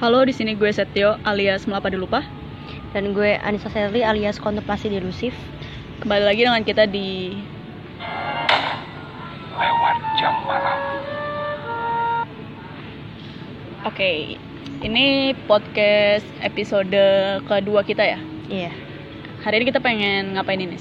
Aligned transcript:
Halo, 0.00 0.24
di 0.24 0.32
sini 0.32 0.56
gue 0.56 0.72
Setio 0.72 1.20
alias 1.28 1.68
Melapa 1.68 1.92
Dilupa. 1.92 2.24
Dan 2.96 3.12
gue 3.12 3.36
Anissa 3.36 3.68
Serli 3.68 4.00
alias 4.00 4.40
Kontemplasi 4.40 4.88
Delusif. 4.88 5.36
Kembali 6.00 6.24
lagi 6.24 6.40
dengan 6.40 6.64
kita 6.64 6.88
di 6.88 7.36
lewat 9.60 9.96
jam 10.16 10.40
malam. 10.48 10.78
Oke, 13.84 14.40
ini 14.80 15.36
podcast 15.44 16.24
episode 16.40 16.96
kedua 17.44 17.84
kita 17.84 18.00
ya. 18.00 18.16
Iya. 18.48 18.72
Hari 19.44 19.60
ini 19.60 19.68
kita 19.68 19.84
pengen 19.84 20.32
ngapain 20.32 20.64
ini? 20.64 20.80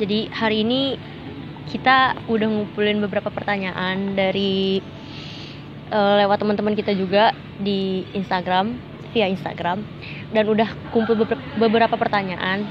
Jadi 0.00 0.32
hari 0.32 0.64
ini 0.64 0.96
kita 1.68 2.16
udah 2.24 2.48
ngumpulin 2.48 3.04
beberapa 3.04 3.28
pertanyaan 3.28 4.16
dari 4.16 4.80
eh, 5.90 6.14
lewat 6.24 6.38
teman-teman 6.40 6.74
kita 6.78 6.94
juga 6.94 7.34
di 7.60 8.06
Instagram 8.14 8.78
via 9.10 9.26
Instagram 9.26 9.82
dan 10.30 10.44
udah 10.46 10.70
kumpul 10.94 11.18
beber- 11.18 11.42
beberapa 11.58 11.98
pertanyaan. 11.98 12.62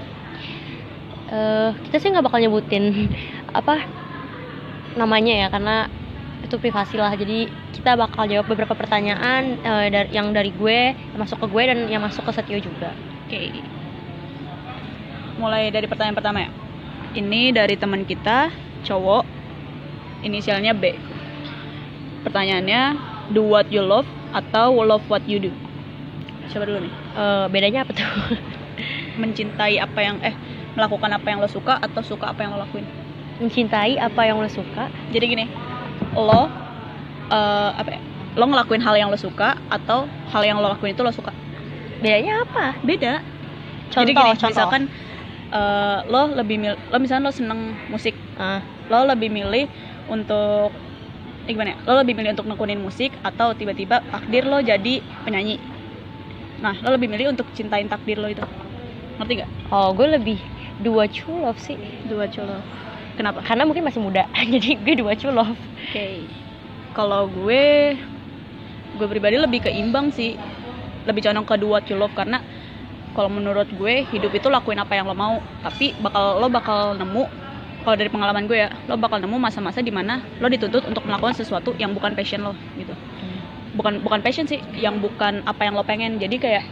Eh, 1.29 1.69
kita 1.87 2.01
sih 2.01 2.09
nggak 2.09 2.25
bakal 2.25 2.39
nyebutin 2.41 3.11
apa 3.59 3.85
namanya 4.97 5.45
ya 5.45 5.47
karena 5.51 5.85
itu 6.41 6.55
privasi 6.57 6.95
lah. 6.97 7.13
Jadi 7.13 7.51
kita 7.75 7.99
bakal 7.99 8.25
jawab 8.25 8.47
beberapa 8.47 8.73
pertanyaan 8.73 9.59
eh, 9.61 9.87
dari 9.91 10.09
yang 10.15 10.31
dari 10.31 10.49
gue 10.55 10.95
yang 10.95 11.19
masuk 11.19 11.43
ke 11.43 11.47
gue 11.51 11.63
dan 11.69 11.79
yang 11.91 12.01
masuk 12.01 12.23
ke 12.25 12.31
Setio 12.33 12.57
juga. 12.63 12.95
Oke. 13.27 13.61
Mulai 15.37 15.71
dari 15.71 15.87
pertanyaan 15.87 16.17
pertama 16.17 16.39
ya. 16.47 16.49
Ini 17.15 17.51
dari 17.55 17.75
teman 17.75 18.03
kita, 18.07 18.53
cowok. 18.85 19.25
Inisialnya 20.19 20.75
B. 20.75 20.99
Pertanyaannya, 22.23 22.81
do 23.31 23.45
what 23.45 23.67
you 23.71 23.81
love 23.83 24.07
atau 24.35 24.75
love 24.83 25.03
what 25.07 25.23
you 25.25 25.39
do? 25.39 25.51
Coba 26.49 26.65
dulu 26.65 26.79
nih. 26.85 26.93
Eh, 27.15 27.45
bedanya 27.53 27.79
apa 27.85 27.91
tuh? 27.93 28.09
Mencintai 29.21 29.77
apa 29.79 29.99
yang 29.99 30.17
eh 30.23 30.33
melakukan 30.77 31.11
apa 31.11 31.27
yang 31.27 31.39
lo 31.43 31.49
suka 31.49 31.75
atau 31.81 31.99
suka 31.99 32.31
apa 32.31 32.45
yang 32.45 32.55
lo 32.55 32.61
lakuin? 32.63 32.85
mencintai 33.39 33.95
apa 33.95 34.27
yang 34.27 34.43
lo 34.43 34.51
suka 34.51 34.91
Jadi 35.15 35.25
gini, 35.31 35.45
lo 36.11 36.51
eh, 37.31 37.71
apa 37.71 37.89
ya? 37.95 37.99
Lo 38.35 38.45
ngelakuin 38.45 38.83
hal 38.83 38.95
yang 38.99 39.09
lo 39.11 39.15
suka 39.19 39.55
atau 39.71 40.05
hal 40.31 40.43
yang 40.43 40.59
lo 40.59 40.67
lakuin 40.67 40.91
itu 40.91 41.01
lo 41.03 41.11
suka? 41.11 41.31
bedanya 41.99 42.47
apa 42.47 42.79
Beda. 42.79 43.19
contoh 43.91 44.07
Jadi 44.07 44.11
gini, 44.15 44.31
contoh 44.39 44.47
misalkan 44.51 44.81
eh, 45.51 45.97
lo 46.07 46.21
lebih 46.35 46.55
mil 46.59 46.75
lo 46.91 46.97
misalnya 46.99 47.27
lo 47.27 47.33
seneng 47.35 47.75
musik, 47.91 48.15
Ah, 48.39 48.63
lo 48.87 49.03
lebih 49.07 49.27
milih 49.27 49.67
untuk 50.07 50.71
eh, 51.49 51.53
gimana 51.57 51.73
ya? 51.73 51.77
Lo 51.89 51.97
lebih 51.97 52.13
milih 52.13 52.37
untuk 52.37 52.45
nekunin 52.45 52.77
musik 52.77 53.09
atau 53.25 53.57
tiba-tiba 53.57 54.05
takdir 54.13 54.45
lo 54.45 54.61
jadi 54.61 55.01
penyanyi. 55.25 55.57
Nah, 56.61 56.77
lo 56.85 56.93
lebih 56.93 57.09
milih 57.09 57.33
untuk 57.33 57.49
cintain 57.57 57.89
takdir 57.89 58.21
lo 58.21 58.29
itu. 58.29 58.45
Ngerti 59.17 59.33
gak? 59.43 59.49
oh 59.73 59.91
gue 59.91 60.07
lebih 60.15 60.39
dua 60.79 61.11
true 61.11 61.43
love 61.43 61.59
sih 61.59 61.75
Dua 62.07 62.29
colo. 62.31 62.63
Kenapa? 63.19 63.43
karena 63.43 63.67
mungkin 63.67 63.83
masih 63.83 63.99
muda 63.99 64.31
jadi 64.55 64.79
gue 64.79 64.95
dua 64.95 65.11
true 65.19 65.35
love 65.35 65.59
Oke. 65.89 66.23
Kalau 66.95 67.27
gue 67.27 67.97
gue 68.95 69.07
pribadi 69.09 69.35
lebih 69.35 69.65
keimbang 69.65 70.13
sih. 70.13 70.39
Lebih 71.03 71.25
condong 71.25 71.47
ke 71.47 71.55
dua 71.57 71.81
to 71.81 71.97
love 71.97 72.13
karena 72.13 72.39
kalau 73.17 73.27
menurut 73.27 73.67
gue 73.73 74.05
hidup 74.13 74.31
itu 74.31 74.47
lakuin 74.47 74.77
apa 74.77 74.93
yang 74.93 75.09
lo 75.09 75.17
mau, 75.17 75.41
tapi 75.65 75.97
bakal 75.97 76.37
lo 76.39 76.47
bakal 76.47 76.93
nemu 76.95 77.25
kalau 77.83 77.95
dari 77.95 78.11
pengalaman 78.11 78.43
gue 78.45 78.59
ya, 78.59 78.69
lo 78.91 78.99
bakal 78.99 79.23
nemu 79.23 79.39
masa-masa 79.39 79.79
di 79.79 79.89
mana 79.89 80.19
lo 80.43 80.47
dituntut 80.51 80.83
untuk 80.83 81.03
melakukan 81.07 81.35
sesuatu 81.35 81.71
yang 81.79 81.95
bukan 81.95 82.11
passion 82.13 82.43
lo 82.43 82.53
gitu. 82.75 82.91
Bukan 83.75 84.03
bukan 84.03 84.19
passion 84.19 84.45
sih, 84.49 84.59
yang 84.75 84.99
bukan 84.99 85.45
apa 85.47 85.63
yang 85.63 85.73
lo 85.77 85.83
pengen. 85.87 86.19
Jadi 86.19 86.35
kayak 86.37 86.63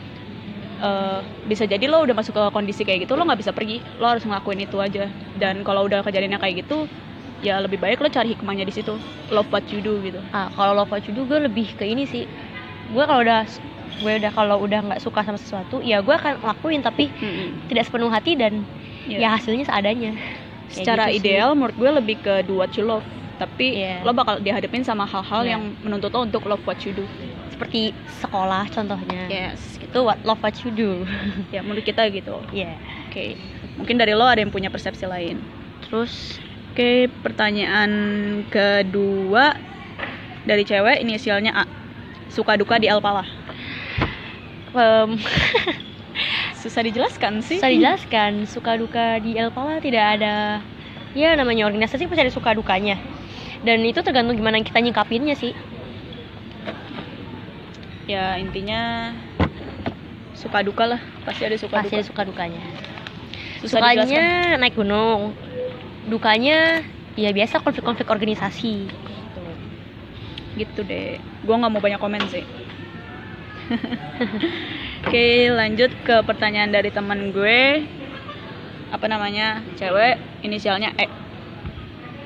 eh, 0.83 1.19
bisa 1.47 1.63
jadi 1.63 1.87
lo 1.87 2.03
udah 2.03 2.15
masuk 2.17 2.35
ke 2.35 2.43
kondisi 2.51 2.81
kayak 2.83 3.07
gitu 3.07 3.15
lo 3.15 3.23
nggak 3.23 3.39
bisa 3.39 3.51
pergi. 3.55 3.79
Lo 4.01 4.11
harus 4.11 4.27
ngelakuin 4.27 4.67
itu 4.67 4.77
aja. 4.83 5.07
Dan 5.39 5.63
kalau 5.63 5.87
udah 5.87 6.03
kejadiannya 6.03 6.39
kayak 6.41 6.67
gitu 6.67 6.85
ya 7.45 7.61
lebih 7.61 7.77
baik 7.77 8.01
lo 8.01 8.09
cari 8.09 8.35
hikmahnya 8.35 8.65
di 8.67 8.73
situ. 8.75 8.97
Love 9.31 9.47
what 9.53 9.63
you 9.71 9.79
do 9.79 10.01
gitu. 10.03 10.19
Ah 10.35 10.51
kalau 10.57 10.75
love 10.83 10.91
what 10.91 11.05
you 11.07 11.13
do 11.15 11.23
gue 11.23 11.39
lebih 11.39 11.71
ke 11.79 11.87
ini 11.87 12.03
sih. 12.03 12.27
Gue 12.91 13.03
kalau 13.07 13.23
udah 13.23 13.47
gue 13.97 14.13
udah 14.21 14.31
kalau 14.35 14.61
udah 14.61 14.79
nggak 14.91 15.01
suka 15.01 15.25
sama 15.25 15.41
sesuatu 15.41 15.81
ya 15.81 16.05
gue 16.05 16.13
akan 16.13 16.37
lakuin 16.45 16.85
tapi 16.85 17.09
tidak 17.65 17.89
sepenuh 17.89 18.13
hati 18.13 18.37
dan 18.37 18.61
Iya. 19.07 19.17
ya 19.23 19.27
hasilnya 19.39 19.63
seadanya 19.63 20.11
secara 20.69 21.07
gitu 21.07 21.13
sih. 21.13 21.19
ideal 21.21 21.49
menurut 21.53 21.75
gue 21.75 21.91
lebih 21.93 22.15
ke 22.19 22.43
do 22.43 22.59
what 22.59 22.71
you 22.73 22.83
love. 22.83 23.05
Tapi 23.37 23.77
Iya. 23.77 24.01
lo 24.01 24.11
bakal 24.11 24.41
dihadapin 24.41 24.81
sama 24.81 25.05
hal-hal 25.05 25.45
Iya. 25.45 25.51
yang 25.55 25.63
menuntut 25.79 26.09
lo 26.09 26.25
untuk 26.25 26.43
love 26.43 26.63
what 26.65 26.81
you 26.81 26.91
do. 26.91 27.05
Seperti 27.53 27.93
sekolah 28.19 28.65
contohnya. 28.67 29.29
Yes. 29.29 29.77
Itu 29.77 30.01
what 30.01 30.17
love 30.23 30.41
what 30.41 30.57
you 30.61 30.69
do. 30.69 31.05
Ya 31.53 31.61
menurut 31.61 31.85
kita 31.85 32.09
gitu. 32.09 32.41
Ya 32.49 32.73
oke. 33.07 33.37
Mungkin 33.77 33.95
dari 33.95 34.17
lo 34.17 34.25
ada 34.25 34.41
yang 34.41 34.49
punya 34.49 34.67
persepsi 34.67 35.05
lain? 35.05 35.37
Terus? 35.85 36.41
Oke 36.73 37.09
pertanyaan 37.21 37.89
kedua 38.49 39.53
dari 40.43 40.61
cewek 40.61 41.01
inisialnya 41.01 41.53
A. 41.53 41.65
Suka 42.27 42.53
duka 42.53 42.77
di 42.77 42.85
Alpala 42.85 43.25
em, 44.73 45.17
susah 46.67 46.83
dijelaskan 46.83 47.39
sih 47.39 47.57
Susah 47.63 47.71
dijelaskan, 47.71 48.43
suka 48.43 48.75
duka 48.75 49.23
di 49.23 49.39
El 49.39 49.55
Pala 49.55 49.79
tidak 49.79 50.19
ada 50.19 50.59
ya 51.15 51.33
namanya 51.33 51.65
organisasi 51.65 52.05
pasti 52.05 52.21
ada 52.27 52.33
suka 52.35 52.53
dukanya. 52.53 52.99
Dan 53.63 53.81
itu 53.87 54.03
tergantung 54.05 54.37
gimana 54.37 54.59
kita 54.61 54.83
nyikapinnya 54.83 55.33
sih. 55.33 55.55
ya 58.07 58.39
intinya 58.39 59.11
suka 60.31 60.63
duka 60.63 60.87
lah 60.87 61.01
pasti 61.27 61.43
ada 61.43 61.59
suka 61.59 61.83
Pasti 61.83 61.91
duka 61.91 61.97
ada 61.99 62.07
suka 62.07 62.21
dukanya. 62.27 62.61
susah 63.63 63.79
Sukanya 63.81 64.03
dijelaskan 64.05 64.59
naik 64.61 64.75
gunung. 64.75 65.21
Dukanya 66.07 66.83
ya 67.17 67.33
biasa 67.33 67.63
konflik-konflik 67.63 68.07
organisasi. 68.11 68.91
gitu 70.57 70.81
deh 70.81 71.21
gue 71.21 71.53
nggak 71.53 71.69
mau 71.69 71.77
banyak 71.77 72.01
komen 72.01 72.17
sih 72.33 72.41
oke 75.07 75.27
lanjut 75.55 75.91
ke 76.03 76.15
pertanyaan 76.23 76.71
dari 76.71 76.89
teman 76.91 77.31
gue 77.31 77.83
apa 78.87 79.05
namanya 79.11 79.61
cewek 79.75 80.15
inisialnya 80.43 80.95
E 80.95 81.07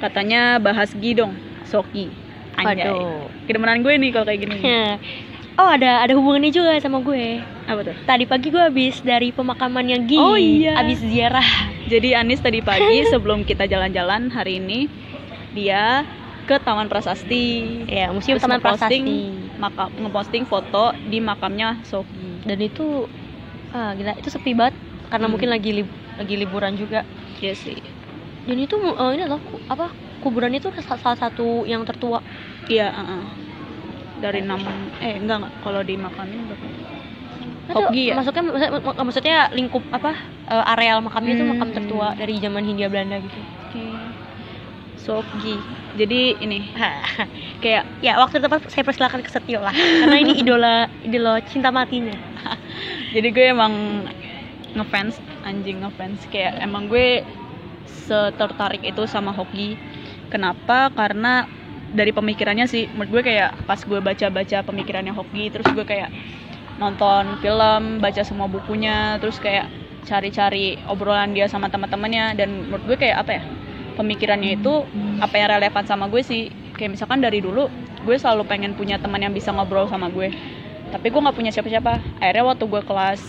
katanya 0.02 0.57
bahas 0.57 0.94
gidong 0.97 1.34
Soki 1.66 2.09
anjay 2.57 2.90
Waduh. 2.90 3.29
kedemenan 3.46 3.81
gue 3.81 3.94
nih 3.97 4.09
kalau 4.13 4.25
kayak 4.25 4.41
gini 4.46 4.59
oh 5.57 5.69
ada 5.69 6.02
ada 6.02 6.13
hubungannya 6.18 6.50
juga 6.50 6.74
sama 6.81 7.02
gue. 7.06 7.41
apa 7.69 7.81
tuh 7.85 7.96
Tadi 8.09 8.23
pagi 8.25 8.50
gue 8.50 8.62
habis 8.62 8.97
dari 9.06 9.29
pemakaman 9.29 9.85
yang 9.85 10.03
Gi. 10.09 10.18
Oh, 10.18 10.34
iya. 10.34 10.73
Habis 10.75 11.00
ziarah. 11.06 11.46
jadi 11.85 12.18
Anis 12.23 12.41
tadi 12.41 12.59
pagi 12.66 13.06
sebelum 13.13 13.46
kita 13.46 13.69
jalan-jalan 13.69 14.34
hari 14.34 14.58
ini 14.58 14.90
dia 15.53 16.03
ke 16.50 16.58
Taman 16.58 16.90
Prasasti 16.90 17.46
Ya, 17.85 18.09
museum 18.09 18.41
Terus 18.41 18.44
Taman 18.44 18.59
Prasasti. 18.63 19.41
Makam 19.64 19.90
ngeposting 20.02 20.44
foto 20.52 20.78
di 21.12 21.18
makamnya 21.30 21.68
Soki 21.90 22.20
dan 22.48 22.60
itu 22.68 22.82
ah 23.76 23.90
gila 23.98 24.12
itu 24.22 24.30
sepi 24.36 24.52
banget 24.60 24.76
karena 25.12 25.26
Hmm. 25.26 25.32
mungkin 25.32 25.50
lagi 25.54 25.70
lib- 25.78 25.98
lagi 26.20 26.34
liburan 26.42 26.74
juga 26.82 27.00
Iya 27.42 27.54
sih 27.64 27.78
dan 28.48 28.58
itu 28.66 28.76
eh, 29.02 29.10
ini 29.16 29.24
loh 29.32 29.42
apa 29.74 29.86
kuburan 30.24 30.54
itu 30.58 30.68
sa- 30.88 31.00
salah 31.04 31.20
satu 31.24 31.66
yang 31.72 31.82
tertua 31.90 32.20
Iya, 32.72 32.88
uh-uh. 33.00 33.22
dari 34.24 34.40
enam 34.46 34.62
eh 35.02 35.14
enggak 35.22 35.38
enggak 35.40 35.54
kalau 35.64 35.82
di 35.90 35.96
makamnya 36.06 36.42
berapa? 36.48 36.68
Itu 37.72 37.74
Hokgi 37.78 38.04
ya? 38.12 38.16
maksudnya 39.08 39.36
lingkup 39.58 39.84
apa 39.98 40.12
eh, 40.52 40.64
areal 40.72 40.98
makamnya 41.06 41.32
itu 41.36 41.46
Hmm. 41.46 41.52
makam 41.52 41.70
tertua 41.76 42.08
dari 42.20 42.34
zaman 42.44 42.64
Hindia 42.68 42.88
Belanda 42.92 43.18
gitu. 43.26 43.40
Sokgi. 45.02 45.58
Jadi 45.98 46.38
ini 46.40 46.72
kayak 47.64 47.84
ya 48.00 48.16
waktu 48.22 48.40
tepat 48.40 48.70
saya 48.72 48.86
persilakan 48.88 49.22
ke 49.26 49.30
Setio 49.30 49.60
lah 49.60 49.76
karena 49.76 50.18
ini 50.18 50.40
idola 50.40 50.88
idola 51.03 51.44
cinta 51.44 51.68
matinya 51.68 52.16
jadi 53.14 53.28
gue 53.28 53.46
emang 53.52 54.08
ngefans 54.72 55.20
anjing 55.44 55.84
ngefans 55.84 56.24
kayak 56.32 56.64
emang 56.64 56.88
gue 56.88 57.22
setertarik 58.08 58.82
itu 58.84 59.03
sama 59.08 59.36
Hoki. 59.36 59.76
Kenapa? 60.32 60.88
Karena 60.96 61.44
dari 61.92 62.16
pemikirannya 62.16 62.66
sih 62.72 62.88
menurut 62.96 63.20
gue 63.20 63.24
kayak 63.36 63.68
pas 63.68 63.80
gue 63.84 64.00
baca-baca 64.00 64.64
pemikirannya 64.64 65.12
Hoki 65.12 65.52
terus 65.52 65.68
gue 65.76 65.84
kayak 65.84 66.08
nonton 66.80 67.38
film, 67.44 68.02
baca 68.02 68.24
semua 68.26 68.50
bukunya, 68.50 69.22
terus 69.22 69.38
kayak 69.38 69.70
cari-cari 70.08 70.82
obrolan 70.90 71.36
dia 71.36 71.46
sama 71.46 71.70
teman-temannya 71.70 72.34
dan 72.34 72.66
menurut 72.66 72.84
gue 72.90 72.97
kayak 72.97 73.22
apa 73.22 73.32
ya? 73.38 73.44
Pemikirannya 73.97 74.58
itu 74.59 74.85
apa 75.20 75.35
yang 75.38 75.49
relevan 75.58 75.84
sama 75.85 76.08
gue 76.08 76.22
sih. 76.23 76.49
Kayak 76.76 76.97
misalkan 76.97 77.20
dari 77.20 77.43
dulu 77.43 77.67
gue 78.02 78.16
selalu 78.17 78.47
pengen 78.49 78.73
punya 78.73 78.97
teman 78.97 79.22
yang 79.22 79.34
bisa 79.35 79.53
ngobrol 79.53 79.85
sama 79.91 80.09
gue. 80.09 80.32
Tapi 80.91 81.08
gue 81.08 81.22
nggak 81.22 81.38
punya 81.38 81.52
siapa-siapa. 81.53 81.99
Akhirnya 82.20 82.43
waktu 82.47 82.66
gue 82.67 82.82
kelas 82.84 83.22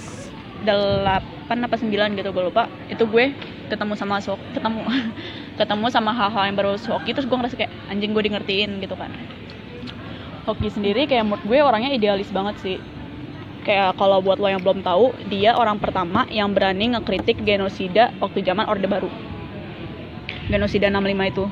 8 0.62 1.67
apa 1.67 1.75
9 1.75 1.91
gitu 2.19 2.31
gue 2.31 2.44
lupa, 2.47 2.70
itu 2.87 3.03
gue 3.03 3.35
ketemu 3.73 3.97
sama 3.97 4.20
Sok, 4.20 4.38
ketemu 4.53 4.85
ketemu 5.61 5.87
sama 5.88 6.12
hal-hal 6.12 6.49
yang 6.49 6.56
baru 6.56 6.76
Hoki 6.76 7.17
terus 7.17 7.25
gue 7.25 7.37
ngerasa 7.37 7.56
kayak 7.56 7.73
anjing 7.88 8.12
gue 8.12 8.23
di 8.25 8.31
ngertiin 8.32 8.70
gitu 8.85 8.94
kan 8.97 9.08
Hoki 10.44 10.69
sendiri 10.69 11.08
kayak 11.08 11.25
menurut 11.25 11.44
gue 11.49 11.58
orangnya 11.62 11.91
idealis 11.97 12.29
banget 12.29 12.56
sih 12.61 12.76
kayak 13.62 13.94
kalau 13.97 14.19
buat 14.20 14.43
lo 14.43 14.50
yang 14.50 14.61
belum 14.61 14.82
tahu 14.82 15.15
dia 15.31 15.55
orang 15.55 15.79
pertama 15.79 16.26
yang 16.29 16.50
berani 16.50 16.93
ngekritik 16.93 17.41
genosida 17.47 18.11
waktu 18.19 18.43
zaman 18.43 18.67
orde 18.67 18.91
baru 18.91 19.08
genosida 20.53 20.93
65 20.93 21.33
itu. 21.33 21.45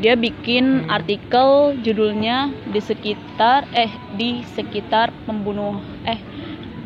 Dia 0.00 0.14
bikin 0.16 0.88
artikel 0.90 1.76
judulnya 1.84 2.50
di 2.72 2.80
sekitar 2.82 3.68
eh 3.76 3.92
di 4.16 4.42
sekitar 4.56 5.12
pembunuh 5.28 5.78
eh 6.08 6.18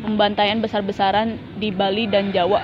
pembantaian 0.03 0.61
besar-besaran 0.61 1.39
di 1.57 1.73
Bali 1.73 2.05
dan 2.05 2.29
Jawa. 2.29 2.61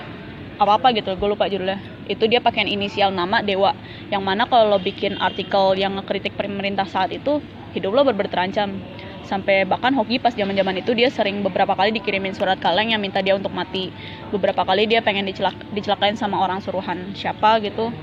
Apa 0.62 0.78
apa 0.78 0.94
gitu 0.94 1.18
gue 1.18 1.30
lupa 1.32 1.50
judulnya. 1.50 1.82
Itu 2.06 2.28
dia 2.28 2.44
pakai 2.44 2.68
inisial 2.68 3.10
nama 3.16 3.42
Dewa 3.42 3.74
yang 4.14 4.22
mana 4.22 4.46
kalau 4.46 4.76
lo 4.76 4.80
bikin 4.84 5.18
artikel 5.18 5.74
yang 5.80 5.98
ngekritik 5.98 6.36
pemerintah 6.38 6.86
saat 6.86 7.10
itu 7.16 7.40
hidup 7.72 7.96
lo 7.96 8.04
bener 8.04 8.28
terancam 8.28 8.76
sampai 9.24 9.64
bahkan 9.64 9.96
Hoki 9.96 10.20
pas 10.20 10.36
zaman 10.36 10.52
zaman 10.52 10.84
itu 10.84 10.92
dia 10.92 11.08
sering 11.08 11.40
beberapa 11.40 11.72
kali 11.72 11.96
dikirimin 11.96 12.36
surat 12.36 12.60
kaleng 12.60 12.92
yang 12.92 13.00
minta 13.00 13.24
dia 13.24 13.34
untuk 13.40 13.56
mati. 13.56 13.88
Beberapa 14.28 14.68
kali 14.68 14.92
dia 14.92 15.00
pengen 15.00 15.24
dicelak 15.24 15.56
dicelakain 15.72 16.20
sama 16.20 16.44
orang 16.44 16.60
suruhan. 16.60 17.16
Siapa 17.16 17.64
gitu 17.64 17.96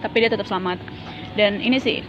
tapi 0.00 0.16
dia 0.24 0.30
tetap 0.32 0.48
selamat 0.48 0.80
dan 1.36 1.60
ini 1.60 1.78
sih 1.80 2.04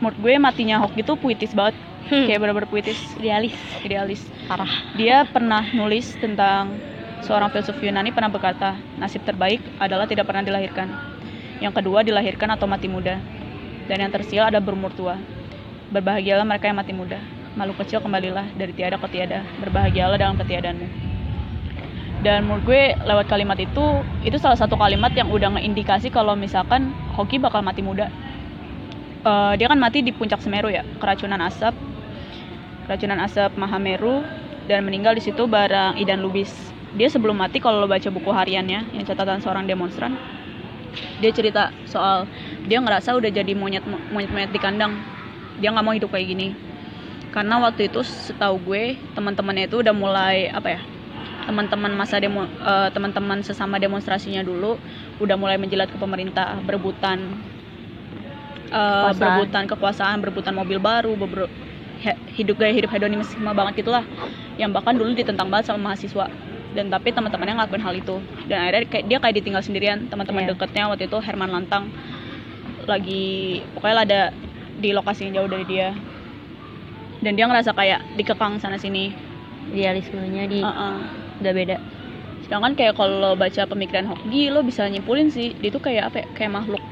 menurut 0.00 0.16
gue 0.16 0.34
matinya 0.40 0.80
Hoki 0.80 1.04
itu 1.04 1.14
puitis 1.16 1.54
banget 1.54 1.76
Hmm. 2.00 2.26
kayak 2.26 2.42
bener-bener 2.42 2.66
puitis 2.66 2.96
idealis 3.20 3.54
idealis 3.86 4.24
parah 4.48 4.72
dia 4.96 5.22
pernah 5.28 5.62
nulis 5.76 6.16
tentang 6.16 6.80
seorang 7.24 7.52
filsuf 7.52 7.76
Yunani 7.80 8.10
pernah 8.12 8.32
berkata, 8.32 8.76
nasib 8.96 9.22
terbaik 9.24 9.60
adalah 9.76 10.08
tidak 10.08 10.26
pernah 10.28 10.44
dilahirkan. 10.44 10.88
Yang 11.60 11.80
kedua, 11.80 12.00
dilahirkan 12.00 12.56
atau 12.56 12.64
mati 12.64 12.88
muda. 12.88 13.20
Dan 13.86 14.00
yang 14.00 14.12
tersial 14.12 14.48
ada 14.48 14.60
berumur 14.62 14.92
tua. 14.96 15.20
Berbahagialah 15.92 16.46
mereka 16.46 16.70
yang 16.70 16.78
mati 16.80 16.96
muda. 16.96 17.20
Malu 17.58 17.74
kecil 17.76 18.00
kembalilah 18.00 18.46
dari 18.56 18.72
tiada 18.72 18.96
ke 18.96 19.08
tiada. 19.10 19.44
Berbahagialah 19.60 20.16
dalam 20.16 20.38
ketiadaanmu. 20.38 21.09
Dan 22.20 22.44
menurut 22.44 22.68
gue 22.68 22.82
lewat 23.00 23.32
kalimat 23.32 23.56
itu, 23.56 24.04
itu 24.20 24.36
salah 24.36 24.56
satu 24.56 24.76
kalimat 24.76 25.08
yang 25.16 25.32
udah 25.32 25.56
ngeindikasi 25.56 26.12
kalau 26.12 26.36
misalkan 26.36 26.92
Hoki 27.16 27.40
bakal 27.40 27.64
mati 27.64 27.80
muda. 27.80 28.12
Eh, 29.20 29.52
dia 29.56 29.68
kan 29.68 29.80
mati 29.80 30.00
di 30.04 30.12
puncak 30.12 30.40
Semeru 30.40 30.68
ya, 30.72 30.84
keracunan 31.00 31.40
asap, 31.44 31.76
keracunan 32.84 33.20
asap 33.24 33.52
Mahameru 33.56 34.24
dan 34.68 34.84
meninggal 34.84 35.16
di 35.16 35.24
situ 35.24 35.44
bareng 35.44 35.96
Idan 35.96 36.24
Lubis. 36.24 36.52
Dia 36.96 37.08
sebelum 37.08 37.36
mati 37.36 37.60
kalau 37.60 37.84
lo 37.84 37.88
baca 37.88 38.08
buku 38.08 38.32
hariannya 38.32 38.96
yang 38.96 39.04
catatan 39.04 39.40
seorang 39.40 39.68
demonstran, 39.68 40.16
dia 41.20 41.30
cerita 41.30 41.70
soal 41.86 42.26
dia 42.66 42.80
ngerasa 42.80 43.14
udah 43.14 43.30
jadi 43.30 43.52
monyet 43.54 43.84
monyet 43.86 44.32
monyet 44.32 44.50
di 44.50 44.60
kandang. 44.60 44.96
Dia 45.60 45.70
nggak 45.72 45.84
mau 45.84 45.94
hidup 45.94 46.10
kayak 46.10 46.26
gini. 46.32 46.48
Karena 47.30 47.62
waktu 47.62 47.92
itu 47.92 48.02
setahu 48.02 48.58
gue 48.72 48.98
teman-temannya 49.14 49.70
itu 49.70 49.84
udah 49.84 49.94
mulai 49.94 50.50
apa 50.50 50.68
ya? 50.74 50.80
Teman-teman 51.40 51.92
masa 51.96 52.22
demo 52.22 52.46
eh, 52.46 52.88
teman-teman 52.94 53.42
sesama 53.42 53.80
demonstrasinya 53.82 54.44
dulu 54.44 54.78
udah 55.18 55.34
mulai 55.34 55.58
menjilat 55.58 55.90
ke 55.90 55.98
pemerintah, 55.98 56.60
berebutan 56.62 57.18
eh, 58.70 59.10
Kekuasaan. 59.10 59.18
berebutan 59.18 59.64
kekuasaan, 59.66 60.16
berebutan 60.22 60.54
mobil 60.54 60.78
baru, 60.78 61.16
beber- 61.18 61.50
hidup 62.32 62.56
gaya 62.56 62.72
hidup 62.72 62.88
hedonisme 62.94 63.44
banget 63.44 63.84
gitulah. 63.84 64.04
Yang 64.56 64.70
bahkan 64.72 64.94
dulu 64.96 65.12
ditentang 65.12 65.52
banget 65.52 65.68
sama 65.68 65.92
mahasiswa. 65.92 66.32
Dan 66.70 66.86
tapi 66.88 67.10
teman-temannya 67.12 67.60
ngelakuin 67.60 67.82
hal 67.82 67.94
itu. 67.98 68.16
Dan 68.48 68.56
akhirnya 68.62 68.88
kayak 68.88 69.04
dia 69.10 69.18
kayak 69.20 69.34
ditinggal 69.42 69.60
sendirian. 69.60 70.06
Teman-teman 70.08 70.48
Iya. 70.48 70.54
deketnya 70.54 70.88
waktu 70.88 71.10
itu 71.10 71.18
Herman 71.20 71.50
Lantang. 71.52 71.92
Lagi 72.88 73.60
pokoknya 73.76 73.96
ada 74.06 74.20
di 74.80 74.96
lokasi 74.96 75.28
yang 75.28 75.42
jauh 75.44 75.50
dari 75.50 75.66
dia. 75.68 75.92
Dan 77.20 77.36
dia 77.36 77.44
ngerasa 77.44 77.76
kayak 77.76 78.16
dikekang 78.16 78.56
sana 78.62 78.80
sini 78.80 79.12
idealismenya 79.70 80.44
di 80.50 80.60
Heeh. 80.62 80.94
udah 81.40 81.52
beda. 81.54 81.76
Sedangkan 82.44 82.74
kayak 82.74 82.98
kalau 82.98 83.38
baca 83.38 83.62
pemikiran 83.70 84.10
Hoki 84.10 84.50
lo 84.50 84.66
bisa 84.66 84.84
nyimpulin 84.90 85.30
sih 85.30 85.54
dia 85.56 85.70
tuh 85.70 85.82
kayak 85.82 86.10
apa 86.10 86.16
ya 86.22 86.26
kayak 86.34 86.52
makhluk. 86.52 86.82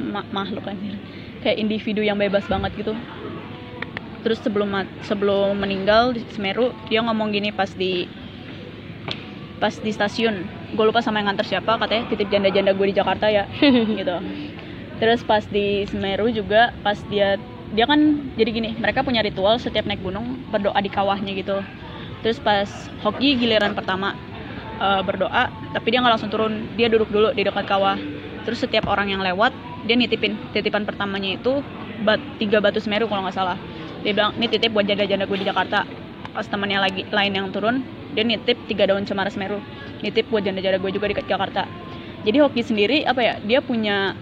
Ma- 0.00 0.28
makhluk 0.28 0.64
kan 0.64 0.76
kayak 1.40 1.56
individu 1.58 2.04
yang 2.04 2.20
bebas 2.20 2.44
banget 2.46 2.72
gitu. 2.76 2.92
Terus 4.22 4.38
sebelum 4.38 4.70
sebelum 5.02 5.58
meninggal 5.58 6.14
di 6.14 6.22
Semeru 6.30 6.70
dia 6.86 7.02
ngomong 7.02 7.34
gini 7.34 7.50
pas 7.50 7.72
di 7.74 8.06
pas 9.58 9.74
di 9.78 9.90
stasiun. 9.90 10.46
Gue 10.72 10.84
lupa 10.88 11.04
sama 11.04 11.20
yang 11.20 11.32
nganter 11.32 11.48
siapa 11.48 11.76
katanya 11.76 12.08
titip 12.08 12.28
janda-janda 12.30 12.72
gue 12.72 12.86
di 12.92 12.96
Jakarta 12.96 13.26
ya 13.32 13.44
gitu. 13.98 14.16
Terus 15.02 15.20
pas 15.26 15.42
di 15.48 15.82
Semeru 15.90 16.30
juga 16.30 16.70
pas 16.86 16.98
dia 17.10 17.40
dia 17.72 17.88
kan 17.88 17.98
jadi 18.36 18.50
gini 18.52 18.70
mereka 18.76 19.00
punya 19.00 19.24
ritual 19.24 19.56
setiap 19.56 19.88
naik 19.88 20.04
gunung 20.04 20.44
berdoa 20.52 20.76
di 20.84 20.92
kawahnya 20.92 21.32
gitu 21.32 21.64
terus 22.22 22.38
pas 22.38 22.70
Hoki 23.02 23.34
giliran 23.36 23.74
pertama 23.74 24.14
eh, 24.78 25.02
berdoa 25.02 25.50
tapi 25.72 25.88
dia 25.88 26.04
nggak 26.04 26.12
langsung 26.14 26.30
turun. 26.30 26.68
Dia 26.76 26.92
duduk 26.92 27.08
dulu 27.08 27.32
di 27.32 27.42
dekat 27.42 27.64
kawah. 27.64 27.96
Terus 28.44 28.60
setiap 28.60 28.86
orang 28.86 29.08
yang 29.08 29.24
lewat 29.24 29.50
dia 29.88 29.96
nitipin. 29.96 30.36
Titipan 30.52 30.84
pertamanya 30.84 31.34
itu 31.34 31.64
bat, 32.04 32.20
tiga 32.36 32.60
batu 32.60 32.78
Semeru 32.78 33.08
kalau 33.08 33.24
nggak 33.24 33.36
salah. 33.36 33.56
Dia 34.04 34.12
bilang 34.12 34.36
ini 34.36 34.46
titip 34.52 34.70
buat 34.76 34.84
janda-janda 34.84 35.24
gue 35.24 35.38
di 35.40 35.48
Jakarta. 35.48 35.88
Pas 36.32 36.46
temannya 36.48 36.80
lagi 36.80 37.02
lain 37.08 37.32
yang 37.32 37.48
turun 37.52 37.84
dia 38.12 38.24
nitip 38.28 38.68
tiga 38.68 38.84
daun 38.84 39.08
cemara 39.08 39.32
Semeru. 39.32 39.58
Nitip 40.04 40.28
buat 40.28 40.44
janda-janda 40.44 40.76
gue 40.76 40.90
juga 40.92 41.08
di 41.08 41.16
Jakarta. 41.16 41.64
Jadi 42.22 42.36
Hoki 42.38 42.62
sendiri 42.62 43.02
apa 43.08 43.20
ya 43.24 43.34
dia 43.42 43.58
punya 43.64 44.14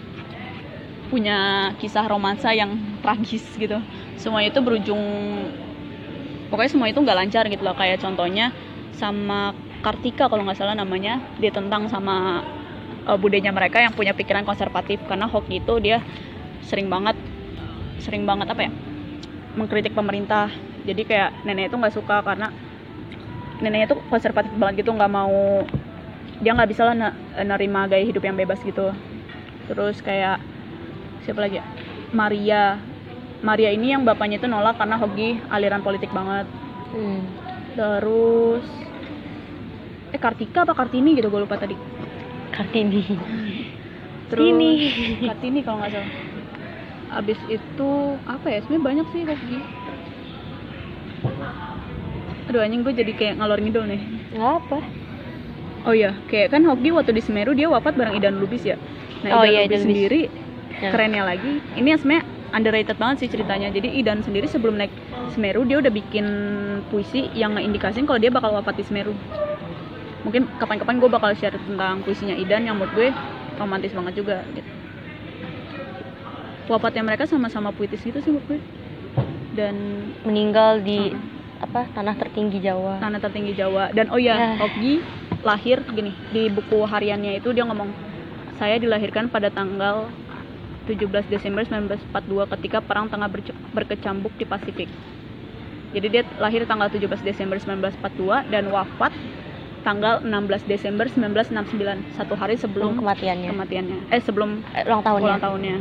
punya 1.11 1.69
kisah 1.75 2.07
romansa 2.07 2.55
yang 2.55 2.79
tragis 3.03 3.43
gitu. 3.59 3.83
Semuanya 4.15 4.55
itu 4.55 4.63
berujung 4.63 5.03
pokoknya 6.51 6.71
semua 6.75 6.91
itu 6.91 6.99
nggak 6.99 7.17
lancar 7.17 7.47
gitu 7.47 7.63
loh. 7.63 7.73
Kayak 7.73 8.03
contohnya 8.03 8.51
sama 8.99 9.55
Kartika 9.81 10.29
kalau 10.29 10.45
nggak 10.45 10.59
salah 10.59 10.77
namanya 10.77 11.17
ditentang 11.41 11.89
sama 11.89 12.45
uh, 13.07 13.17
budenya 13.17 13.49
mereka 13.49 13.81
yang 13.81 13.95
punya 13.95 14.11
pikiran 14.11 14.43
konservatif. 14.43 14.99
Karena 15.07 15.25
Hoki 15.25 15.63
itu 15.63 15.73
dia 15.79 16.03
sering 16.61 16.91
banget 16.91 17.15
sering 18.03 18.27
banget 18.27 18.51
apa 18.51 18.67
ya 18.67 18.71
mengkritik 19.55 19.95
pemerintah. 19.95 20.51
Jadi 20.83 21.07
kayak 21.07 21.47
nenek 21.47 21.71
itu 21.71 21.79
nggak 21.79 21.95
suka 21.95 22.21
karena 22.21 22.51
neneknya 23.63 23.95
tuh 23.95 23.99
konservatif 24.11 24.51
banget 24.59 24.85
gitu 24.85 24.91
nggak 24.91 25.11
mau 25.13 25.63
dia 26.41 26.57
nggak 26.57 26.69
bisa 26.73 26.81
lah 26.81 26.97
ne- 26.97 27.17
nerima 27.45 27.85
gaya 27.85 28.03
hidup 28.03 28.21
yang 28.21 28.35
bebas 28.35 28.59
gitu. 28.61 28.91
Terus 29.69 30.03
kayak 30.03 30.41
siapa 31.23 31.41
lagi 31.41 31.61
ya? 31.61 31.65
Maria 32.11 32.90
Maria 33.41 33.73
ini 33.73 33.89
yang 33.89 34.05
bapaknya 34.05 34.37
itu 34.37 34.45
nolak 34.45 34.77
karena 34.77 34.95
Hoki 34.95 35.41
aliran 35.49 35.81
politik 35.81 36.09
banget. 36.11 36.45
Hmm. 36.91 37.23
terus 37.71 38.67
eh 40.11 40.19
Kartika 40.19 40.67
apa 40.67 40.75
Kartini 40.75 41.15
gitu 41.15 41.31
gue 41.31 41.41
lupa 41.41 41.55
tadi. 41.55 41.71
Kartini. 42.51 42.99
Terus 44.27 44.43
Kartini. 44.43 44.71
Kartini 45.23 45.59
kalau 45.63 45.79
nggak 45.79 45.91
salah. 45.95 46.11
Abis 47.11 47.39
itu 47.47 47.91
apa 48.27 48.47
ya 48.47 48.59
sebenarnya 48.61 48.83
banyak 48.83 49.07
sih 49.09 49.21
Hoki. 49.23 49.57
Aduh 52.51 52.59
anjing 52.59 52.83
gue 52.83 52.93
jadi 52.93 53.11
kayak 53.15 53.33
ngalor 53.39 53.59
ngidul 53.63 53.87
nih. 53.87 54.01
Nggak 54.35 54.51
apa. 54.59 54.79
Oh 55.87 55.95
iya 55.95 56.11
kayak 56.27 56.51
kan 56.51 56.67
Hoki 56.67 56.91
waktu 56.91 57.15
di 57.15 57.23
Semeru 57.23 57.55
dia 57.55 57.71
wafat 57.71 57.95
bareng 57.95 58.19
Idan 58.19 58.37
Lubis 58.37 58.67
ya. 58.67 58.75
Nah 59.23 59.39
Oh 59.39 59.43
Idan 59.47 59.47
iya, 59.47 59.61
Lubis 59.63 59.65
Idan 59.65 59.71
Lubis. 59.71 59.83
sendiri 59.87 60.21
Ya. 60.71 60.89
kerennya 60.89 61.23
lagi. 61.23 61.61
Ini 61.77 61.87
yang 61.87 61.99
sebenarnya 61.99 62.25
underrated 62.51 62.99
banget 62.99 63.25
sih 63.25 63.29
ceritanya 63.31 63.71
jadi 63.71 63.87
Idan 63.87 64.21
sendiri 64.21 64.47
sebelum 64.47 64.75
naik 64.75 64.91
Semeru 65.31 65.63
dia 65.63 65.79
udah 65.79 65.91
bikin 65.91 66.25
puisi 66.91 67.31
yang 67.31 67.55
ngeindikasin 67.55 68.03
kalau 68.03 68.19
dia 68.19 68.27
bakal 68.27 68.51
wafat 68.51 68.75
di 68.75 68.83
Semeru 68.83 69.15
mungkin 70.21 70.45
kapan-kapan 70.59 71.01
gue 71.01 71.09
bakal 71.09 71.31
share 71.33 71.55
tentang 71.55 72.03
puisinya 72.03 72.35
Idan 72.35 72.67
yang 72.67 72.77
menurut 72.77 72.93
gue 72.93 73.07
romantis 73.57 73.95
banget 73.95 74.13
juga 74.19 74.43
gitu. 74.53 74.69
wafatnya 76.69 77.03
mereka 77.03 77.27
sama-sama 77.27 77.71
puitis 77.75 77.99
gitu 77.99 78.19
sih 78.21 78.31
menurut 78.31 78.47
gue 78.47 78.59
dan 79.51 79.75
meninggal 80.23 80.79
di 80.79 81.11
Heeh. 81.11 81.63
apa 81.63 81.83
tanah 81.91 82.15
tertinggi 82.15 82.63
Jawa 82.63 82.99
tanah 83.03 83.19
tertinggi 83.19 83.53
Jawa 83.55 83.91
dan 83.91 84.07
oh 84.11 84.19
ya 84.21 84.35
Ya. 84.39 84.49
Hoki 84.59 85.03
lahir 85.41 85.81
gini 85.89 86.13
di 86.29 86.47
buku 86.47 86.85
hariannya 86.85 87.41
itu 87.41 87.49
dia 87.51 87.65
ngomong 87.65 87.89
saya 88.55 88.77
dilahirkan 88.77 89.25
pada 89.27 89.49
tanggal 89.49 90.05
17 90.89 91.29
Desember 91.29 91.61
1942 91.67 92.53
ketika 92.57 92.81
perang 92.81 93.05
tengah 93.07 93.29
berkecambuk 93.75 94.33
di 94.37 94.45
Pasifik. 94.45 94.89
Jadi 95.91 96.07
dia 96.07 96.23
lahir 96.39 96.63
tanggal 96.63 96.87
17 96.87 97.21
Desember 97.21 97.59
1942 97.59 98.47
dan 98.47 98.71
wafat 98.71 99.11
tanggal 99.83 100.21
16 100.23 100.69
Desember 100.69 101.09
1969 101.09 102.15
satu 102.15 102.33
hari 102.37 102.55
sebelum 102.55 102.95
belum 102.95 103.01
kematiannya. 103.03 103.49
kematiannya. 103.51 103.97
Eh 104.13 104.21
sebelum 104.21 104.61
Eh, 104.77 104.85
ulang 104.87 105.03
tahunnya. 105.03 105.25
ulang 105.25 105.41
tahunnya. 105.41 105.75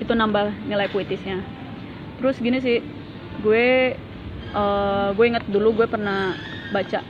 Itu 0.00 0.12
nambah 0.14 0.70
nilai 0.70 0.88
puitisnya. 0.88 1.42
Terus 2.22 2.40
gini 2.40 2.58
sih 2.62 2.80
gue 3.44 3.66
eh, 4.54 5.08
gue 5.12 5.24
inget 5.26 5.44
dulu 5.50 5.82
gue 5.82 5.86
pernah 5.90 6.32
baca 6.72 7.02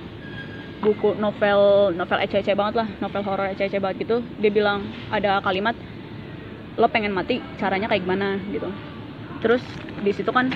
buku 0.77 1.17
novel 1.17 1.93
novel 1.97 2.19
ece-ece 2.21 2.53
banget 2.53 2.85
lah 2.85 2.89
novel 3.01 3.23
horor 3.25 3.47
ece-ece 3.53 3.79
banget 3.79 4.09
gitu. 4.09 4.17
Dia 4.43 4.51
bilang 4.51 4.91
ada 5.13 5.39
kalimat 5.45 5.77
lo 6.77 6.87
pengen 6.93 7.13
mati 7.13 7.41
caranya 7.57 7.89
kayak 7.89 8.05
gimana 8.05 8.37
gitu. 8.53 8.69
Terus 9.41 9.65
di 10.05 10.13
situ 10.13 10.29
kan 10.29 10.53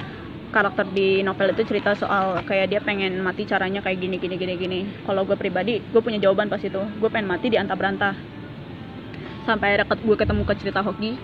karakter 0.50 0.84
di 0.90 1.22
novel 1.22 1.54
itu 1.54 1.62
cerita 1.64 1.94
soal 1.94 2.42
kayak 2.44 2.74
dia 2.74 2.80
pengen 2.82 3.22
mati 3.22 3.46
caranya 3.46 3.80
kayak 3.80 3.98
gini 4.02 4.16
gini 4.20 4.36
gini 4.36 4.54
gini. 4.60 4.80
Kalau 5.08 5.24
gue 5.24 5.36
pribadi 5.36 5.80
gue 5.80 6.00
punya 6.04 6.20
jawaban 6.20 6.52
pas 6.52 6.60
itu. 6.60 6.80
Gue 7.00 7.08
pengen 7.08 7.28
mati 7.32 7.48
di 7.48 7.56
anta 7.56 7.72
berantah 7.72 8.14
sampai 9.48 9.74
akhirnya 9.74 9.96
gue 9.96 10.16
ketemu 10.16 10.42
ke 10.44 10.54
cerita 10.60 10.80
hoki. 10.84 11.16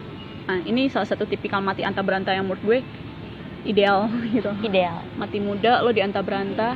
Nah 0.49 0.59
ini 0.65 0.89
salah 0.89 1.07
satu 1.07 1.29
tipikal 1.29 1.61
mati 1.61 1.85
anta 1.85 2.01
berantah 2.01 2.33
yang 2.33 2.49
menurut 2.49 2.63
gue 2.65 2.79
ideal 3.69 4.09
gitu. 4.35 4.49
Ideal. 4.65 5.05
Mati 5.21 5.43
muda 5.45 5.85
lo 5.85 5.93
di 5.93 6.01
anta 6.01 6.25
berantah 6.25 6.73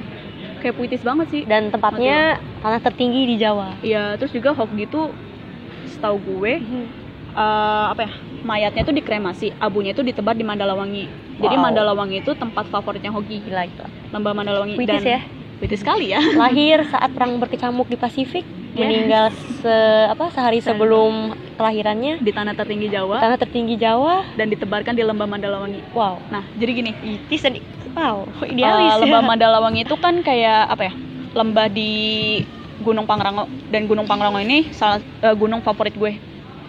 kayak 0.61 0.77
puitis 0.77 1.01
banget 1.01 1.27
sih. 1.33 1.43
Dan 1.49 1.73
tempatnya 1.73 2.37
tanah 2.61 2.81
tertinggi 2.85 3.33
di 3.33 3.37
Jawa. 3.41 3.81
Iya, 3.81 4.21
terus 4.21 4.37
juga 4.37 4.53
Hoki 4.53 4.85
itu 4.85 5.09
setahu 5.89 6.21
gue 6.21 6.53
eh, 7.33 7.87
apa 7.91 8.01
ya? 8.05 8.13
Mayatnya 8.41 8.83
itu 8.83 8.93
dikremasi, 8.97 9.47
abunya 9.61 9.93
itu 9.93 10.01
ditebar 10.01 10.33
di 10.33 10.43
Mandalawangi. 10.43 11.05
Jadi 11.41 11.57
Wow. 11.57 11.65
Mandalawangi 11.69 12.21
itu 12.21 12.33
tempat 12.33 12.69
favoritnya 12.69 13.13
Hoki. 13.13 13.41
gila 13.41 13.65
gila 13.65 13.89
Lembah 14.13 14.33
Mandalawangi 14.33 14.77
puitis 14.77 15.01
dan 15.01 15.05
ya 15.05 15.21
puitis 15.57 15.81
sekali 15.81 16.13
ya. 16.13 16.21
lahir 16.41 16.85
saat 16.89 17.13
perang 17.13 17.37
berkecamuk 17.37 17.89
di 17.89 17.97
Pasifik 17.97 18.45
Ya. 18.71 18.87
meninggal 18.87 19.35
se 19.59 19.77
apa 20.07 20.31
sehari 20.31 20.63
sebelum 20.63 21.35
kelahirannya 21.59 22.23
Di 22.23 22.31
tanah 22.31 22.55
tertinggi 22.55 22.87
Jawa 22.87 23.19
tanah 23.19 23.35
tertinggi 23.35 23.75
Jawa 23.75 24.23
dan 24.39 24.47
ditebarkan 24.47 24.95
di 24.95 25.03
Lembah 25.03 25.27
Mandalawangi. 25.27 25.91
wow 25.91 26.23
Nah, 26.31 26.47
jadi 26.55 26.71
gini, 26.79 26.91
puitis 26.95 27.43
dan 27.43 27.59
wow 27.99 28.31
eh, 28.47 28.55
idealis 28.55 28.95
Lembah 29.03 29.27
Mandalawangi 29.27 29.83
itu 29.83 29.99
kan 29.99 30.23
kayak 30.23 30.71
apa 30.71 30.87
ya? 30.87 30.93
Lembah 31.35 31.67
di 31.67 31.91
Gunung 32.79 33.11
Pangrango 33.11 33.51
dan 33.75 33.91
Gunung 33.91 34.07
Pangrango 34.07 34.39
ini 34.39 34.71
salah 34.71 35.03
eh, 35.03 35.35
gunung 35.35 35.67
favorit 35.67 35.93
gue. 35.93 36.15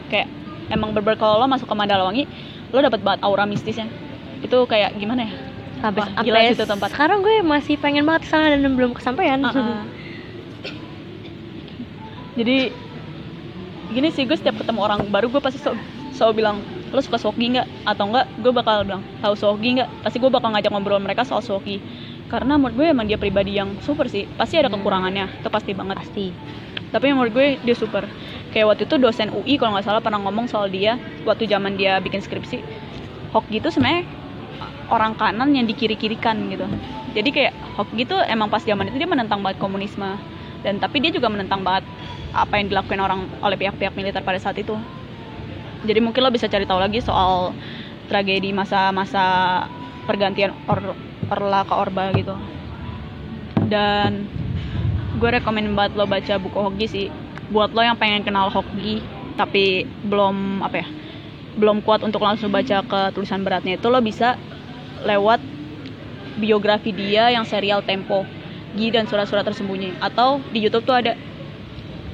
Kayak 0.10 0.25
emang 0.72 0.96
berber 0.96 1.20
kalau 1.20 1.44
lo 1.44 1.46
masuk 1.46 1.68
ke 1.68 1.75
Mandalawangi, 1.75 2.24
lo 2.72 2.80
dapat 2.80 3.04
banget 3.04 3.20
aura 3.22 3.44
mistisnya. 3.44 3.86
Itu 4.42 4.66
kayak 4.66 4.98
gimana 4.98 5.28
ya? 5.28 5.34
sampai 5.82 6.01
Wah, 6.06 6.22
gila 6.22 6.40
situ 6.46 6.66
tempat. 6.70 6.94
sekarang 6.94 7.25
gue 7.25 7.42
masih 7.42 7.75
pengen 7.82 8.06
banget 8.06 8.22
ke 8.25 8.30
sana 8.30 8.54
dan 8.54 8.62
belum 8.78 8.94
kesampaian 8.94 9.42
Uh-uh. 9.42 9.82
Jadi 12.40 12.58
gini 13.92 14.08
sih 14.13 14.24
gue 14.24 14.38
setiap 14.38 14.62
ketemu 14.62 14.80
orang 14.80 15.10
baru 15.10 15.28
gue 15.28 15.42
pasti 15.42 15.58
so- 15.58 15.75
selalu 16.13 16.34
bilang 16.38 16.58
lo 16.94 17.01
suka 17.04 17.20
soki 17.20 17.58
nggak 17.58 17.68
atau 17.84 18.08
enggak 18.08 18.25
gue 18.40 18.51
bakal 18.54 18.88
bilang 18.88 19.04
tahu 19.20 19.36
soki 19.36 19.82
nggak 19.82 19.90
pasti 20.06 20.22
gue 20.22 20.32
bakal 20.32 20.54
ngajak 20.54 20.72
ngobrol 20.72 21.01
mereka 21.04 21.28
soal 21.28 21.44
soki 21.44 21.82
karena 22.32 22.56
menurut 22.56 22.78
gue 22.78 22.88
emang 22.88 23.06
dia 23.10 23.20
pribadi 23.20 23.60
yang 23.60 23.75
super 23.84 24.08
sih 24.08 24.24
pasti 24.40 24.56
ada 24.56 24.72
kekurangannya 24.72 25.44
itu 25.44 25.50
pasti 25.51 25.72
banget 25.75 26.00
pasti 26.00 26.32
tapi 26.94 27.12
menurut 27.12 27.32
gue 27.36 27.48
dia 27.63 27.75
super 27.75 28.08
kayak 28.51 28.67
waktu 28.67 28.84
itu 28.86 28.96
dosen 29.00 29.31
UI 29.31 29.55
kalau 29.55 29.75
nggak 29.75 29.88
salah 29.88 30.03
pernah 30.03 30.20
ngomong 30.20 30.46
soal 30.51 30.67
dia 30.67 31.00
waktu 31.24 31.48
zaman 31.48 31.79
dia 31.79 31.98
bikin 32.03 32.20
skripsi. 32.20 32.60
Hoki 33.31 33.63
itu 33.63 33.72
sebenarnya 33.72 34.03
orang 34.91 35.15
kanan 35.15 35.55
yang 35.55 35.63
dikiri-kirikan 35.65 36.36
gitu. 36.51 36.67
Jadi 37.15 37.29
kayak 37.31 37.53
hoki 37.79 38.03
itu 38.03 38.15
emang 38.27 38.51
pas 38.51 38.63
zaman 38.63 38.91
itu 38.91 39.00
dia 39.00 39.08
menentang 39.08 39.39
banget 39.39 39.58
komunisme. 39.60 40.20
Dan 40.62 40.77
tapi 40.77 41.01
dia 41.01 41.10
juga 41.10 41.31
menentang 41.31 41.63
banget 41.63 41.88
apa 42.36 42.60
yang 42.60 42.70
dilakukan 42.70 43.00
orang 43.01 43.20
oleh 43.41 43.58
pihak-pihak 43.58 43.96
militer 43.96 44.22
pada 44.22 44.38
saat 44.38 44.60
itu. 44.60 44.75
Jadi 45.88 46.00
mungkin 46.03 46.22
lo 46.22 46.29
bisa 46.29 46.46
cari 46.46 46.67
tahu 46.67 46.77
lagi 46.77 47.01
soal 47.01 47.55
tragedi 48.12 48.53
masa-masa 48.53 49.65
pergantian 50.05 50.53
or, 50.67 50.93
orla 51.31 51.63
ke 51.65 51.74
orba 51.74 52.12
gitu. 52.13 52.36
Dan 53.72 54.27
gue 55.17 55.29
rekomen 55.31 55.72
banget 55.74 55.96
lo 55.96 56.05
baca 56.05 56.36
buku 56.38 56.60
hoki 56.60 56.86
sih 56.86 57.08
buat 57.51 57.75
lo 57.75 57.84
yang 57.84 58.00
pengen 58.00 58.24
kenal 58.24 58.48
hoki 58.48 59.03
tapi 59.36 59.84
belum 60.08 60.63
apa 60.63 60.81
ya 60.81 60.88
belum 61.60 61.84
kuat 61.84 62.01
untuk 62.08 62.24
langsung 62.24 62.50
baca 62.50 62.79
ke 62.79 63.01
tulisan 63.12 63.43
beratnya 63.43 63.75
itu 63.75 63.88
lo 63.91 64.00
bisa 64.00 64.39
lewat 65.03 65.43
biografi 66.39 66.96
dia 66.96 67.27
yang 67.27 67.43
serial 67.43 67.84
Tempo 67.84 68.24
Gi 68.72 68.88
dan 68.88 69.03
surat-surat 69.03 69.43
tersembunyi. 69.43 70.00
Atau 70.00 70.39
di 70.55 70.63
YouTube 70.63 70.88
tuh 70.88 70.96
ada 70.96 71.13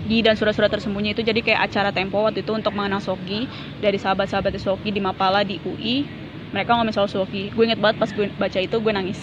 Gi 0.07 0.19
dan 0.25 0.33
surat-surat 0.39 0.71
tersembunyi 0.71 1.13
itu. 1.13 1.21
Jadi 1.21 1.45
kayak 1.45 1.69
acara 1.69 1.93
Tempo 1.93 2.23
waktu 2.23 2.41
itu 2.41 2.51
untuk 2.55 2.73
mengenang 2.73 3.03
Soki 3.03 3.45
dari 3.77 4.01
sahabat-sahabat 4.01 4.57
Soki 4.57 4.89
di 4.89 5.01
Mapala 5.03 5.45
di 5.45 5.61
UI 5.61 6.25
mereka 6.47 6.79
ngomongin 6.79 6.95
soal 6.95 7.11
Soki 7.11 7.51
gue 7.51 7.63
inget 7.67 7.75
banget 7.75 7.99
pas 7.99 8.07
gue 8.07 8.31
baca 8.39 8.59
itu 8.59 8.75
gue 8.79 8.93
nangis. 8.95 9.19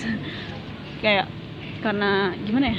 Kayak 1.04 1.26
karena 1.80 2.33
gimana 2.44 2.73
ya 2.73 2.78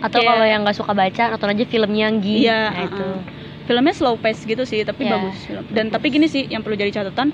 atau 0.00 0.18
Kayak- 0.18 0.30
kalau 0.30 0.44
yang 0.44 0.60
nggak 0.62 0.76
suka 0.76 0.92
baca 0.92 1.24
nonton 1.30 1.52
aja 1.52 1.64
filmnya 1.64 2.06
Gi. 2.18 2.36
Iya, 2.42 2.60
nah, 2.68 2.84
itu. 2.84 3.06
uh-uh. 3.06 3.38
filmnya 3.60 3.94
slow 3.94 4.18
pace 4.18 4.42
gitu 4.42 4.66
sih 4.66 4.82
tapi 4.82 5.06
Iya. 5.06 5.14
bagus. 5.14 5.36
dan 5.70 5.94
tapi 5.94 6.10
gini 6.10 6.26
sih 6.26 6.42
yang 6.44 6.58
perlu 6.58 6.74
jadi 6.74 6.90
catatan 6.90 7.30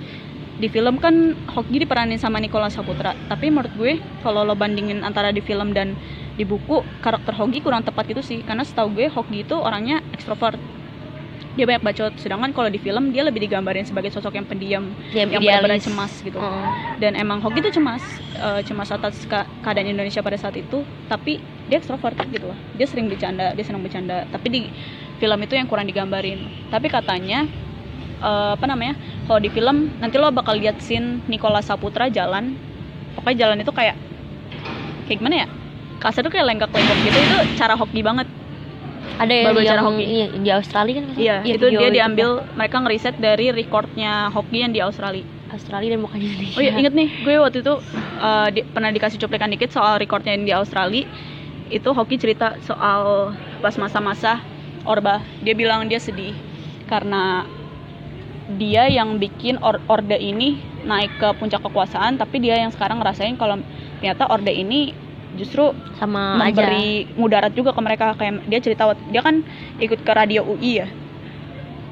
di 0.57 0.69
film 0.69 0.97
kan 0.97 1.33
Hoki 1.47 1.77
diperanin 1.79 2.17
sama 2.17 2.41
Nicholas 2.41 2.73
Saputra. 2.73 3.13
Tapi 3.27 3.49
menurut 3.49 3.73
gue 3.73 3.93
kalau 4.21 4.41
lo 4.41 4.53
bandingin 4.53 5.01
antara 5.01 5.29
di 5.29 5.41
film 5.41 5.73
dan 5.73 5.93
di 6.33 6.45
buku 6.45 6.81
karakter 7.01 7.33
Hoki 7.33 7.61
kurang 7.61 7.85
tepat 7.85 8.09
gitu 8.09 8.21
sih. 8.21 8.41
Karena 8.41 8.65
setahu 8.65 8.89
gue 8.91 9.07
Hoki 9.07 9.45
itu 9.45 9.53
orangnya 9.53 10.01
ekstrovert. 10.13 10.57
Dia 11.57 11.65
banyak 11.65 11.85
bacot. 11.85 12.13
Sedangkan 12.17 12.53
kalau 12.53 12.69
di 12.69 12.77
film 12.77 13.13
dia 13.13 13.21
lebih 13.21 13.41
digambarin 13.41 13.85
sebagai 13.85 14.09
sosok 14.09 14.33
yang 14.33 14.45
pendiam 14.45 14.93
Dia 15.09 15.25
yang 15.25 15.41
benar-benar 15.41 15.77
cemas 15.77 16.21
gitu. 16.21 16.37
Dan 16.97 17.17
emang 17.17 17.41
Hoki 17.41 17.61
itu 17.61 17.73
cemas 17.73 18.01
eh, 18.35 18.61
cemas 18.65 18.89
atas 18.89 19.25
keadaan 19.61 19.89
Indonesia 19.89 20.21
pada 20.21 20.37
saat 20.37 20.57
itu. 20.57 20.81
Tapi 21.05 21.37
dia 21.67 21.77
ekstrovert 21.83 22.15
gitu 22.31 22.51
loh. 22.51 22.59
Dia 22.79 22.87
sering 22.87 23.11
bercanda 23.11 23.53
dia 23.53 23.65
senang 23.67 23.83
bercanda. 23.83 24.25
Tapi 24.31 24.47
di 24.49 24.61
film 25.19 25.39
itu 25.43 25.55
yang 25.55 25.67
kurang 25.67 25.87
digambarin. 25.87 26.39
Tapi 26.71 26.87
katanya 26.87 27.47
eh, 28.23 28.51
apa 28.55 28.67
namanya 28.67 28.95
kalau 29.27 29.41
di 29.43 29.51
film 29.51 29.91
nanti 29.99 30.17
lo 30.17 30.31
bakal 30.31 30.55
lihat 30.57 30.79
scene 30.79 31.23
Nicholas 31.27 31.67
Saputra 31.67 32.07
jalan. 32.09 32.55
Pokoknya 33.19 33.49
jalan 33.49 33.59
itu 33.65 33.73
kayak 33.73 33.97
kayak 35.09 35.19
gimana 35.19 35.37
ya? 35.45 35.49
Kasar 35.97 36.21
tuh 36.21 36.31
kayak 36.31 36.47
lenggak-lenggok 36.47 36.99
gitu. 37.03 37.19
Itu 37.19 37.37
cara 37.57 37.75
Hoki 37.75 38.05
banget. 38.05 38.29
Ada 39.17 39.33
ya 39.33 39.45
Baru 39.49 39.61
yang 39.65 39.81
hoki. 39.81 40.05
iya, 40.05 40.27
di 40.29 40.51
Australia 40.53 40.93
kan 41.01 41.05
salah? 41.09 41.17
iya 41.17 41.37
itu 41.47 41.67
dia 41.73 41.89
itu. 41.89 41.97
diambil 41.97 42.29
mereka 42.53 42.77
ngeriset 42.85 43.17
dari 43.17 43.49
recordnya 43.49 44.29
Hoki 44.29 44.61
yang 44.61 44.77
di 44.77 44.81
Australia. 44.85 45.25
Australia 45.49 45.97
dan 45.97 46.01
bukan 46.05 46.19
Indonesia. 46.21 46.59
Oh 46.59 46.63
iya 46.63 46.73
inget 46.77 46.93
nih, 46.93 47.09
gue 47.23 47.35
waktu 47.39 47.59
itu 47.65 47.75
uh, 48.19 48.49
di- 48.53 48.67
pernah 48.67 48.91
dikasih 48.93 49.17
cuplikan 49.17 49.49
dikit 49.49 49.71
soal 49.73 49.97
recordnya 49.97 50.35
yang 50.37 50.45
di 50.45 50.53
Australia. 50.53 51.07
Itu 51.67 51.91
Hoki 51.91 52.17
cerita 52.21 52.55
soal 52.63 53.35
pas 53.59 53.75
masa-masa 53.75 54.39
Orba. 54.87 55.19
Dia 55.43 55.55
bilang 55.59 55.91
dia 55.91 55.99
sedih 55.99 56.35
karena 56.87 57.43
dia 58.55 58.87
yang 58.87 59.19
bikin 59.19 59.59
or- 59.59 59.83
Orde 59.91 60.15
ini 60.15 60.63
naik 60.87 61.19
ke 61.19 61.29
puncak 61.35 61.67
kekuasaan, 61.67 62.15
tapi 62.15 62.39
dia 62.39 62.63
yang 62.63 62.71
sekarang 62.71 63.03
ngerasain 63.03 63.35
kalau 63.35 63.59
ternyata 63.99 64.31
Orde 64.31 64.55
ini 64.55 64.95
justru 65.35 65.75
sama 65.99 66.39
aja 66.39 66.55
memberi 66.55 67.11
mudarat 67.19 67.53
juga 67.53 67.75
ke 67.75 67.81
mereka 67.83 68.15
kayak 68.15 68.47
dia 68.47 68.61
cerita 68.63 68.95
dia 69.11 69.21
kan 69.21 69.43
ikut 69.83 70.07
ke 70.07 70.13
radio 70.15 70.47
UI 70.47 70.87
ya. 70.87 70.89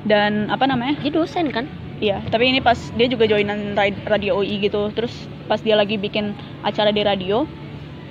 Dan 0.07 0.47
apa 0.53 0.69
namanya? 0.71 1.01
dia 1.03 1.11
dosen 1.11 1.51
kan 1.51 1.67
Iya, 2.03 2.21
tapi 2.27 2.51
ini 2.51 2.59
pas 2.59 2.77
dia 2.99 3.07
juga 3.07 3.25
joinan 3.25 3.79
ra- 3.79 4.03
radio 4.11 4.43
UI 4.43 4.61
gitu. 4.61 4.91
Terus 4.93 5.15
pas 5.47 5.63
dia 5.63 5.79
lagi 5.79 5.95
bikin 5.95 6.35
acara 6.61 6.91
di 6.91 7.01
radio, 7.07 7.47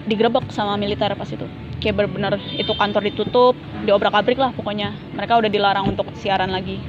digerebek 0.08 0.52
sama 0.52 0.76
militer 0.76 1.12
pas 1.16 1.28
itu. 1.28 1.48
Kayak 1.80 2.04
bener-bener 2.04 2.40
itu 2.56 2.72
kantor 2.76 3.04
ditutup, 3.08 3.56
diobrak-abrik 3.84 4.40
lah 4.40 4.52
pokoknya. 4.56 4.96
Mereka 5.16 5.40
udah 5.40 5.52
dilarang 5.52 5.86
untuk 5.92 6.08
siaran 6.16 6.52
lagi. 6.52 6.80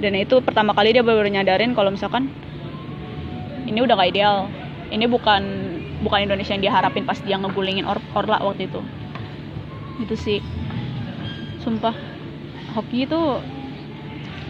Dan 0.00 0.16
itu 0.16 0.40
pertama 0.40 0.72
kali 0.72 0.96
dia 0.96 1.04
baru 1.04 1.26
nyadarin 1.28 1.76
kalau 1.76 1.92
misalkan 1.92 2.30
ini 3.66 3.78
udah 3.82 3.94
gak 3.98 4.10
ideal. 4.14 4.46
Ini 4.90 5.06
bukan 5.06 5.42
bukan 6.02 6.26
Indonesia 6.26 6.56
yang 6.56 6.64
dia 6.66 6.72
harapin 6.74 7.06
pas 7.06 7.20
dia 7.22 7.38
ngegulingin 7.38 7.86
Or- 7.86 8.02
Orla 8.16 8.42
waktu 8.42 8.66
itu. 8.66 8.80
Itu 10.02 10.14
sih. 10.16 10.40
Sumpah. 11.62 11.94
Hoki 12.74 13.04
itu 13.06 13.20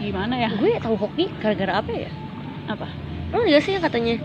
gimana 0.01 0.33
ya? 0.33 0.49
gue 0.49 0.81
tahu 0.81 0.97
hoki 0.97 1.29
gara-gara 1.37 1.77
apa 1.77 1.91
ya 1.93 2.09
Apa? 2.65 2.89
lo 3.31 3.45
nggak 3.45 3.61
sih 3.61 3.77
yang 3.77 3.85
katanya 3.85 4.17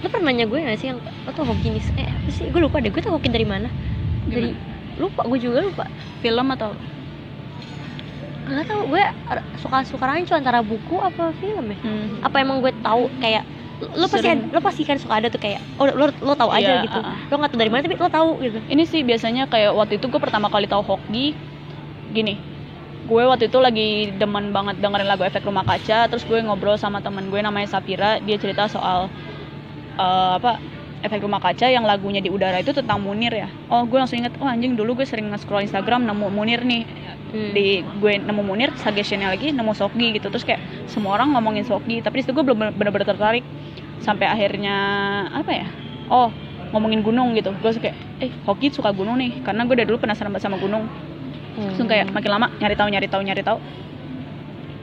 lo 0.00 0.08
pernah 0.08 0.28
nanya 0.28 0.44
gue 0.44 0.58
nggak 0.58 0.78
sih 0.78 0.88
yang 0.88 0.98
lo 0.98 1.30
tuh 1.30 1.44
hoki 1.44 1.68
nih 1.70 1.82
eh 1.96 2.08
apa 2.08 2.28
sih? 2.28 2.48
Gue 2.48 2.60
lupa 2.60 2.80
deh 2.80 2.88
gue 2.88 3.00
tau 3.00 3.12
hoki 3.12 3.28
dari 3.28 3.44
mana. 3.44 3.68
Dari 4.24 4.56
lupa 4.96 5.24
gue 5.24 5.38
juga 5.38 5.60
lupa. 5.60 5.84
Film 6.18 6.46
atau? 6.50 6.72
Nggak 8.48 8.66
tahu 8.66 8.82
gue 8.88 9.02
suka 9.60 9.78
suka 9.84 10.04
rancu 10.06 10.32
antara 10.32 10.58
buku 10.60 10.96
apa 10.98 11.30
film 11.36 11.70
ya. 11.70 11.78
Hmm. 11.80 12.18
apa 12.20 12.36
emang 12.40 12.58
gue 12.58 12.72
tahu 12.80 13.06
kayak 13.20 13.44
lo- 13.80 14.08
pasti 14.08 14.26
Sering. 14.26 14.50
lo 14.50 14.60
pasti 14.60 14.82
kan 14.84 14.96
suka 14.96 15.14
ada 15.16 15.28
tuh 15.28 15.38
kayak 15.38 15.60
oh 15.76 15.86
lo 15.86 16.08
lo 16.10 16.32
tahu 16.34 16.50
aja 16.50 16.80
Iya, 16.80 16.84
gitu. 16.84 16.98
uh-uh. 16.98 17.16
lo 17.30 17.34
nggak 17.36 17.50
tahu 17.52 17.60
dari 17.60 17.70
mana 17.70 17.80
tapi 17.84 17.94
lo 17.94 18.10
tahu 18.10 18.30
gitu. 18.40 18.58
Ini 18.66 18.82
sih 18.84 19.00
biasanya 19.00 19.46
kayak 19.46 19.72
waktu 19.72 19.96
itu 19.96 20.08
gue 20.08 20.18
pertama 20.18 20.48
kali 20.48 20.64
tahu 20.64 20.82
hoki 20.82 21.36
gini. 22.10 22.40
Gue 23.06 23.22
waktu 23.24 23.46
itu 23.46 23.58
lagi 23.58 23.88
demen 24.12 24.50
banget 24.50 24.78
dengerin 24.78 25.06
lagu 25.06 25.22
efek 25.22 25.42
rumah 25.42 25.62
kaca 25.62 26.08
terus 26.08 26.24
gue 26.24 26.38
ngobrol 26.40 26.74
sama 26.74 27.00
temen 27.00 27.28
gue 27.28 27.38
namanya 27.38 27.68
Sapira 27.70 28.18
dia 28.18 28.34
cerita 28.34 28.66
soal 28.66 29.06
eh, 30.00 30.32
apa 30.40 30.52
efek 31.00 31.24
rumah 31.24 31.40
kaca 31.40 31.64
yang 31.64 31.88
lagunya 31.88 32.20
di 32.20 32.28
udara 32.28 32.60
itu 32.60 32.76
tentang 32.76 33.00
Munir 33.00 33.32
ya. 33.32 33.48
Oh 33.72 33.88
gue 33.88 33.96
langsung 33.96 34.20
inget 34.20 34.36
oh 34.36 34.44
anjing 34.48 34.76
dulu 34.76 35.00
gue 35.00 35.06
sering 35.08 35.32
nge-scroll 35.32 35.64
Instagram 35.64 36.04
nemu 36.04 36.28
Munir 36.32 36.60
nih. 36.64 36.84
Hmm. 37.30 37.54
di 37.54 37.78
gue 38.02 38.18
nemu 38.18 38.42
Munir 38.42 38.74
suggestionnya 38.74 39.30
lagi 39.30 39.54
nemu 39.54 39.72
Sogi 39.72 40.12
gitu. 40.18 40.28
Terus 40.28 40.44
kayak 40.44 40.60
semua 40.90 41.16
orang 41.16 41.32
ngomongin 41.32 41.64
Sogi 41.64 42.02
tapi 42.04 42.20
di 42.20 42.22
situ 42.26 42.36
gue 42.36 42.44
belum 42.44 42.76
bener-bener 42.76 43.06
tertarik. 43.06 43.44
Sampai 44.04 44.28
akhirnya 44.28 44.76
apa 45.32 45.52
ya 45.52 45.66
oh 46.12 46.28
ngomongin 46.76 47.00
gunung 47.00 47.32
gitu. 47.32 47.54
Gue 47.64 47.72
suka 47.72 47.88
kayak 47.88 47.96
eh 48.20 48.30
hoki 48.44 48.68
suka 48.68 48.92
gunung 48.92 49.16
nih 49.16 49.40
karena 49.40 49.64
gue 49.64 49.76
dari 49.80 49.88
dulu 49.88 50.04
penasaran 50.04 50.28
banget 50.28 50.52
sama 50.52 50.60
gunung. 50.60 50.84
Langsung 51.56 51.88
kayak 51.88 52.12
Hmm. 52.12 52.16
makin 52.18 52.30
lama 52.34 52.46
nyari 52.60 52.74
tahu 52.76 52.88
nyari 52.92 53.08
tahu 53.08 53.22
nyari 53.24 53.42
tahu. 53.46 53.58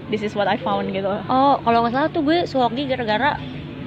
This 0.08 0.24
is 0.24 0.34
what 0.34 0.48
I 0.48 0.58
found 0.58 0.88
gitu. 0.96 1.14
Oh 1.30 1.60
kalau 1.62 1.84
nggak 1.86 1.94
salah 1.94 2.10
tuh 2.10 2.24
gue 2.26 2.48
suhoki 2.48 2.88
gara-gara 2.88 3.38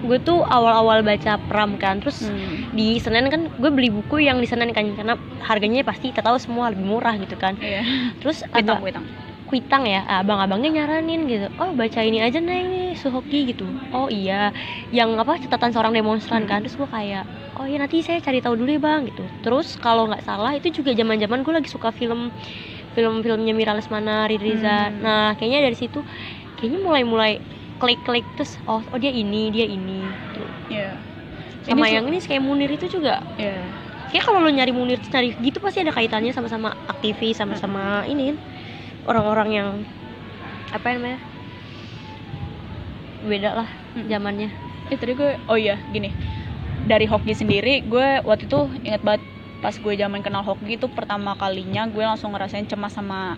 gue 0.01 0.19
tuh 0.19 0.41
awal-awal 0.43 1.05
baca 1.05 1.37
pram 1.37 1.77
kan 1.77 2.01
terus 2.01 2.25
Hmm. 2.25 2.73
di 2.73 2.97
Senen 2.97 3.29
kan 3.29 3.53
gue 3.53 3.71
beli 3.71 3.93
buku 3.93 4.25
yang 4.25 4.41
di 4.41 4.49
Senen 4.49 4.73
kan 4.73 4.85
karena 4.97 5.15
harganya 5.45 5.85
pasti 5.85 6.09
kita 6.11 6.25
tahu 6.25 6.41
semua 6.41 6.73
lebih 6.73 6.85
murah 6.85 7.15
gitu 7.21 7.37
kan. 7.37 7.57
Iya. 7.61 7.85
Terus 8.21 8.41
kuitang 8.49 8.81
ada 8.81 8.83
kuitang. 8.83 9.07
Kuitang 9.51 9.83
ya 9.83 10.07
abang-abangnya 10.07 10.71
nyaranin 10.83 11.27
gitu. 11.27 11.47
Oh 11.59 11.75
baca 11.75 12.01
ini 12.01 12.23
aja 12.23 12.39
neng 12.39 12.71
nih 12.71 12.95
suhoki 12.95 13.51
gitu. 13.51 13.67
Oh 13.91 14.07
iya. 14.07 14.55
Yang 14.95 15.11
apa 15.21 15.33
catatan 15.43 15.71
seorang 15.75 15.93
demonstran 15.93 16.47
kan. 16.47 16.63
Terus 16.63 16.79
gue 16.79 16.87
kayak 16.87 17.27
oh 17.59 17.67
iya 17.67 17.83
nanti 17.83 18.01
saya 18.01 18.23
cari 18.23 18.39
tahu 18.41 18.55
dulu 18.57 18.71
ya 18.71 18.81
bang 18.81 19.11
gitu. 19.11 19.27
Terus 19.43 19.75
kalau 19.77 20.07
nggak 20.07 20.23
salah 20.23 20.55
itu 20.55 20.71
juga 20.71 20.95
zaman-zaman 20.95 21.43
gue 21.43 21.53
lagi 21.53 21.69
suka 21.69 21.91
film 21.91 22.31
film-filmnya 22.91 23.55
Mira 23.55 23.75
Lesmana 23.75 24.27
Riri 24.27 24.55
Riza. 24.55 24.91
Hmm. 24.91 25.03
nah 25.03 25.27
kayaknya 25.35 25.67
dari 25.67 25.77
situ 25.79 26.03
kayaknya 26.59 26.79
mulai-mulai 26.83 27.39
klik-klik 27.81 28.23
terus 28.37 28.61
oh 28.69 28.85
oh 28.93 28.99
dia 29.01 29.09
ini 29.11 29.49
dia 29.49 29.65
ini 29.65 30.05
gitu. 30.05 30.45
iya. 30.69 30.93
Sama 31.65 31.89
Ini 31.89 32.01
yang 32.01 32.05
ini 32.09 32.19
kayak 32.21 32.43
Munir 32.45 32.71
itu 32.73 32.87
juga. 32.89 33.21
Iya. 33.37 33.57
Kayak 34.13 34.25
kalau 34.29 34.41
lo 34.45 34.51
nyari 34.53 34.73
Munir 34.73 35.01
cari 35.09 35.33
gitu 35.41 35.61
pasti 35.61 35.81
ada 35.81 35.93
kaitannya 35.93 36.33
sama-sama 36.33 36.77
aktivis 36.89 37.37
sama-sama 37.37 38.05
ini 38.09 38.33
kan 38.33 38.37
orang-orang 39.09 39.49
yang 39.51 39.69
apa 40.73 40.87
namanya? 40.97 41.19
Beda 43.25 43.51
lah 43.65 43.69
Hmm. 43.91 44.07
zamannya. 44.07 44.49
Eh 44.89 44.97
tadi 44.97 45.13
gue 45.19 45.35
oh 45.51 45.59
iya 45.59 45.77
gini. 45.91 46.15
Dari 46.87 47.05
hoki 47.05 47.35
sendiri 47.37 47.85
gue 47.85 48.25
waktu 48.25 48.47
itu 48.49 48.61
inget 48.87 49.03
banget 49.05 49.21
pas 49.61 49.77
gue 49.77 49.93
zaman 49.93 50.25
kenal 50.25 50.41
hoki 50.41 50.81
itu 50.81 50.89
pertama 50.89 51.37
kalinya 51.37 51.85
gue 51.85 52.01
langsung 52.01 52.33
ngerasain 52.33 52.65
cemas 52.65 52.97
sama 52.97 53.37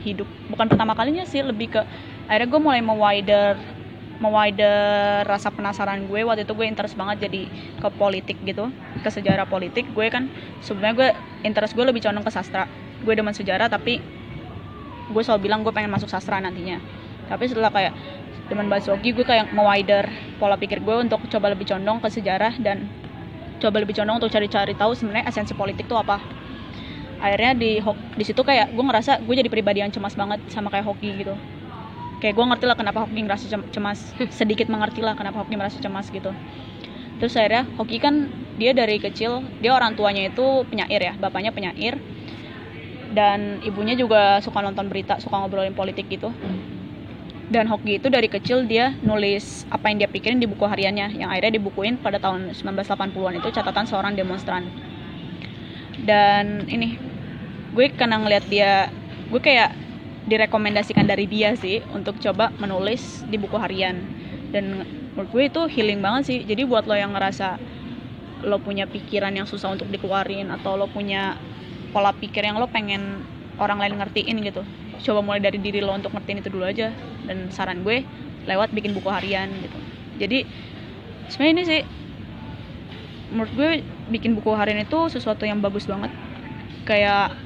hidup. 0.00 0.28
Bukan 0.48 0.68
pertama 0.72 0.96
kalinya 0.96 1.28
sih 1.28 1.44
lebih 1.44 1.76
ke 1.76 1.82
akhirnya 2.28 2.48
gue 2.48 2.60
mulai 2.60 2.80
mewider 2.80 3.56
mewider 4.22 5.26
rasa 5.26 5.50
penasaran 5.50 6.06
gue. 6.06 6.20
Waktu 6.22 6.46
itu 6.46 6.52
gue 6.54 6.66
interest 6.66 6.94
banget 6.94 7.28
jadi 7.28 7.50
ke 7.80 7.88
politik 7.94 8.38
gitu 8.44 8.70
ke 9.02 9.08
sejarah 9.10 9.46
politik. 9.48 9.90
Gue 9.92 10.08
kan 10.08 10.30
sebenarnya 10.62 10.94
gue 10.94 11.08
interest 11.46 11.74
gue 11.74 11.84
lebih 11.84 12.00
condong 12.04 12.24
ke 12.24 12.32
sastra. 12.32 12.70
Gue 13.02 13.14
demen 13.18 13.34
sejarah 13.34 13.68
tapi 13.68 14.00
gue 15.04 15.22
selalu 15.22 15.50
bilang 15.50 15.60
gue 15.60 15.72
pengen 15.74 15.90
masuk 15.92 16.08
sastra 16.08 16.40
nantinya. 16.40 16.80
Tapi 17.28 17.44
setelah 17.48 17.72
kayak 17.72 17.92
demen 18.48 18.68
bahas 18.68 18.84
hoki 18.88 19.16
gue 19.16 19.24
kayak 19.24 19.52
mewider 19.56 20.08
pola 20.36 20.60
pikir 20.60 20.80
gue 20.84 20.94
untuk 21.00 21.24
coba 21.28 21.52
lebih 21.52 21.64
condong 21.64 22.00
ke 22.00 22.08
sejarah 22.12 22.56
dan 22.60 22.88
coba 23.60 23.80
lebih 23.80 23.96
condong 23.96 24.20
untuk 24.20 24.28
cari-cari 24.28 24.76
tahu 24.76 24.92
sebenarnya 24.92 25.28
esensi 25.28 25.56
politik 25.56 25.88
itu 25.88 25.96
apa. 25.96 26.20
Akhirnya 27.24 27.56
di 27.56 27.80
di 28.16 28.24
situ 28.24 28.44
kayak 28.44 28.76
gue 28.76 28.84
ngerasa 28.84 29.24
gue 29.24 29.34
jadi 29.36 29.48
pribadi 29.48 29.80
yang 29.80 29.88
cemas 29.88 30.12
banget 30.12 30.44
sama 30.52 30.68
kayak 30.68 30.84
hoki 30.84 31.24
gitu 31.24 31.32
kayak 32.22 32.34
gue 32.34 32.44
ngerti 32.44 32.64
lah 32.66 32.76
kenapa 32.78 33.06
hoki 33.06 33.20
ngerasa 33.24 33.44
cem- 33.48 33.68
cemas. 33.70 34.00
Sedikit 34.30 34.66
mengerti 34.70 35.00
lah 35.00 35.14
kenapa 35.18 35.42
hoki 35.42 35.54
merasa 35.58 35.78
cemas 35.78 36.10
gitu. 36.10 36.30
Terus 37.18 37.34
akhirnya 37.38 37.64
hoki 37.78 38.02
kan 38.02 38.28
dia 38.58 38.70
dari 38.74 38.98
kecil 39.02 39.42
dia 39.58 39.74
orang 39.74 39.98
tuanya 39.98 40.30
itu 40.30 40.66
penyair 40.70 41.00
ya 41.00 41.14
bapaknya 41.18 41.50
penyair. 41.54 41.98
Dan 43.14 43.62
ibunya 43.62 43.94
juga 43.94 44.42
suka 44.42 44.58
nonton 44.58 44.90
berita 44.90 45.22
suka 45.22 45.38
ngobrolin 45.38 45.76
politik 45.76 46.10
gitu. 46.10 46.34
Dan 47.44 47.68
Hoki 47.68 48.00
itu 48.00 48.08
dari 48.08 48.26
kecil 48.26 48.64
dia 48.64 48.96
nulis 49.04 49.68
apa 49.68 49.92
yang 49.92 50.00
dia 50.00 50.08
pikirin 50.08 50.40
di 50.40 50.48
buku 50.48 50.64
hariannya 50.64 51.20
yang 51.20 51.28
akhirnya 51.28 51.60
dibukuin 51.60 52.00
pada 52.00 52.16
tahun 52.16 52.56
1980-an 52.56 53.36
itu 53.36 53.48
catatan 53.52 53.84
seorang 53.84 54.16
demonstran. 54.16 54.64
Dan 56.02 56.64
ini 56.72 56.96
gue 57.76 57.86
karena 57.92 58.16
ngeliat 58.18 58.48
dia 58.48 58.88
gue 59.28 59.40
kayak 59.40 59.83
direkomendasikan 60.24 61.04
dari 61.04 61.28
dia 61.28 61.52
sih 61.56 61.84
untuk 61.92 62.16
coba 62.20 62.52
menulis 62.56 63.24
di 63.28 63.36
buku 63.36 63.56
harian. 63.60 64.00
Dan 64.50 64.86
menurut 65.14 65.30
gue 65.30 65.44
itu 65.50 65.62
healing 65.68 66.00
banget 66.00 66.22
sih. 66.28 66.38
Jadi 66.44 66.64
buat 66.64 66.88
lo 66.88 66.96
yang 66.96 67.12
ngerasa 67.12 67.60
lo 68.44 68.60
punya 68.60 68.84
pikiran 68.84 69.32
yang 69.32 69.48
susah 69.48 69.72
untuk 69.72 69.88
dikeluarin 69.88 70.52
atau 70.52 70.76
lo 70.76 70.84
punya 70.88 71.36
pola 71.96 72.12
pikir 72.12 72.44
yang 72.44 72.60
lo 72.60 72.68
pengen 72.68 73.24
orang 73.56 73.80
lain 73.80 73.96
ngertiin 73.96 74.36
gitu 74.44 74.60
coba 75.04 75.20
mulai 75.20 75.40
dari 75.42 75.60
diri 75.60 75.84
lo 75.84 75.92
untuk 75.92 76.16
ngertiin 76.16 76.40
itu 76.40 76.50
dulu 76.52 76.64
aja. 76.64 76.88
Dan 77.28 77.52
saran 77.52 77.84
gue 77.84 78.04
lewat 78.48 78.72
bikin 78.72 78.96
buku 78.96 79.08
harian 79.12 79.52
gitu. 79.60 79.78
Jadi 80.20 80.38
sebenarnya 81.28 81.52
ini 81.52 81.62
sih 81.64 81.82
menurut 83.32 83.52
gue 83.56 83.70
bikin 84.12 84.36
buku 84.38 84.52
harian 84.56 84.80
itu 84.80 85.12
sesuatu 85.12 85.44
yang 85.44 85.60
bagus 85.60 85.84
banget. 85.84 86.12
Kayak 86.88 87.36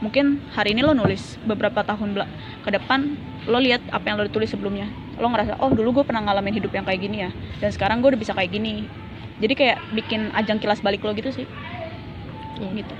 mungkin 0.00 0.40
hari 0.56 0.72
ini 0.72 0.80
lo 0.80 0.96
nulis 0.96 1.36
beberapa 1.44 1.84
tahun 1.84 2.16
ke 2.64 2.70
depan 2.72 3.16
lo 3.48 3.60
lihat 3.60 3.84
apa 3.92 4.04
yang 4.08 4.16
lo 4.20 4.28
tulis 4.28 4.48
sebelumnya. 4.52 4.88
Lo 5.20 5.28
ngerasa 5.28 5.60
oh 5.60 5.72
dulu 5.72 6.00
gue 6.00 6.04
pernah 6.08 6.24
ngalamin 6.24 6.56
hidup 6.56 6.72
yang 6.72 6.84
kayak 6.88 7.00
gini 7.00 7.28
ya 7.28 7.30
dan 7.60 7.70
sekarang 7.72 8.00
gue 8.00 8.16
udah 8.16 8.20
bisa 8.20 8.32
kayak 8.32 8.52
gini. 8.52 8.88
Jadi 9.40 9.54
kayak 9.56 9.78
bikin 9.96 10.32
ajang 10.36 10.60
kilas 10.60 10.80
balik 10.84 11.04
lo 11.04 11.12
gitu 11.16 11.32
sih. 11.32 11.48
Ya. 12.60 12.68
gitu. 12.76 12.94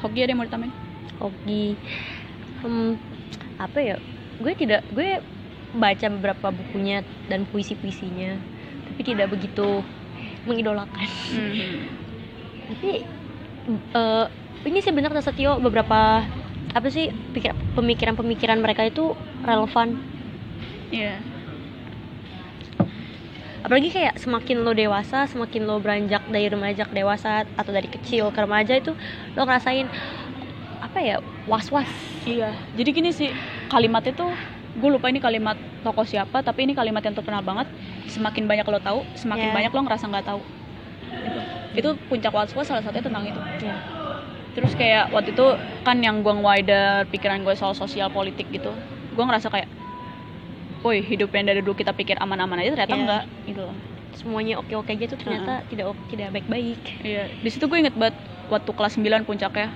Hoki 0.00 0.24
ada 0.24 0.32
yang 0.32 0.40
mau 0.40 0.48
ditambahin? 0.48 0.72
hoki. 1.20 1.76
Hmm, 2.64 2.96
apa 3.60 3.78
ya? 3.80 3.96
Gue 4.40 4.52
tidak 4.56 4.84
gue 4.92 5.20
baca 5.74 6.06
beberapa 6.06 6.54
bukunya 6.54 7.02
dan 7.26 7.44
puisi 7.50 7.74
puisinya 7.74 8.38
tapi 8.94 9.00
tidak 9.10 9.32
begitu 9.32 9.82
mengidolakan. 10.46 11.08
Tapi 12.70 12.90
eh, 13.74 14.26
ini 14.64 14.78
sih 14.80 14.92
benar 14.92 15.12
Setio 15.20 15.60
beberapa 15.60 16.24
apa 16.74 16.88
sih 16.90 17.12
pikir- 17.32 17.54
pemikiran-pemikiran 17.78 18.58
mereka 18.58 18.88
itu 18.88 19.14
relevan 19.44 20.00
Iya. 20.90 21.18
apalagi 23.64 23.88
kayak 23.88 24.20
semakin 24.20 24.60
lo 24.60 24.76
dewasa 24.76 25.24
semakin 25.24 25.64
lo 25.64 25.80
beranjak 25.80 26.20
dari 26.28 26.46
remaja 26.52 26.84
ke 26.84 26.92
dewasa 26.92 27.48
atau 27.56 27.72
dari 27.72 27.88
kecil 27.88 28.28
ke 28.28 28.40
remaja 28.44 28.76
itu 28.76 28.92
lo 29.34 29.42
ngerasain 29.42 29.88
apa 30.84 30.98
ya 31.00 31.16
was 31.48 31.72
was 31.72 31.88
Iya. 32.24 32.56
Jadi 32.72 32.90
gini 32.96 33.10
sih 33.12 33.28
kalimat 33.68 34.00
itu 34.00 34.24
gue 34.80 34.90
lupa 34.90 35.12
ini 35.12 35.20
kalimat 35.20 35.60
tokoh 35.84 36.08
siapa 36.08 36.40
tapi 36.40 36.64
ini 36.64 36.72
kalimat 36.72 37.04
yang 37.04 37.12
terkenal 37.12 37.44
banget. 37.44 37.68
Semakin 38.08 38.48
banyak 38.48 38.64
lo 38.64 38.80
tahu, 38.80 39.04
semakin 39.12 39.52
Ya. 39.52 39.54
banyak 39.54 39.72
lo 39.76 39.80
ngerasa 39.84 40.08
nggak 40.08 40.24
tahu. 40.24 40.40
Gitu. 41.20 41.40
Itu 41.76 41.88
puncak 42.08 42.32
was-was 42.32 42.64
salah 42.64 42.80
satunya 42.80 43.04
tentang 43.04 43.28
itu. 43.28 43.40
Terus 44.54 44.72
kayak 44.74 45.10
waktu 45.10 45.34
itu 45.34 45.46
kan 45.82 45.98
yang 45.98 46.22
gue 46.22 46.30
wider 46.32 47.04
pikiran 47.10 47.42
gue 47.42 47.54
soal 47.54 47.74
sosial 47.74 48.08
politik 48.08 48.46
gitu. 48.48 48.70
Gue 49.12 49.24
ngerasa 49.26 49.50
kayak 49.50 49.66
Woi, 50.84 51.00
hidup 51.00 51.32
yang 51.32 51.48
dari 51.48 51.64
dulu 51.64 51.72
kita 51.72 51.96
pikir 51.96 52.20
aman-aman 52.20 52.60
aja 52.60 52.76
ternyata 52.76 52.92
Iya. 52.92 53.00
enggak 53.00 53.24
gitu 53.48 53.62
loh. 53.64 53.76
semuanya 54.14 54.62
oke 54.62 54.70
oke 54.78 54.94
aja 54.94 55.10
tuh 55.10 55.18
ternyata 55.18 55.66
tidak 55.66 55.90
ok- 55.90 56.06
tidak 56.06 56.30
baik 56.30 56.46
baik 56.46 56.78
Iya, 57.02 57.26
di 57.34 57.50
situ 57.50 57.66
gue 57.66 57.82
inget 57.82 57.98
banget 57.98 58.14
waktu 58.46 58.70
kelas 58.70 58.94
9 58.94 59.24
puncaknya. 59.24 59.72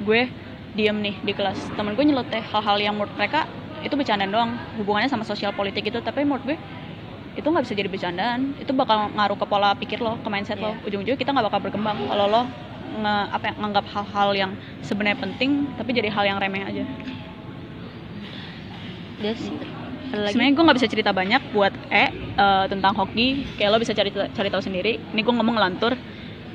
Gue 0.00 0.30
diem 0.72 0.94
nih 0.94 1.18
di 1.20 1.32
kelas. 1.34 1.58
Temen 1.74 1.92
gue 1.92 2.00
nyeloteh 2.00 2.40
hal-hal 2.48 2.78
yang 2.78 2.94
menurut 2.96 3.12
mereka 3.18 3.44
itu 3.82 3.92
bercandaan 3.92 4.30
doang, 4.30 4.50
hubungannya 4.78 5.10
sama 5.10 5.26
sosial 5.26 5.50
politik 5.52 5.84
itu, 5.84 5.98
tapi 6.00 6.22
menurut 6.24 6.46
gue 6.46 6.56
itu 7.34 7.44
nggak 7.44 7.66
bisa 7.66 7.74
jadi 7.74 7.90
bercandaan. 7.90 8.54
Itu 8.56 8.72
bakal 8.72 9.10
ngaruh 9.12 9.36
ke 9.36 9.44
pola 9.44 9.74
pikir 9.74 9.98
lo, 10.00 10.16
ke 10.16 10.28
mindset 10.30 10.56
lo. 10.56 10.72
Iya. 10.72 10.86
Ujung-ujungnya 10.88 11.18
kita 11.18 11.34
nggak 11.34 11.46
bakal 11.50 11.60
berkembang 11.60 11.98
kalau 12.08 12.24
lo 12.30 12.42
nge, 12.88 13.16
apa 13.34 13.44
ya, 13.50 13.54
nganggap 13.60 13.84
hal-hal 13.92 14.28
yang 14.34 14.50
sebenarnya 14.84 15.18
penting 15.20 15.68
tapi 15.76 15.90
jadi 15.92 16.08
hal 16.12 16.24
yang 16.24 16.38
remeh 16.40 16.64
aja. 16.64 16.84
dia 19.18 19.34
sih 19.34 19.50
Sebenarnya 20.08 20.56
gue 20.56 20.64
nggak 20.64 20.78
bisa 20.80 20.88
cerita 20.88 21.10
banyak 21.12 21.42
buat 21.52 21.72
E 21.92 22.08
eh, 22.08 22.64
tentang 22.72 22.96
hoki. 22.96 23.44
Kayak 23.60 23.76
lo 23.76 23.78
bisa 23.82 23.92
cari 23.92 24.08
cari 24.08 24.48
tahu 24.48 24.62
sendiri. 24.64 24.96
Ini 25.12 25.20
gue 25.20 25.34
ngomong 25.36 25.60
ngelantur, 25.60 25.92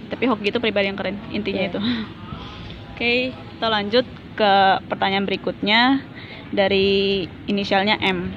tapi 0.10 0.26
hoki 0.26 0.50
itu 0.50 0.58
pribadi 0.58 0.90
yang 0.90 0.98
keren 0.98 1.22
intinya 1.30 1.62
Iya. 1.62 1.70
itu. 1.70 1.80
Oke, 2.98 3.14
kita 3.30 3.68
lanjut 3.70 4.06
ke 4.34 4.54
pertanyaan 4.90 5.30
berikutnya 5.30 6.02
dari 6.50 7.26
inisialnya 7.46 8.02
M. 8.02 8.34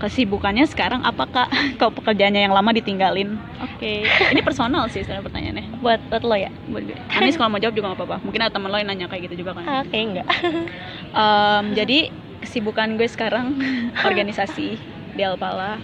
Kesibukannya 0.00 0.64
sekarang 0.64 1.04
apakah 1.04 1.44
kau 1.76 1.92
pekerjaannya 2.00 2.48
yang 2.48 2.56
lama 2.56 2.72
ditinggalin? 2.72 3.36
Oke, 3.60 4.08
ini 4.08 4.40
personal 4.40 4.88
sih 4.88 5.04
sebenarnya 5.04 5.24
pertanyaannya. 5.28 5.64
buat 5.84 6.00
buat 6.08 6.22
lo 6.24 6.36
ya 6.40 6.48
Buat 6.72 6.88
gue. 6.88 6.96
Anis 7.12 7.36
kalau 7.36 7.52
mau 7.52 7.60
jawab 7.60 7.76
juga 7.76 7.92
nggak 7.92 8.00
apa-apa. 8.00 8.16
Mungkin 8.24 8.40
ada 8.40 8.52
teman 8.52 8.72
lo 8.72 8.80
yang 8.80 8.88
nanya 8.88 9.06
kayak 9.12 9.28
gitu 9.28 9.44
juga 9.44 9.60
kan. 9.60 9.64
ah, 9.68 9.82
kayak 9.84 10.04
enggak 10.08 10.26
Em, 11.20 11.64
jadi 11.76 11.98
kesibukan 12.40 12.96
gue 12.96 13.04
sekarang 13.04 13.60
organisasi 14.08 14.80
di 15.12 15.22
Alpala 15.22 15.76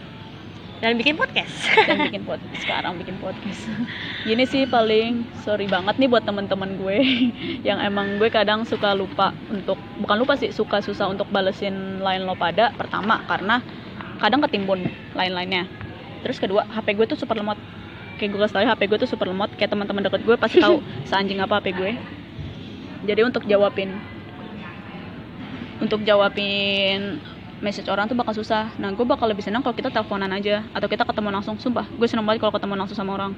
dan 0.77 0.93
bikin 1.01 1.17
podcast 1.17 1.73
dan 1.89 2.05
bikin 2.05 2.21
podcast 2.29 2.61
sekarang 2.61 3.01
bikin 3.01 3.17
podcast 3.17 3.65
gini 4.29 4.45
sih 4.45 4.69
paling 4.69 5.25
sorry 5.41 5.65
banget 5.65 5.97
nih 5.97 6.05
buat 6.05 6.25
temen-temen 6.29 6.77
gue 6.77 6.97
yang 7.65 7.81
emang 7.81 8.21
gue 8.21 8.29
kadang 8.29 8.65
suka 8.69 8.93
lupa 8.93 9.33
untuk 9.49 9.81
bukan 9.97 10.17
lupa 10.21 10.37
sih 10.37 10.53
suka 10.53 10.85
susah 10.85 11.09
untuk 11.09 11.29
balesin 11.33 12.05
line 12.05 12.29
lo 12.29 12.37
pada 12.37 12.77
pertama 12.77 13.25
karena 13.25 13.65
kadang 14.19 14.41
ketimbun 14.45 14.85
lain-lainnya. 15.15 15.69
Terus 16.25 16.43
kedua 16.43 16.67
HP 16.67 16.97
gue 16.97 17.07
tuh 17.07 17.19
super 17.19 17.39
lemot. 17.39 17.59
Kayak 18.17 18.29
gue 18.33 18.41
kasih 18.41 18.55
tau 18.57 18.65
HP 18.65 18.81
gue 18.89 18.99
tuh 19.05 19.11
super 19.11 19.27
lemot. 19.29 19.51
Kayak 19.55 19.77
teman-teman 19.77 20.03
deket 20.05 20.23
gue 20.25 20.37
pasti 20.37 20.59
tahu 20.59 20.83
seanjing 21.09 21.39
apa 21.39 21.61
HP 21.61 21.77
gue. 21.77 21.91
Jadi 23.07 23.21
untuk 23.23 23.45
jawabin 23.47 23.95
untuk 25.77 26.01
jawabin 26.09 27.21
message 27.61 27.89
orang 27.93 28.09
tuh 28.09 28.17
bakal 28.17 28.33
susah. 28.33 28.73
Nah 28.81 28.91
gue 28.93 29.07
bakal 29.07 29.29
lebih 29.29 29.45
senang 29.45 29.61
kalau 29.61 29.77
kita 29.77 29.93
teleponan 29.93 30.33
aja 30.33 30.65
atau 30.73 30.89
kita 30.89 31.05
ketemu 31.05 31.29
langsung. 31.31 31.61
Sumpah 31.61 31.87
gue 31.87 32.09
seneng 32.09 32.25
banget 32.25 32.43
kalau 32.43 32.55
ketemu 32.57 32.75
langsung 32.75 32.97
sama 32.97 33.15
orang. 33.15 33.33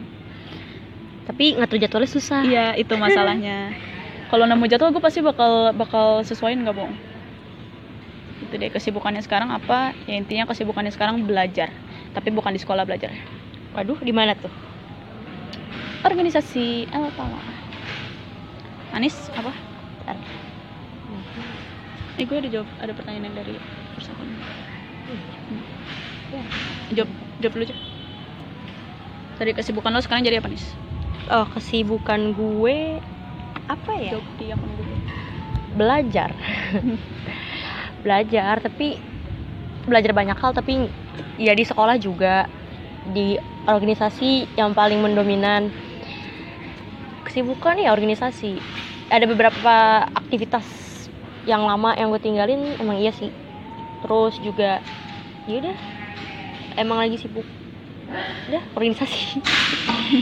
Tapi 1.29 1.61
ngatur 1.61 1.77
jadwalnya 1.77 2.09
susah. 2.09 2.41
Iya 2.41 2.67
itu 2.81 2.97
masalahnya. 2.97 3.77
Kalau 4.29 4.45
nemu 4.45 4.65
jadwal 4.69 4.93
gue 4.93 5.01
pasti 5.01 5.25
bakal 5.25 5.73
bakal 5.73 6.21
sesuaiin 6.21 6.61
nggak 6.61 6.77
bohong 6.77 7.08
itu 8.39 8.55
deh 8.55 8.71
kesibukannya 8.71 9.23
sekarang 9.25 9.51
apa? 9.51 9.93
Ya 10.07 10.15
intinya 10.19 10.47
kesibukannya 10.47 10.95
sekarang 10.95 11.27
belajar 11.27 11.75
tapi 12.15 12.31
bukan 12.31 12.55
di 12.55 12.61
sekolah 12.63 12.87
belajar. 12.87 13.11
Waduh 13.75 13.99
di 14.01 14.13
mana 14.15 14.39
tuh? 14.39 14.51
Organisasi 16.07 16.89
apa 16.95 17.27
Anis 18.95 19.29
apa? 19.35 19.53
Bentar. 20.07 20.19
eh 22.19 22.27
gue 22.27 22.37
ada 22.39 22.51
jawab 22.51 22.69
ada 22.83 22.93
pertanyaan 22.95 23.31
yang 23.31 23.37
dari 23.39 23.55
first 23.95 24.11
account. 24.11 24.33
Ya. 26.29 26.45
jawab 26.93 27.11
jawab 27.41 27.53
dulu 27.57 27.65
aja 27.65 27.77
tadi 29.41 29.51
kesibukan 29.57 29.97
lo 29.97 30.05
sekarang 30.05 30.29
jadi 30.29 30.45
apa 30.45 30.53
nis 30.53 30.77
oh 31.33 31.49
kesibukan 31.57 32.37
gue 32.37 33.01
apa 33.65 33.93
ya? 33.97 34.13
Jawab 34.17 34.29
di 34.37 34.45
akun 34.53 34.71
gue 34.77 34.99
belajar 35.79 36.31
belajar 38.03 38.63
tapi 38.63 38.99
belajar 39.89 40.13
banyak 40.13 40.37
hal 40.37 40.53
tapi 40.53 40.87
ya 41.41 41.57
di 41.57 41.65
sekolah 41.65 41.97
juga 41.97 42.45
di 43.09 43.41
organisasi 43.69 44.57
yang 44.57 44.73
paling 44.73 45.01
mendominan. 45.01 45.73
Kesibukan 47.25 47.81
ya 47.81 47.93
organisasi. 47.93 48.57
Ada 49.09 49.25
beberapa 49.25 50.05
aktivitas 50.13 50.65
yang 51.49 51.65
lama 51.65 51.97
yang 51.97 52.13
gue 52.13 52.21
tinggalin 52.21 52.77
emang 52.77 53.01
iya 53.01 53.13
sih. 53.13 53.33
Terus 54.05 54.37
juga 54.41 54.81
ya 55.49 55.57
udah 55.65 55.77
emang 56.77 57.01
lagi 57.01 57.17
sibuk. 57.17 57.45
Udah 58.53 58.63
organisasi. 58.77 59.41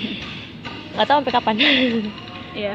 Nggak 0.94 1.06
tahu 1.06 1.18
sampai 1.22 1.34
kapan. 1.34 1.56
Iya. 2.56 2.72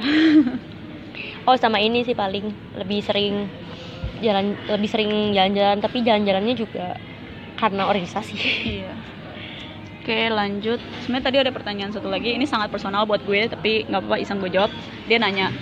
Oh 1.47 1.57
sama 1.57 1.81
ini 1.81 2.05
sih 2.05 2.13
paling 2.13 2.53
lebih 2.77 3.01
sering 3.01 3.49
jalan 4.21 4.55
lebih 4.69 4.89
sering 4.89 5.33
jalan-jalan 5.33 5.77
tapi 5.81 6.05
jalan-jalannya 6.05 6.55
juga 6.55 6.95
karena 7.57 7.85
organisasi. 7.85 8.35
Iya. 8.65 8.93
Oke 10.01 10.33
lanjut. 10.33 10.81
Sebenarnya 11.05 11.25
tadi 11.29 11.37
ada 11.37 11.51
pertanyaan 11.53 11.93
satu 11.93 12.09
lagi. 12.09 12.33
Ini 12.33 12.49
sangat 12.49 12.73
personal 12.73 13.05
buat 13.05 13.21
gue 13.21 13.45
tapi 13.45 13.85
nggak 13.85 14.01
apa-apa 14.01 14.17
iseng 14.17 14.41
gue 14.41 14.49
jawab. 14.49 14.73
Dia 15.05 15.21
nanya 15.21 15.53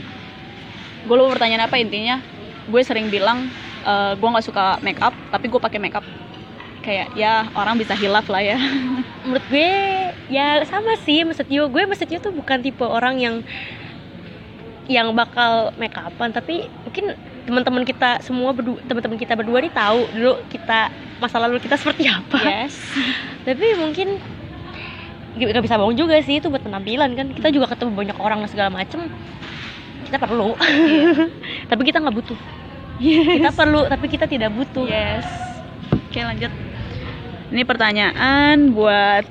gue 1.04 1.16
lupa 1.16 1.36
pertanyaan 1.36 1.68
apa 1.68 1.76
intinya. 1.76 2.24
Gue 2.72 2.80
sering 2.88 3.12
bilang 3.12 3.52
eh, 3.84 4.16
gue 4.16 4.30
nggak 4.32 4.48
suka 4.48 4.80
make 4.80 5.04
up 5.04 5.12
tapi 5.28 5.52
gue 5.52 5.60
pakai 5.60 5.80
make 5.84 5.96
up. 6.00 6.08
Kayak 6.80 7.12
ya 7.20 7.52
orang 7.52 7.76
bisa 7.76 7.92
hilaf 8.00 8.32
lah 8.32 8.40
ya. 8.40 8.56
Menurut 9.28 9.44
gue 9.52 9.72
ya 10.32 10.64
sama 10.64 10.96
sih 11.04 11.28
maksudnya. 11.28 11.68
Gue 11.68 11.84
maksudnya 11.84 12.24
tuh 12.24 12.32
bukan 12.32 12.64
tipe 12.64 12.88
orang 12.88 13.20
yang 13.20 13.36
yang 14.88 15.12
bakal 15.14 15.76
make 15.76 15.94
upan 15.94 16.32
tapi 16.32 16.66
mungkin 16.88 17.14
teman-teman 17.46 17.84
kita 17.88 18.24
semua 18.24 18.52
berdua 18.52 18.80
teman-teman 18.88 19.18
kita 19.20 19.34
berdua 19.36 19.60
nih 19.64 19.74
tahu 19.74 20.00
dulu 20.16 20.34
kita 20.52 20.92
masa 21.20 21.38
lalu 21.40 21.60
kita 21.60 21.76
seperti 21.76 22.08
apa. 22.08 22.40
Yes. 22.44 22.76
Tapi 23.48 23.76
mungkin 23.76 24.18
gak 25.40 25.50
gak 25.56 25.64
bisa 25.64 25.76
bohong 25.78 25.96
juga 26.00 26.16
sih 26.24 26.40
itu 26.40 26.48
buat 26.48 26.64
penampilan 26.64 27.14
kan. 27.14 27.28
Kita 27.36 27.52
juga 27.52 27.72
ketemu 27.72 27.92
banyak 27.94 28.18
orang 28.18 28.44
dan 28.44 28.50
segala 28.50 28.70
macem. 28.72 29.08
Kita 30.08 30.18
perlu. 30.18 30.56
Tapi 31.70 31.82
kita 31.86 32.02
nggak 32.02 32.16
butuh. 32.16 32.40
Kita 33.00 33.56
perlu 33.56 33.88
tapi 33.88 34.12
kita 34.12 34.28
tidak 34.28 34.52
butuh. 34.52 34.84
Yes. 34.84 35.24
Oke 35.88 36.20
lanjut. 36.20 36.52
Ini 37.50 37.64
pertanyaan 37.64 38.76
buat 38.76 39.24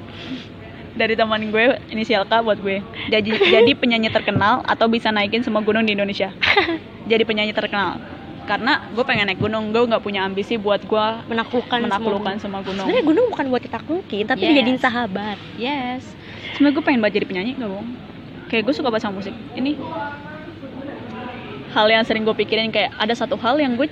dari 0.99 1.15
teman 1.15 1.55
gue 1.55 1.79
inisial 1.95 2.27
K 2.27 2.43
buat 2.43 2.59
gue. 2.59 2.83
Jadi 3.09 3.31
jadi 3.55 3.71
penyanyi 3.79 4.11
terkenal 4.11 4.67
atau 4.67 4.91
bisa 4.91 5.15
naikin 5.15 5.47
semua 5.47 5.63
gunung 5.63 5.87
di 5.87 5.95
Indonesia. 5.95 6.35
Jadi 7.11 7.25
penyanyi 7.25 7.57
terkenal. 7.57 7.97
Karena 8.45 8.85
gue 8.93 9.05
pengen 9.07 9.33
naik 9.33 9.41
gunung 9.41 9.73
gue 9.73 9.81
nggak 9.81 10.03
punya 10.05 10.25
ambisi 10.29 10.61
buat 10.61 10.83
gue 10.85 11.07
menaklukkan 11.31 11.85
menaklukkan 11.89 12.37
semua 12.37 12.61
gunung. 12.61 12.85
Sebenarnya 12.85 13.05
gunung 13.07 13.27
bukan 13.33 13.47
buat 13.49 13.63
ditaklukin 13.65 14.25
tapi 14.29 14.45
Yes. 14.45 14.51
dijadiin 14.53 14.81
sahabat. 14.81 15.37
Yes. 15.57 16.03
Sebenarnya 16.57 16.75
gue 16.77 16.85
pengen 16.85 17.01
banget 17.01 17.15
jadi 17.23 17.27
penyanyi 17.29 17.51
gak 17.57 17.71
bohong. 17.71 17.89
Kayak 18.53 18.63
gue 18.69 18.75
suka 18.77 18.89
banget 18.93 19.09
sama 19.09 19.25
musik. 19.25 19.33
Ini 19.57 19.73
hal 21.73 21.87
yang 21.89 22.05
sering 22.05 22.25
gue 22.25 22.37
pikirin 22.37 22.73
kayak 22.73 22.93
ada 22.97 23.15
satu 23.17 23.37
hal 23.41 23.57
yang 23.61 23.77
gue 23.77 23.89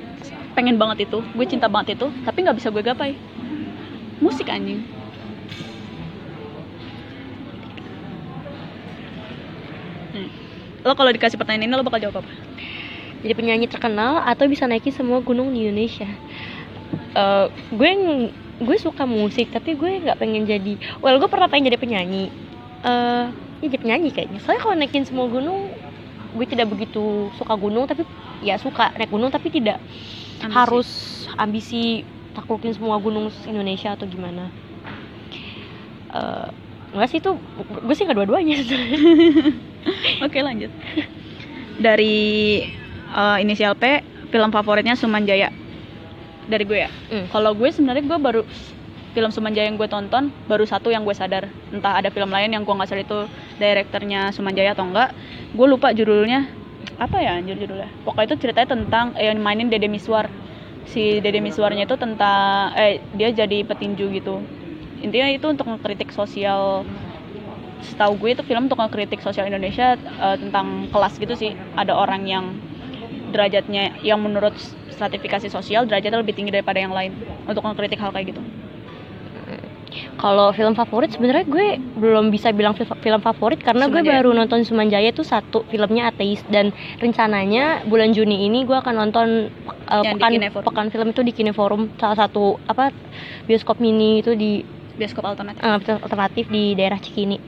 pengen 0.57 0.81
banget 0.81 1.05
itu 1.05 1.21
gue 1.21 1.47
cinta 1.49 1.69
banget 1.69 2.01
itu 2.01 2.09
tapi 2.25 2.41
nggak 2.45 2.57
bisa 2.57 2.69
gue 2.73 2.83
gapai. 2.85 3.13
Musik 4.21 4.49
anjing 4.49 4.96
lo 10.87 10.95
kalau 10.95 11.11
dikasih 11.11 11.35
pertanyaan 11.37 11.67
ini 11.67 11.75
lo 11.75 11.83
bakal 11.83 11.99
jawab 11.99 12.23
apa? 12.23 12.33
Jadi 13.27 13.33
penyanyi 13.35 13.67
terkenal 13.67 14.23
atau 14.23 14.47
bisa 14.47 14.71
naikin 14.71 14.95
semua 14.95 15.19
gunung 15.19 15.51
di 15.51 15.67
Indonesia? 15.67 16.07
Eh, 17.17 17.47
gue 17.75 17.91
gue 18.57 18.77
suka 18.81 19.05
musik 19.05 19.51
tapi 19.53 19.75
gue 19.77 20.01
nggak 20.01 20.17
pengen 20.17 20.47
jadi 20.49 20.79
well 21.03 21.19
gue 21.19 21.29
pernah 21.29 21.51
pengen 21.51 21.69
jadi 21.75 21.81
penyanyi. 21.81 22.31
Eh 22.87 23.25
ya 23.61 23.67
jadi 23.67 23.81
penyanyi 23.83 24.09
kayaknya. 24.15 24.39
Soalnya 24.39 24.63
kalau 24.63 24.75
naikin 24.79 25.03
semua 25.03 25.27
gunung 25.27 25.75
gue 26.37 26.47
tidak 26.47 26.71
begitu 26.71 27.33
suka 27.35 27.57
gunung 27.57 27.89
tapi 27.89 28.05
ya 28.45 28.61
suka 28.61 28.93
naik 28.95 29.11
gunung 29.11 29.33
tapi 29.33 29.49
tidak 29.49 29.81
Ambisi. 30.45 30.53
harus 30.55 30.89
ambisi 31.41 32.05
taklukin 32.37 32.77
semua 32.77 33.01
gunung 33.01 33.33
Indonesia 33.49 33.97
atau 33.97 34.07
gimana. 34.07 34.53
Eh 36.15 36.49
enggak 36.95 37.09
sih 37.11 37.19
itu 37.19 37.33
gue 37.83 37.95
sih 37.97 38.05
nggak 38.07 38.17
dua-duanya 38.23 38.57
Oke 40.27 40.43
lanjut. 40.43 40.75
Dari 41.79 42.17
eh, 43.15 43.37
inisial 43.47 43.79
P, 43.79 44.03
film 44.35 44.51
favoritnya 44.51 44.99
Sumanjaya. 44.99 45.55
Dari 46.51 46.65
gue 46.67 46.79
ya. 46.83 46.91
Hmm. 46.91 47.31
Kalau 47.31 47.55
gue 47.55 47.71
sebenarnya 47.71 48.03
gue 48.03 48.19
baru 48.19 48.43
film 49.15 49.31
Sumanjaya 49.33 49.71
yang 49.71 49.79
gue 49.79 49.89
tonton 49.89 50.29
baru 50.51 50.67
satu 50.67 50.91
yang 50.91 51.07
gue 51.07 51.15
sadar. 51.15 51.47
Entah 51.71 52.03
ada 52.03 52.11
film 52.11 52.29
lain 52.35 52.51
yang 52.51 52.67
gue 52.67 52.75
nggak 52.75 52.91
sadar 52.91 53.07
itu 53.07 53.19
direkturnya 53.63 54.35
Sumanjaya 54.35 54.75
atau 54.75 54.85
enggak. 54.91 55.15
Gue 55.55 55.67
lupa 55.71 55.95
judulnya. 55.95 56.51
Apa 56.99 57.23
ya 57.23 57.39
anjir 57.39 57.55
judulnya? 57.61 57.93
Pokoknya 58.03 58.35
itu 58.35 58.37
ceritanya 58.43 58.69
tentang 58.75 59.15
eh, 59.15 59.31
yang 59.31 59.39
mainin 59.39 59.71
Dede 59.71 59.87
Miswar. 59.87 60.27
Si 60.87 61.23
Dede 61.23 61.39
Miswarnya 61.39 61.87
itu 61.87 61.95
tentang 61.99 62.75
eh 62.75 62.99
dia 63.15 63.31
jadi 63.31 63.63
petinju 63.63 64.11
gitu. 64.11 64.43
Intinya 65.03 65.29
itu 65.29 65.47
untuk 65.51 65.69
mengkritik 65.69 66.09
sosial 66.11 66.83
setahu 67.83 68.17
gue 68.21 68.31
itu 68.39 68.43
film 68.45 68.69
untuk 68.69 68.81
ngekritik 68.81 69.21
sosial 69.21 69.49
Indonesia 69.49 69.97
eh, 69.97 70.37
tentang 70.41 70.89
kelas 70.93 71.17
gitu 71.21 71.35
sih. 71.37 71.53
Ada 71.77 71.93
orang 71.93 72.25
yang 72.29 72.45
derajatnya 73.33 74.01
yang 74.01 74.23
menurut 74.23 74.55
stratifikasi 74.93 75.53
sosial 75.53 75.85
derajatnya 75.85 76.23
lebih 76.23 76.33
tinggi 76.33 76.55
daripada 76.55 76.81
yang 76.81 76.95
lain 76.95 77.13
untuk 77.45 77.61
ngekritik 77.67 78.01
hal 78.01 78.15
kayak 78.15 78.33
gitu. 78.33 78.43
Kalau 80.17 80.53
film 80.53 80.73
favorit 80.73 81.13
sebenarnya 81.13 81.45
gue 81.45 81.67
belum 81.97 82.29
bisa 82.33 82.53
bilang 82.53 82.73
fil- 82.77 83.01
film 83.01 83.21
favorit 83.21 83.61
karena 83.61 83.89
gue 83.89 84.01
Sumanjaya. 84.01 84.17
baru 84.21 84.31
nonton 84.33 84.61
Sumanjaya 84.65 85.09
itu 85.13 85.25
satu 85.25 85.65
filmnya 85.69 86.09
ateis. 86.09 86.41
Dan 86.49 86.73
rencananya 87.01 87.85
bulan 87.85 88.13
Juni 88.13 88.49
ini 88.49 88.65
gue 88.65 88.77
akan 88.77 88.95
nonton 88.97 89.53
uh, 89.89 90.05
Yang 90.05 90.21
pekan 90.21 90.33
pekan 90.65 90.87
film 90.93 91.09
itu 91.13 91.21
di 91.25 91.33
Kineforum. 91.33 91.93
Salah 92.01 92.17
satu 92.17 92.61
apa 92.69 92.93
bioskop 93.45 93.81
mini 93.81 94.21
itu 94.25 94.33
di 94.37 94.65
bioskop 94.97 95.25
alternatif 95.29 95.61
uh, 95.63 95.79
alternatif 96.01 96.45
di 96.49 96.75
daerah 96.75 96.99
Cikini. 96.99 97.39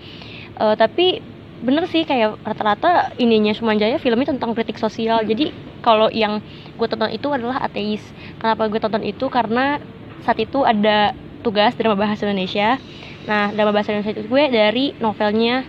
Uh, 0.61 0.75
tapi 0.79 1.21
bener 1.59 1.91
sih 1.91 2.07
kayak 2.07 2.39
rata-rata 2.47 3.11
ininya 3.19 3.51
Sumanjaya 3.57 3.99
filmnya 3.99 4.31
tentang 4.31 4.55
kritik 4.55 4.79
sosial. 4.79 5.27
Jadi 5.27 5.51
kalau 5.83 6.07
yang 6.13 6.39
gue 6.79 6.87
tonton 6.87 7.11
itu 7.11 7.29
adalah 7.33 7.59
ateis. 7.63 8.03
Kenapa 8.39 8.67
gue 8.71 8.79
tonton 8.79 9.03
itu? 9.03 9.27
Karena 9.31 9.79
saat 10.23 10.39
itu 10.39 10.63
ada 10.63 11.15
tugas 11.43 11.75
drama 11.79 11.95
bahasa 11.99 12.27
Indonesia. 12.27 12.79
Nah, 13.27 13.51
drama 13.55 13.71
bahasa 13.75 13.95
Indonesia 13.95 14.15
itu 14.19 14.27
gue 14.27 14.45
dari 14.51 14.85
novelnya 14.99 15.67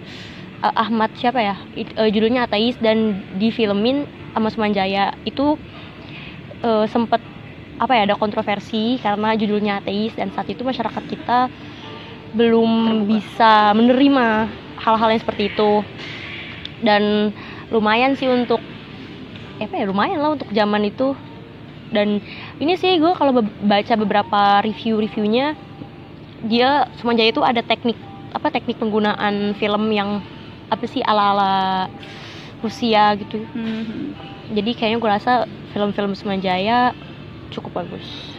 uh, 0.66 0.74
Ahmad 0.76 1.14
siapa 1.18 1.40
ya? 1.42 1.56
It- 1.78 1.94
uh, 1.98 2.10
judulnya 2.10 2.46
Ateis 2.50 2.78
dan 2.82 3.26
difilmin 3.38 4.06
sama 4.34 4.50
Sumanjaya. 4.54 5.14
Itu 5.26 5.58
uh, 6.64 6.86
sempet 6.90 7.22
apa 7.80 7.96
ya 7.96 8.12
ada 8.12 8.20
kontroversi 8.20 9.00
karena 9.00 9.40
judulnya 9.40 9.80
ateis 9.80 10.12
dan 10.20 10.30
saat 10.36 10.52
itu 10.52 10.68
masyarakat 10.68 11.04
kita 11.08 11.48
belum 12.36 12.70
Terbuka. 12.70 13.08
bisa 13.08 13.52
menerima 13.74 14.28
hal-hal 14.84 15.10
yang 15.16 15.22
seperti 15.24 15.44
itu 15.50 15.72
dan 16.84 17.32
lumayan 17.72 18.20
sih 18.20 18.28
untuk 18.28 18.60
apa 19.60 19.76
ya 19.76 19.86
lumayan 19.88 20.20
lah 20.20 20.36
untuk 20.36 20.48
zaman 20.52 20.88
itu 20.88 21.16
dan 21.90 22.22
ini 22.62 22.78
sih 22.78 23.02
gue 23.02 23.12
kalau 23.18 23.34
baca 23.44 23.94
beberapa 23.98 24.62
review-reviewnya 24.62 25.58
dia 26.46 26.88
Sumanjaya 27.02 27.34
itu 27.34 27.44
ada 27.44 27.60
teknik 27.60 27.98
apa 28.32 28.54
teknik 28.54 28.78
penggunaan 28.78 29.58
film 29.58 29.90
yang 29.92 30.22
apa 30.70 30.86
sih 30.86 31.02
ala-ala 31.02 31.90
Rusia 32.62 33.18
gitu 33.18 33.42
Hmm. 33.52 34.14
jadi 34.54 34.72
kayaknya 34.78 34.98
gue 35.02 35.12
rasa 35.12 35.34
film-film 35.74 36.14
Semanjaya 36.14 36.94
cukup 37.52 37.84
bagus 37.84 38.38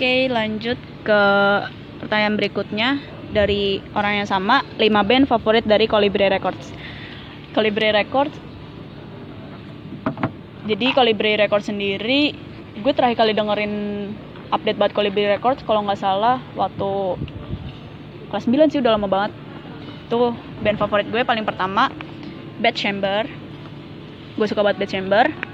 Oke, 0.00 0.32
lanjut 0.32 0.80
ke 1.04 1.22
pertanyaan 2.00 2.40
berikutnya 2.40 2.96
dari 3.36 3.84
orang 3.92 4.24
yang 4.24 4.28
sama, 4.32 4.64
5 4.80 4.80
band 5.04 5.28
favorit 5.28 5.60
dari 5.68 5.84
Colibri 5.84 6.24
Records. 6.32 6.72
Colibri 7.52 7.92
Records 7.92 8.32
Jadi 10.64 10.96
Colibri 10.96 11.36
Records 11.36 11.68
sendiri 11.68 12.32
gue 12.80 12.92
terakhir 12.96 13.20
kali 13.20 13.36
dengerin 13.36 13.72
update 14.56 14.80
buat 14.80 14.96
Colibri 14.96 15.28
Records 15.28 15.60
kalau 15.68 15.84
nggak 15.84 16.00
salah 16.00 16.40
waktu 16.56 17.20
kelas 18.32 18.48
9 18.48 18.72
sih 18.72 18.80
udah 18.80 18.96
lama 18.96 19.04
banget. 19.04 19.36
Tuh 20.08 20.32
band 20.64 20.80
favorit 20.80 21.12
gue 21.12 21.20
paling 21.28 21.44
pertama 21.44 21.92
Bad 22.56 22.72
Chamber. 22.72 23.28
Gue 24.40 24.46
suka 24.48 24.64
banget 24.64 24.80
Bad 24.80 24.90
Chamber. 24.96 25.49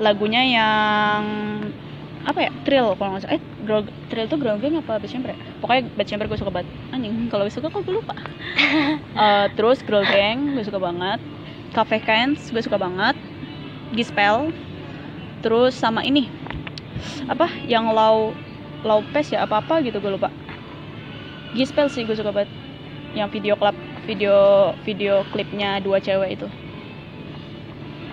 Lagunya 0.00 0.40
yang 0.46 1.20
apa 2.22 2.38
ya 2.38 2.50
thrill 2.62 2.94
kalau 2.94 3.18
nggak 3.18 3.22
salah. 3.26 3.34
Eh 3.34 3.42
girl, 3.66 3.82
thrill 4.06 4.30
tuh 4.30 4.38
gang 4.38 4.78
apa 4.78 5.02
bad 5.02 5.10
chamber 5.10 5.34
ya? 5.34 5.38
Pokoknya 5.58 5.82
bad 5.98 6.06
chamber 6.06 6.26
gue 6.30 6.38
suka 6.38 6.52
banget. 6.54 6.68
Anjing 6.94 7.26
kalau 7.28 7.44
suka 7.50 7.66
kok 7.68 7.82
gue 7.82 7.94
lupa. 7.98 8.14
Eh, 9.12 9.46
terus 9.52 9.84
girl 9.84 10.06
gang 10.06 10.56
gue 10.56 10.64
suka 10.64 10.80
banget. 10.80 11.20
Cafe 11.76 12.00
cans 12.00 12.40
gue 12.48 12.62
suka 12.62 12.78
banget. 12.80 13.18
Gispel. 13.92 14.54
Terus 15.44 15.76
sama 15.76 16.06
ini. 16.06 16.30
Apa? 17.28 17.50
Yang 17.66 17.92
low 17.92 18.18
low 18.82 19.00
pace 19.12 19.34
ya 19.36 19.44
apa 19.44 19.60
apa 19.60 19.82
gitu 19.84 19.98
gue 20.00 20.12
lupa. 20.14 20.32
Gispel 21.52 21.90
sih 21.92 22.06
gue 22.06 22.16
suka 22.16 22.32
banget. 22.32 22.50
Yang 23.12 23.28
video 23.36 23.54
klip 23.60 23.76
video 24.08 24.36
video 24.86 25.14
klipnya 25.34 25.82
dua 25.82 26.00
cewek 26.00 26.40
itu. 26.40 26.48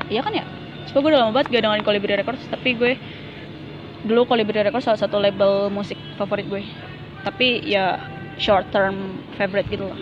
Iya 0.09 0.25
kan 0.25 0.33
ya 0.33 0.58
Coba 0.89 0.97
gue 0.99 1.09
udah 1.13 1.21
lama 1.21 1.31
banget 1.31 1.47
gak 1.53 1.61
dengerin 1.63 1.85
Colibri 1.85 2.13
Records 2.17 2.43
tapi 2.49 2.73
gue 2.73 2.91
dulu 4.01 4.25
Colibri 4.25 4.57
Records 4.57 4.85
salah 4.85 4.97
satu 4.97 5.21
label 5.21 5.69
musik 5.69 5.97
favorit 6.17 6.45
gue. 6.45 6.63
Tapi 7.21 7.61
ya 7.63 7.99
short 8.39 8.71
term 8.71 8.95
favorite 9.35 9.67
gitu 9.67 9.85
loh 9.85 9.99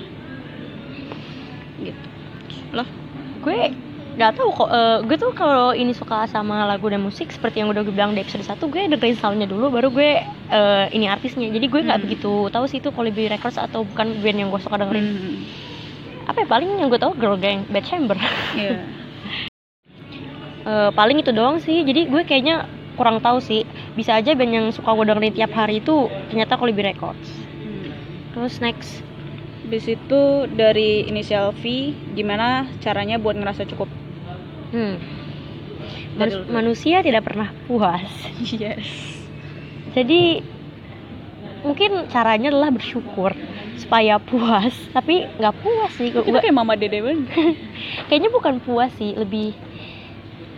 gitu. 1.78 1.98
Loh 2.74 2.88
gue 3.42 3.58
nggak 4.18 4.34
tahu 4.34 4.50
kok 4.50 4.70
eh, 4.74 4.98
gue 5.06 5.18
tuh 5.18 5.30
kalau 5.38 5.78
ini 5.78 5.94
suka 5.94 6.26
sama 6.26 6.66
lagu 6.66 6.90
dan 6.90 7.06
musik 7.06 7.30
seperti 7.30 7.62
yang 7.62 7.70
udah 7.70 7.86
gue 7.86 7.94
bilang 7.94 8.18
di 8.18 8.22
episode 8.26 8.42
1 8.42 8.58
gue 8.66 8.82
dengerin 8.90 9.14
soundnya 9.14 9.46
dulu 9.46 9.70
baru 9.70 9.94
gue 9.94 10.10
eh, 10.50 10.86
ini 10.94 11.06
artisnya. 11.06 11.50
Jadi 11.50 11.66
gue 11.70 11.82
nggak 11.86 12.00
Hmm. 12.02 12.06
begitu 12.06 12.32
tahu 12.50 12.66
sih 12.66 12.82
itu 12.82 12.90
Colibri 12.90 13.30
Records 13.30 13.58
atau 13.58 13.86
bukan 13.86 14.18
band 14.18 14.38
yang 14.38 14.50
gue 14.50 14.62
suka 14.62 14.78
dengerin. 14.78 15.06
Hmm, 15.06 15.36
apa 16.26 16.38
ya 16.42 16.48
paling 16.50 16.70
yang 16.82 16.90
gue 16.90 16.98
tahu 16.98 17.14
Girl 17.14 17.38
Gang 17.38 17.66
Bad 17.70 17.86
Chamber. 17.86 18.18
Iya 18.58 18.78
Eh, 20.68 20.90
paling 20.92 21.24
itu 21.24 21.32
doang 21.32 21.64
sih. 21.64 21.88
Jadi 21.88 22.12
gue 22.12 22.22
kayaknya 22.28 22.68
kurang 23.00 23.24
tahu 23.24 23.40
sih. 23.40 23.64
Bisa 23.96 24.20
aja 24.20 24.36
band 24.36 24.52
yang 24.52 24.68
suka 24.76 24.92
gue 24.92 25.06
dengerin 25.08 25.32
tiap 25.32 25.56
hari 25.56 25.80
itu 25.80 26.12
ternyata 26.28 26.60
Colibri 26.60 26.84
Records. 26.84 27.30
Hmm. 27.58 27.90
terus 28.36 28.60
next. 28.60 29.02
Habis 29.64 29.88
itu 29.90 30.22
dari 30.52 31.08
inisial 31.08 31.52
V 31.58 31.64
gimana 32.14 32.68
caranya 32.80 33.16
buat 33.18 33.34
ngerasa 33.34 33.64
cukup? 33.66 33.88
Hmm. 34.72 35.00
Manus- 36.20 36.48
manusia 36.52 37.00
tidak 37.00 37.24
pernah 37.24 37.50
puas. 37.66 38.04
Yes. 38.44 38.84
Jadi 39.96 40.44
mungkin 41.64 42.06
caranya 42.08 42.54
adalah 42.54 42.70
bersyukur 42.70 43.32
supaya 43.80 44.20
puas. 44.20 44.76
Tapi 44.92 45.26
nggak 45.40 45.56
puas 45.64 45.92
sih. 45.96 46.12
Gua- 46.12 46.44
kayak 46.44 46.54
mama 46.54 46.76
dede 46.76 47.00
banget. 47.02 47.28
Kayaknya 48.12 48.30
bukan 48.30 48.56
puas 48.62 48.92
sih. 48.96 49.16
Lebih 49.16 49.56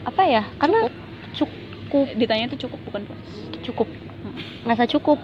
apa 0.06 0.22
ya? 0.26 0.44
Karena 0.58 0.88
cukup. 1.34 2.06
ditanya 2.14 2.46
itu 2.46 2.70
cukup 2.70 2.80
bukan 2.86 3.02
puas 3.02 3.18
cukup. 3.66 3.90
Ngerasa 4.62 4.86
cukup. 4.88 5.18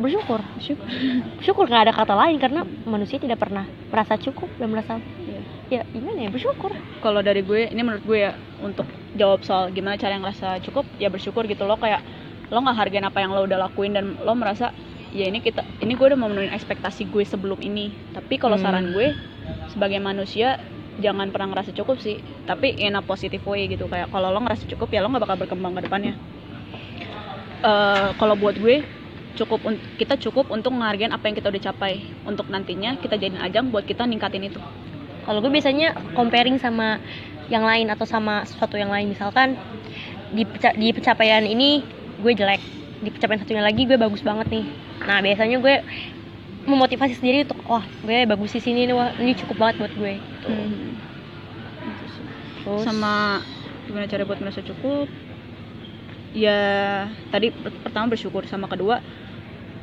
Bersyukur. 0.00 0.40
Syukur. 0.56 0.88
bersyukur 1.36 1.64
nggak 1.68 1.82
ada 1.84 1.92
kata 1.92 2.16
lain 2.16 2.40
karena 2.40 2.64
manusia 2.88 3.20
tidak 3.20 3.36
pernah 3.36 3.68
merasa 3.92 4.16
cukup 4.16 4.48
dan 4.56 4.72
merasa 4.72 4.96
Iya. 5.28 5.40
ya 5.68 5.80
gimana 5.92 6.18
ya? 6.24 6.30
Bersyukur. 6.32 6.72
Kalau 7.04 7.20
dari 7.20 7.44
gue 7.44 7.68
ini 7.68 7.84
menurut 7.84 8.00
gue 8.08 8.18
ya 8.24 8.32
untuk 8.64 8.88
jawab 9.12 9.44
soal 9.44 9.68
gimana 9.70 10.00
cara 10.00 10.16
ngerasa 10.16 10.64
cukup 10.64 10.88
ya 10.96 11.12
bersyukur 11.12 11.44
gitu 11.44 11.68
lo 11.68 11.76
kayak 11.76 12.00
lo 12.48 12.64
nggak 12.64 12.78
hargain 12.80 13.04
apa 13.04 13.20
yang 13.20 13.36
lo 13.36 13.44
udah 13.44 13.60
lakuin 13.60 13.92
dan 13.92 14.16
lo 14.24 14.32
merasa 14.32 14.72
ya 15.12 15.28
ini 15.28 15.44
kita 15.44 15.60
ini 15.84 15.92
gue 15.92 16.06
udah 16.06 16.16
memenuhi 16.16 16.48
ekspektasi 16.48 17.12
gue 17.12 17.28
sebelum 17.28 17.60
ini. 17.60 17.92
Tapi 18.16 18.40
kalau 18.40 18.56
Hmm. 18.56 18.64
saran 18.64 18.96
gue 18.96 19.12
sebagai 19.68 20.00
manusia 20.00 20.56
jangan 21.00 21.32
pernah 21.32 21.56
ngerasa 21.56 21.72
cukup 21.74 21.98
sih 21.98 22.20
tapi 22.44 22.76
in 22.76 22.94
a 22.94 23.02
positive 23.02 23.42
way 23.48 23.66
gitu. 23.66 23.88
Kayak 23.88 24.12
kalau 24.12 24.30
lo 24.30 24.40
ngerasa 24.44 24.68
cukup 24.70 24.92
ya 24.92 25.00
lo 25.00 25.08
nggak 25.08 25.24
bakal 25.24 25.36
berkembang 25.40 25.72
ke 25.76 25.82
depannya. 25.88 26.14
Eh, 27.60 28.08
kalau 28.16 28.34
buat 28.40 28.56
gue 28.56 28.80
cukup 29.36 29.60
kita 30.00 30.16
cukup 30.16 30.48
untuk 30.48 30.72
menghargain 30.72 31.12
apa 31.12 31.28
yang 31.28 31.36
kita 31.36 31.48
udah 31.52 31.62
capai. 31.72 32.00
Untuk 32.24 32.48
nantinya 32.48 32.96
kita 32.96 33.20
jadiin 33.20 33.40
ajang 33.40 33.68
buat 33.68 33.84
kita 33.84 34.08
ningkatin 34.08 34.48
itu. 34.48 34.60
Kalau 35.24 35.44
gue 35.44 35.52
biasanya 35.52 35.92
comparing 36.16 36.56
sama 36.56 36.96
yang 37.52 37.66
lain 37.66 37.92
atau 37.92 38.08
sama 38.08 38.48
sesuatu 38.48 38.80
yang 38.80 38.88
lain. 38.88 39.12
Misalkan 39.12 39.60
di 40.32 40.48
di 40.78 40.88
pencapaian 40.96 41.44
ini 41.44 41.84
gue 42.20 42.32
jelek. 42.32 42.62
Di 43.00 43.08
pencapaian 43.12 43.40
satunya 43.44 43.64
lagi 43.64 43.84
gue 43.84 44.00
bagus 44.00 44.24
banget 44.24 44.48
nih. 44.48 44.64
Nah 45.04 45.20
biasanya 45.20 45.56
gue 45.60 45.74
memotivasi 46.70 47.18
sendiri 47.18 47.44
untuk 47.44 47.58
wah 47.66 47.84
gue 48.06 48.18
bagus 48.30 48.54
di 48.54 48.60
sini 48.62 48.86
nih 48.86 48.94
wah 48.94 49.10
ini 49.18 49.34
cukup 49.34 49.56
banget 49.58 49.76
buat 49.82 49.92
gue 49.98 50.12
gitu. 50.16 50.48
Hmm. 50.48 50.94
Gitu. 51.84 52.04
Terus, 52.60 52.82
sama 52.86 53.42
gimana 53.90 54.06
cara 54.06 54.22
buat 54.22 54.38
merasa 54.38 54.62
cukup 54.62 55.10
ya 56.30 56.58
tadi 57.34 57.50
per- 57.50 57.74
pertama 57.82 58.06
bersyukur 58.14 58.46
sama 58.46 58.70
kedua 58.70 59.02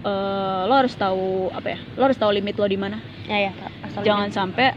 eh, 0.08 0.62
lo 0.64 0.74
harus 0.74 0.96
tahu 0.96 1.52
apa 1.52 1.76
ya 1.76 1.80
lo 2.00 2.02
harus 2.08 2.16
tahu 2.16 2.32
limit 2.32 2.56
lo 2.56 2.68
di 2.72 2.80
mana 2.80 2.98
ya 3.28 3.52
ya 3.52 3.54
jangan 4.00 4.32
sampai 4.32 4.72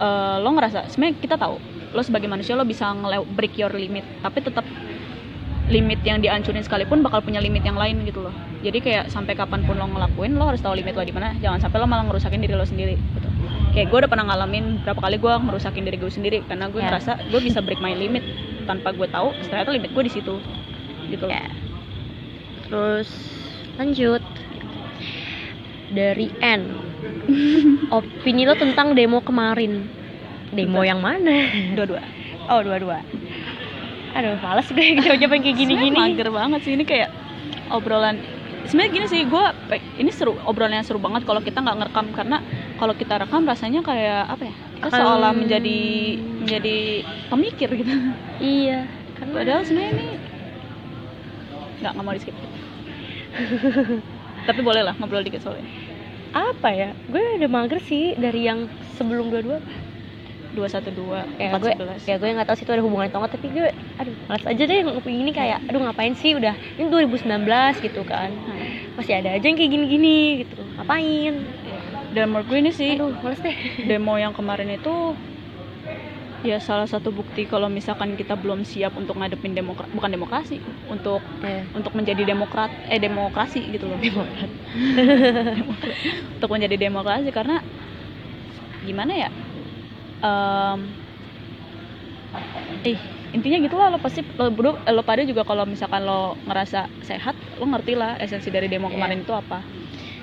eh, 0.00 0.36
lo 0.40 0.48
ngerasa 0.56 0.88
sebenarnya 0.88 1.16
kita 1.20 1.36
tahu 1.36 1.60
lo 1.92 2.00
sebagai 2.00 2.30
manusia 2.30 2.56
lo 2.56 2.64
bisa 2.64 2.88
break 3.36 3.60
your 3.60 3.72
limit 3.74 4.06
tapi 4.24 4.40
tetap 4.40 4.64
limit 5.70 6.02
yang 6.02 6.18
dihancurin 6.18 6.66
sekalipun 6.66 7.00
bakal 7.00 7.22
punya 7.22 7.38
limit 7.38 7.62
yang 7.62 7.78
lain 7.78 8.02
gitu 8.02 8.26
loh. 8.26 8.34
Jadi 8.60 8.82
kayak 8.82 9.08
sampai 9.08 9.38
kapan 9.38 9.62
pun 9.62 9.78
lo 9.78 9.86
ngelakuin 9.86 10.34
lo 10.34 10.50
harus 10.50 10.58
tahu 10.60 10.74
limit 10.74 10.98
lo 10.98 11.06
di 11.06 11.14
mana. 11.14 11.32
Jangan 11.38 11.62
sampai 11.62 11.78
lo 11.78 11.86
malah 11.86 12.04
ngerusakin 12.10 12.42
diri 12.42 12.54
lo 12.58 12.66
sendiri 12.66 12.98
gitu. 12.98 13.28
Kayak 13.70 13.86
gue 13.94 13.98
udah 14.02 14.10
pernah 14.10 14.26
ngalamin 14.26 14.82
berapa 14.82 14.98
kali 14.98 15.16
gue 15.22 15.30
ngerusakin 15.30 15.82
diri 15.86 15.96
gue 15.96 16.10
sendiri 16.10 16.38
karena 16.50 16.66
gue 16.66 16.82
Ya. 16.82 16.90
ngerasa 16.90 17.12
gue 17.30 17.40
bisa 17.40 17.62
break 17.62 17.78
my 17.78 17.94
limit 17.94 18.26
tanpa 18.66 18.90
gue 18.90 19.06
tahu 19.06 19.30
ternyata 19.46 19.70
limit 19.70 19.94
gue 19.94 20.04
di 20.04 20.12
situ 20.12 20.34
gitu 21.06 21.24
loh. 21.24 21.32
Ya. 21.32 21.46
terus 22.66 23.08
lanjut. 23.78 24.22
Dari 25.90 26.30
N. 26.38 26.62
Opini 27.96 28.46
lo 28.46 28.54
tentang 28.54 28.94
demo 28.94 29.22
kemarin. 29.22 29.86
Demo 30.50 30.82
yang 30.82 30.98
mana? 31.02 31.50
dua-dua. 31.78 32.02
Oh 32.50 32.62
dua-dua 32.62 33.02
aduh 34.10 34.34
males 34.42 34.66
gue 34.66 34.86
jawab 34.98 35.30
yang 35.30 35.42
kayak 35.42 35.58
gini-gini. 35.58 35.96
Mager 35.96 36.28
banget 36.30 36.60
sih 36.66 36.72
ini 36.74 36.84
kayak 36.84 37.10
obrolan. 37.70 38.18
Sebenarnya 38.66 38.92
gini 38.92 39.06
sih 39.08 39.20
gue 39.24 39.44
ini 39.98 40.10
seru 40.12 40.36
obrolan 40.44 40.82
yang 40.82 40.86
seru 40.86 40.98
banget 40.98 41.22
kalau 41.24 41.40
kita 41.40 41.62
nggak 41.62 41.76
ngerekam 41.80 42.06
karena 42.12 42.38
kalau 42.76 42.94
kita 42.94 43.14
rekam 43.18 43.42
rasanya 43.46 43.80
kayak 43.82 44.22
apa 44.28 44.42
ya 44.46 44.54
kita 44.80 44.86
Akan- 44.90 45.00
seolah 45.00 45.32
menjadi 45.34 45.80
menjadi 46.42 46.76
pemikir 47.30 47.68
gitu. 47.74 47.92
Iya. 48.38 48.86
Karena 49.18 49.32
padahal 49.32 49.62
sebenarnya 49.64 49.92
ini 49.94 50.06
nggak 51.80 51.92
nggak 51.96 52.04
mau 52.04 52.12
di 52.12 52.20
skip 52.20 52.36
tapi 54.48 54.60
boleh 54.60 54.82
lah 54.84 54.94
ngobrol 54.98 55.22
dikit 55.22 55.40
soalnya. 55.40 55.64
Apa 56.30 56.68
ya 56.70 56.90
gue 57.10 57.42
udah 57.42 57.50
mager 57.50 57.80
sih 57.82 58.14
dari 58.14 58.46
yang 58.46 58.66
sebelum 58.98 59.30
dua-dua 59.30 59.58
dua 60.50 60.66
satu 60.66 60.90
dua 60.90 61.30
ya 61.38 61.54
empat 61.54 61.60
gue 61.62 61.72
sebelas. 61.74 62.00
ya 62.10 62.14
gue 62.18 62.28
nggak 62.34 62.46
tahu 62.48 62.56
sih 62.58 62.64
itu 62.66 62.72
ada 62.74 62.82
hubungan 62.82 63.06
atau 63.06 63.18
nggak 63.22 63.32
tapi 63.38 63.46
gue 63.54 63.64
aduh 64.00 64.16
malas 64.26 64.44
aja 64.50 64.62
deh 64.66 64.78
ngopi 64.82 65.12
ini 65.22 65.30
kayak 65.30 65.58
aduh 65.68 65.80
ngapain 65.84 66.14
sih 66.16 66.32
udah 66.38 66.54
ini 66.80 66.86
2019 66.90 67.74
gitu 67.84 68.00
kan. 68.02 68.30
Masih 68.96 69.14
ada 69.20 69.28
aja 69.36 69.44
yang 69.46 69.56
kayak 69.60 69.70
gini-gini 69.76 70.42
gitu. 70.44 70.56
Ngapain? 70.76 71.32
Dan 72.10 72.24
menurut 72.32 72.46
gue 72.50 72.58
ini 72.58 72.70
sih. 72.74 72.96
Aduh 72.96 73.14
males 73.22 73.40
deh. 73.44 73.54
Demo 73.88 74.16
yang 74.18 74.32
kemarin 74.34 74.68
itu 74.74 74.90
ya 76.40 76.56
salah 76.56 76.88
satu 76.88 77.12
bukti 77.12 77.44
kalau 77.44 77.68
misalkan 77.68 78.16
kita 78.16 78.32
belum 78.32 78.64
siap 78.64 78.96
untuk 78.96 79.20
ngadepin 79.20 79.52
demokrasi 79.52 79.92
bukan 79.92 80.08
demokrasi 80.08 80.56
untuk 80.88 81.20
ya 81.44 81.68
untuk 81.76 81.92
menjadi 81.92 82.22
demokrat 82.24 82.72
eh 82.88 82.96
demokrasi 82.96 83.60
gitu 83.76 83.92
loh. 83.92 84.00
Demokrat. 84.00 84.48
Untuk 86.40 86.48
menjadi 86.56 86.76
demokrasi 86.80 87.28
karena 87.36 87.60
gimana 88.80 89.12
ya 89.12 89.28
Em, 90.20 90.80
eh 92.84 92.98
intinya 93.30 93.58
gitulah 93.62 93.88
lo 93.94 93.98
pasti 94.02 94.20
lo 94.40 94.50
berdua 94.50 94.82
eh, 94.88 94.94
lo 94.94 95.02
pada 95.06 95.22
juga 95.22 95.42
kalau 95.46 95.62
misalkan 95.68 96.02
lo 96.02 96.34
ngerasa 96.48 96.90
sehat 97.04 97.36
lo 97.60 97.64
ngerti 97.70 97.92
lah 97.94 98.18
esensi 98.18 98.50
dari 98.50 98.66
demo 98.66 98.88
Iya. 98.90 98.96
kemarin 98.96 99.18
itu 99.22 99.32
apa. 99.36 99.62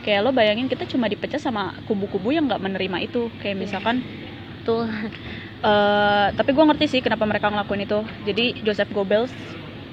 Kayak 0.04 0.20
lo 0.26 0.30
bayangin 0.36 0.68
kita 0.68 0.84
cuma 0.90 1.08
dipecah 1.08 1.40
sama 1.40 1.74
kubu-kubu 1.88 2.34
yang 2.36 2.46
nggak 2.50 2.62
menerima 2.62 2.98
itu. 3.08 3.30
Kayak 3.40 3.56
Iya. 3.58 3.62
misalkan 3.64 3.96
tuh 4.68 4.84
eh 5.68 6.28
tapi 6.36 6.50
gue 6.54 6.66
ngerti 6.68 6.86
sih 6.98 7.02
kenapa 7.02 7.24
mereka 7.26 7.48
ngelakuin 7.50 7.86
itu. 7.88 8.00
Jadi 8.28 8.46
Joseph 8.66 8.92
Goebbels 8.94 9.34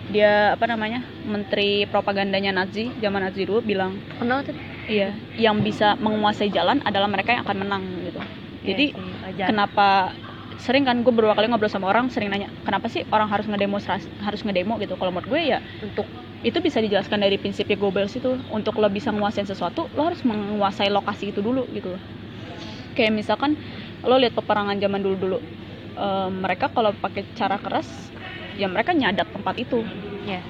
dia 0.05 0.53
apa 0.53 0.69
namanya 0.69 1.01
menteri 1.25 1.89
propagandanya 1.89 2.53
Nazi 2.53 2.93
zaman 3.01 3.25
Nazi 3.25 3.49
dulu 3.49 3.65
bilang 3.65 3.97
kenal 4.21 4.45
tuh? 4.45 4.53
iya 4.85 5.17
yang 5.41 5.65
bisa 5.65 5.97
menguasai 5.97 6.53
jalan 6.53 6.85
adalah 6.85 7.09
mereka 7.09 7.33
yang 7.33 7.43
akan 7.49 7.57
menang 7.65 7.85
gitu. 8.05 8.21
Jadi 8.65 8.93
Iya 8.93 9.01
sih, 9.01 9.14
wajar. 9.25 9.49
kenapa 9.49 10.17
sering 10.65 10.85
kan 10.89 10.97
gue 11.03 11.13
beberapa 11.15 11.35
kali 11.39 11.47
ngobrol 11.51 11.73
sama 11.73 11.91
orang 11.93 12.07
sering 12.15 12.31
nanya 12.33 12.49
kenapa 12.67 12.87
sih 12.93 13.03
orang 13.15 13.27
harus 13.33 13.47
ngedemonstrasi 13.51 14.07
harus 14.23 14.41
ngedemo? 14.47 14.79
Gitu. 14.83 14.95
Kalau 15.01 15.11
menurut 15.15 15.29
gue 15.33 15.41
ya 15.53 15.59
untuk 15.83 16.07
itu 16.45 16.59
bisa 16.61 16.79
dijelaskan 16.85 17.19
dari 17.25 17.37
prinsipnya 17.43 17.77
Goebbels 17.81 18.15
itu 18.21 18.29
untuk 18.53 18.77
lo 18.83 18.89
bisa 18.93 19.11
menguasai 19.15 19.49
sesuatu 19.49 19.89
lo 19.97 20.03
harus 20.09 20.21
menguasai 20.29 20.91
lokasi 20.93 21.33
itu 21.35 21.41
dulu 21.43 21.67
gitu. 21.75 21.99
Kayak 22.97 23.13
misalkan 23.19 23.59
lo 24.07 24.15
lihat 24.23 24.35
peperangan 24.39 24.77
zaman 24.79 25.01
dulu 25.05 25.17
dulu 25.19 25.39
mereka 26.45 26.67
kalau 26.75 26.93
pakai 26.99 27.23
cara 27.39 27.57
keras 27.63 28.11
ya 28.61 28.67
mereka 28.71 28.93
nyadap 28.95 29.31
tempat 29.35 29.55
itu. 29.59 29.77
Ya 30.27 30.47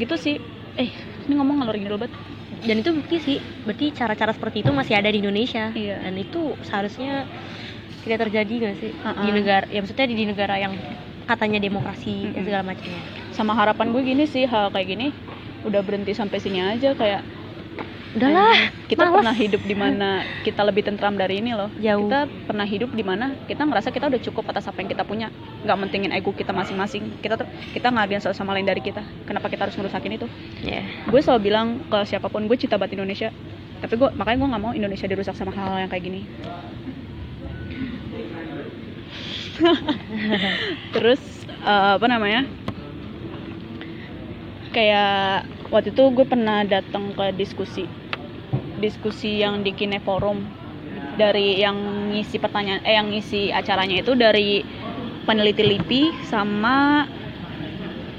gitu 0.00 0.14
sih. 0.20 0.34
Eh 0.78 0.90
ini 1.26 1.32
ngomong 1.38 1.56
ngalor 1.62 1.76
ngidul 1.78 1.98
banget 2.02 2.14
dan 2.62 2.76
itu 2.82 2.90
bukti 2.90 3.16
sih 3.22 3.36
berarti 3.62 3.94
cara-cara 3.94 4.34
seperti 4.34 4.66
itu 4.66 4.70
masih 4.74 4.98
ada 4.98 5.08
di 5.08 5.22
Indonesia 5.22 5.70
Iya. 5.70 6.02
dan 6.02 6.14
itu 6.18 6.58
seharusnya 6.66 7.28
tidak 8.02 8.28
terjadi 8.28 8.54
gak 8.70 8.76
sih 8.82 8.90
di 8.90 8.98
Uh-uh. 9.04 9.34
negara 9.34 9.64
ya 9.70 9.78
maksudnya 9.78 10.06
di, 10.08 10.14
di 10.16 10.24
negara 10.26 10.54
yang 10.58 10.74
katanya 11.28 11.60
demokrasi 11.60 12.32
dan 12.32 12.40
Mm-mm. 12.40 12.46
segala 12.48 12.62
macamnya 12.64 13.02
sama 13.36 13.52
harapan 13.54 13.86
gue 13.92 14.02
gini 14.02 14.24
sih 14.26 14.44
hal 14.48 14.72
kayak 14.72 14.88
gini 14.88 15.06
udah 15.62 15.82
berhenti 15.84 16.16
sampai 16.16 16.38
sini 16.40 16.58
aja 16.62 16.94
kayak 16.94 17.22
udahlah 18.16 18.72
kita 18.88 19.04
males. 19.04 19.20
pernah 19.20 19.36
hidup 19.36 19.62
di 19.68 19.76
mana 19.76 20.24
kita 20.40 20.64
lebih 20.64 20.82
tentram 20.88 21.12
dari 21.18 21.44
ini 21.44 21.52
loh. 21.52 21.68
Jauh. 21.76 22.08
kita 22.08 22.20
pernah 22.48 22.64
hidup 22.64 22.90
di 22.96 23.04
mana 23.04 23.36
kita 23.44 23.68
ngerasa 23.68 23.92
kita 23.92 24.08
udah 24.08 24.20
cukup 24.24 24.48
atas 24.48 24.64
apa 24.64 24.80
yang 24.80 24.88
kita 24.88 25.04
punya. 25.04 25.28
Nggak 25.64 25.76
mentingin 25.76 26.10
ego 26.16 26.32
kita 26.32 26.56
masing-masing. 26.56 27.20
Kita 27.20 27.36
kita 27.76 27.88
ngargain 27.92 28.24
satu 28.24 28.32
sama 28.32 28.56
lain 28.56 28.64
dari 28.64 28.80
kita. 28.80 29.04
Kenapa 29.28 29.52
kita 29.52 29.68
harus 29.68 29.76
ngerusakin 29.76 30.12
itu? 30.16 30.26
Ya 30.64 30.84
gue 31.04 31.20
selalu 31.20 31.52
bilang 31.52 31.84
ke 31.88 31.98
siapa 32.08 32.32
pun 32.32 32.48
gue 32.48 32.56
cinta 32.56 32.80
banget 32.80 32.96
Indonesia. 32.96 33.28
Tapi 33.84 33.94
gue 33.94 34.08
makanya 34.16 34.38
gue 34.40 34.48
nggak 34.56 34.62
mau 34.62 34.72
Indonesia 34.72 35.06
dirusak 35.06 35.36
sama 35.36 35.52
hal-hal 35.52 35.84
yang 35.84 35.90
kayak 35.92 36.04
gini. 36.08 36.22
Terus 40.94 41.20
eh, 41.60 41.90
apa 41.98 42.06
namanya? 42.08 42.48
Kayak 44.72 45.48
waktu 45.68 45.92
itu 45.92 46.04
gue 46.16 46.24
pernah 46.24 46.64
datang 46.64 47.12
ke 47.12 47.32
diskusi 47.36 47.84
diskusi 48.80 49.42
yang 49.42 49.60
di 49.66 49.74
Kine 49.74 50.00
Forum. 50.00 50.40
Dari 51.18 51.58
yang 51.58 51.74
ngisi 52.14 52.38
pertanyaan 52.38 52.78
eh 52.86 52.94
yang 52.94 53.10
ngisi 53.10 53.50
acaranya 53.50 54.06
itu 54.06 54.14
dari 54.14 54.62
peneliti 55.26 55.66
LIPI 55.66 56.02
sama 56.30 57.02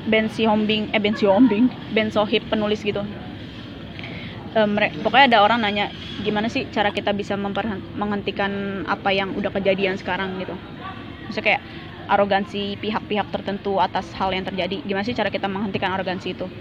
Ben 0.04 0.28
Hombing 0.28 0.92
eh 0.92 1.00
Ben 1.00 1.16
Hombing 1.16 1.72
Ben 1.96 2.12
Sohib 2.12 2.44
penulis 2.52 2.84
gitu. 2.84 3.00
Mere- 4.52 4.92
pokoknya 5.00 5.26
ada 5.32 5.40
orang 5.48 5.64
nanya 5.64 5.86
gimana 6.20 6.52
sih 6.52 6.68
cara 6.76 6.92
kita 6.92 7.16
bisa 7.16 7.40
menghentikan 7.40 8.84
apa 8.84 9.16
yang 9.16 9.32
udah 9.32 9.48
kejadian 9.56 9.96
sekarang? 9.96 10.36
Gitu. 10.44 10.52
Maksudnya 11.32 11.46
kayak 11.56 11.62
arogansi 12.12 12.76
pihak-pihak 12.84 13.32
tertentu 13.32 13.80
atas 13.80 14.12
hal 14.20 14.36
yang 14.36 14.44
terjadi. 14.44 14.84
Gimana 14.84 15.08
sih 15.08 15.16
cara 15.16 15.32
kita 15.32 15.48
menghentikan 15.48 15.96
arogansi 15.96 16.36
itu 16.36 16.52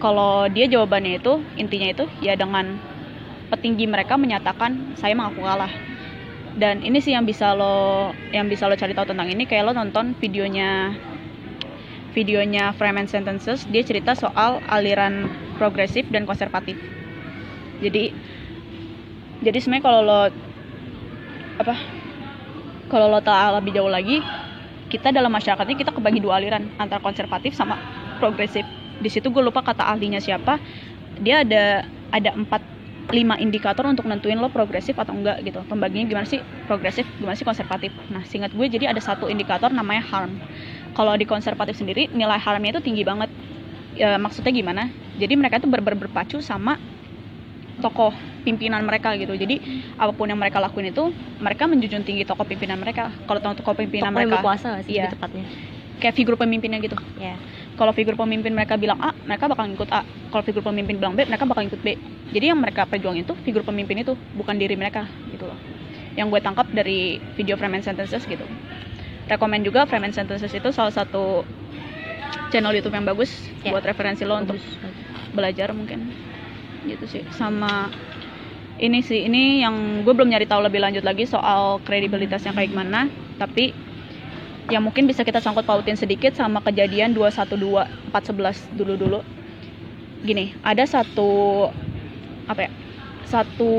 kalau 0.00 0.48
dia 0.48 0.64
jawabannya 0.64 1.20
itu 1.20 1.44
intinya 1.60 1.92
itu 1.92 2.04
ya 2.24 2.32
dengan 2.34 2.80
petinggi 3.52 3.84
mereka 3.84 4.16
menyatakan 4.16 4.96
saya 4.96 5.12
mengaku 5.12 5.44
kalah. 5.44 5.70
Dan 6.56 6.82
ini 6.82 6.98
sih 6.98 7.14
yang 7.14 7.28
bisa 7.28 7.54
lo 7.54 8.10
yang 8.34 8.50
bisa 8.50 8.66
lo 8.66 8.74
cari 8.74 8.96
tahu 8.96 9.14
tentang 9.14 9.30
ini 9.30 9.46
kayak 9.46 9.70
lo 9.70 9.72
nonton 9.76 10.18
videonya 10.18 10.96
videonya 12.10 12.74
Frame 12.74 13.06
and 13.06 13.10
Sentences 13.12 13.62
dia 13.70 13.86
cerita 13.86 14.18
soal 14.18 14.58
aliran 14.66 15.30
progresif 15.60 16.08
dan 16.10 16.26
konservatif. 16.26 16.74
Jadi 17.78 18.10
jadi 19.44 19.58
sebenarnya 19.62 19.84
kalau 19.84 20.00
lo 20.02 20.20
apa 21.60 21.74
kalau 22.90 23.06
lo 23.12 23.20
tahu 23.22 23.62
lebih 23.62 23.78
jauh 23.78 23.92
lagi 23.92 24.18
kita 24.90 25.14
dalam 25.14 25.30
masyarakat 25.30 25.62
ini 25.70 25.78
kita 25.78 25.94
kebagi 25.94 26.18
dua 26.18 26.42
aliran 26.42 26.66
antara 26.82 26.98
konservatif 26.98 27.54
sama 27.54 27.78
progresif 28.18 28.66
di 29.04 29.08
situ 29.14 29.26
gue 29.34 29.42
lupa 29.48 29.60
kata 29.68 29.82
ahlinya 29.92 30.20
siapa. 30.26 30.52
Dia 31.24 31.34
ada 31.44 31.58
ada 32.16 32.30
empat 32.40 32.62
lima 33.10 33.34
indikator 33.42 33.84
untuk 33.90 34.06
nentuin 34.10 34.38
lo 34.38 34.48
progresif 34.56 34.94
atau 35.02 35.14
enggak 35.18 35.36
gitu. 35.46 35.58
Pembagiannya 35.70 36.06
gimana 36.12 36.26
sih 36.32 36.40
progresif 36.68 37.06
gimana 37.20 37.36
sih 37.38 37.46
konservatif. 37.50 37.92
Nah 38.14 38.22
singkat 38.30 38.52
gue 38.58 38.66
jadi 38.74 38.84
ada 38.92 39.02
satu 39.02 39.26
indikator 39.32 39.70
namanya 39.74 40.02
harm. 40.10 40.32
Kalau 40.96 41.14
di 41.20 41.26
konservatif 41.28 41.74
sendiri 41.80 42.10
nilai 42.14 42.38
harmnya 42.40 42.70
itu 42.78 42.82
tinggi 42.86 43.02
banget. 43.10 43.30
Ya, 43.94 44.16
maksudnya 44.24 44.52
gimana? 44.54 44.82
Jadi 45.18 45.34
mereka 45.40 45.58
itu 45.60 45.68
ber 45.72 45.82
ber- 45.86 45.98
berpacu 45.98 46.38
sama 46.42 46.78
tokoh 47.80 48.12
pimpinan 48.44 48.84
mereka 48.84 49.16
gitu. 49.16 49.32
Jadi 49.36 49.60
apa 49.96 50.12
pun 50.12 50.28
yang 50.28 50.36
mereka 50.40 50.60
lakuin 50.60 50.92
itu 50.92 51.16
mereka 51.40 51.64
menjunjung 51.64 52.04
tinggi 52.04 52.24
tokoh 52.28 52.44
pimpinan 52.44 52.76
mereka. 52.76 53.16
Kalau 53.24 53.40
tokoh 53.40 53.74
pimpinan 53.76 54.12
tokoh 54.12 54.20
yang 54.20 54.30
mereka 54.30 54.34
berkuasa 54.44 54.66
gak 54.76 54.84
sih 54.84 54.92
Iya. 55.00 55.08
tepatnya? 55.08 55.44
Kayak 56.00 56.14
figur 56.16 56.34
pemimpinnya 56.40 56.80
gitu. 56.80 56.96
Ya 57.20 57.36
kalau 57.80 57.96
figur 57.96 58.12
pemimpin 58.12 58.52
mereka 58.52 58.76
bilang 58.76 59.00
A, 59.00 59.16
mereka 59.24 59.48
bakal 59.48 59.64
ngikut 59.72 59.88
A. 59.88 60.04
Kalau 60.04 60.44
figur 60.44 60.60
pemimpin 60.60 61.00
bilang 61.00 61.16
B, 61.16 61.24
mereka 61.24 61.48
bakal 61.48 61.64
ngikut 61.64 61.80
B. 61.80 61.96
Jadi 62.28 62.52
yang 62.52 62.60
mereka 62.60 62.84
perjuangin 62.84 63.24
itu 63.24 63.32
figur 63.40 63.64
pemimpin 63.64 64.04
itu, 64.04 64.12
bukan 64.36 64.60
diri 64.60 64.76
mereka 64.76 65.08
gitu 65.32 65.48
loh. 65.48 65.56
Yang 66.12 66.36
gue 66.36 66.40
tangkap 66.44 66.68
dari 66.76 67.16
video 67.40 67.56
Frame 67.56 67.80
and 67.80 67.84
Sentences 67.88 68.28
gitu. 68.28 68.44
Rekomen 69.32 69.64
juga 69.64 69.88
Frame 69.88 70.12
and 70.12 70.14
Sentences 70.14 70.52
itu 70.52 70.68
salah 70.76 70.92
satu 70.92 71.48
channel 72.52 72.76
YouTube 72.76 72.92
yang 72.92 73.08
bagus 73.08 73.32
Ya. 73.60 73.76
buat 73.76 73.84
referensi 73.84 74.24
lo 74.24 74.40
untuk 74.40 74.56
belajar 75.36 75.76
mungkin 75.76 76.08
gitu 76.88 77.04
sih 77.04 77.22
sama 77.36 77.92
ini 78.80 79.04
sih 79.04 79.28
ini 79.28 79.60
yang 79.60 80.00
gue 80.00 80.14
belum 80.16 80.32
nyari 80.32 80.48
tahu 80.48 80.64
lebih 80.64 80.80
lanjut 80.80 81.04
lagi 81.04 81.28
soal 81.28 81.76
kredibilitasnya 81.84 82.56
kayak 82.56 82.72
gimana 82.72 83.12
tapi 83.36 83.76
yang 84.70 84.86
mungkin 84.86 85.10
bisa 85.10 85.26
kita 85.26 85.42
sangkut 85.42 85.66
pautin 85.66 85.98
sedikit 85.98 86.32
sama 86.38 86.62
kejadian 86.62 87.12
212 87.12 87.58
411 88.14 88.78
dulu 88.78 88.94
dulu 88.94 89.20
gini 90.22 90.54
ada 90.62 90.86
satu 90.86 91.68
apa 92.46 92.66
ya 92.66 92.70
satu 93.26 93.72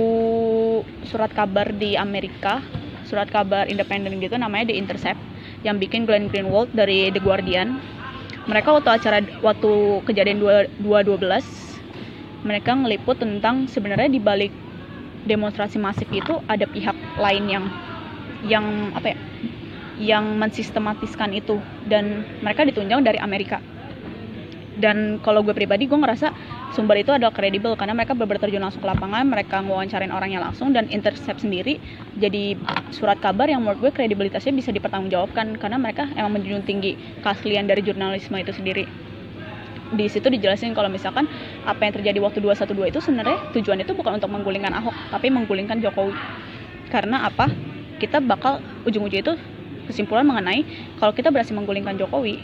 surat 1.07 1.31
kabar 1.31 1.71
di 1.75 1.95
Amerika 1.95 2.59
surat 3.07 3.27
kabar 3.27 3.67
independen 3.67 4.19
gitu 4.23 4.39
namanya 4.39 4.71
The 4.71 4.79
Intercept 4.79 5.19
yang 5.67 5.77
bikin 5.77 6.07
Glenn 6.07 6.31
Greenwald 6.31 6.71
dari 6.71 7.11
The 7.11 7.19
Guardian. 7.19 7.75
Mereka 8.47 8.73
waktu 8.73 8.89
acara 8.89 9.19
waktu 9.43 10.01
kejadian 10.07 10.41
2 10.41 10.81
212 10.81 12.41
mereka 12.41 12.73
ngeliput 12.73 13.21
tentang 13.21 13.69
sebenarnya 13.69 14.09
di 14.09 14.17
balik 14.17 14.49
demonstrasi 15.29 15.77
masif 15.77 16.09
itu 16.09 16.41
ada 16.49 16.65
pihak 16.65 16.97
lain 17.21 17.45
yang 17.45 17.65
yang 18.49 18.65
apa 18.97 19.13
ya 19.13 19.17
yang 20.01 20.41
mensistematiskan 20.41 21.29
itu. 21.37 21.61
Dan 21.85 22.25
mereka 22.41 22.65
ditunjang 22.65 23.05
dari 23.05 23.21
Amerika. 23.21 23.61
Dan 24.81 25.21
kalau 25.21 25.45
gue 25.45 25.53
pribadi 25.53 25.85
gue 25.85 25.99
ngerasa 25.99 26.33
sumber 26.73 27.03
itu 27.03 27.11
adalah 27.11 27.35
kredibel 27.35 27.75
karena 27.75 27.91
mereka 27.91 28.15
benar 28.15 28.39
terjun 28.39 28.63
langsung 28.63 28.79
ke 28.79 28.87
lapangan 28.87 29.27
mereka 29.27 29.59
ngewawancarain 29.59 30.09
orangnya 30.09 30.39
langsung 30.39 30.71
dan 30.71 30.87
intercept 30.87 31.43
sendiri 31.43 31.75
jadi 32.15 32.55
surat 32.95 33.19
kabar 33.19 33.51
yang 33.51 33.59
menurut 33.59 33.83
gue 33.83 33.91
kredibilitasnya 33.91 34.55
bisa 34.55 34.71
dipertanggungjawabkan 34.71 35.59
karena 35.59 35.75
mereka 35.75 36.07
emang 36.15 36.39
menjunjung 36.39 36.63
tinggi 36.63 36.95
keaslian 37.19 37.67
dari 37.67 37.83
jurnalisme 37.83 38.39
itu 38.39 38.55
sendiri. 38.55 38.87
Di 39.91 40.07
situ 40.07 40.31
dijelasin 40.31 40.71
kalau 40.71 40.87
misalkan 40.87 41.27
apa 41.67 41.83
yang 41.83 41.91
terjadi 41.91 42.23
waktu 42.23 42.39
212 42.39 42.95
itu 42.95 42.99
sebenarnya 43.03 43.37
tujuan 43.59 43.83
itu 43.83 43.91
bukan 43.91 44.23
untuk 44.23 44.31
menggulingkan 44.31 44.71
Ahok 44.71 44.95
tapi 45.11 45.27
menggulingkan 45.27 45.83
Jokowi. 45.83 46.15
Karena 46.87 47.27
apa? 47.27 47.51
Kita 47.99 48.23
bakal 48.23 48.63
ujung-ujung 48.87 49.19
itu 49.19 49.33
kesimpulan 49.87 50.25
mengenai 50.27 50.65
kalau 51.01 51.13
kita 51.15 51.29
berhasil 51.33 51.53
menggulingkan 51.55 51.97
Jokowi 51.97 52.41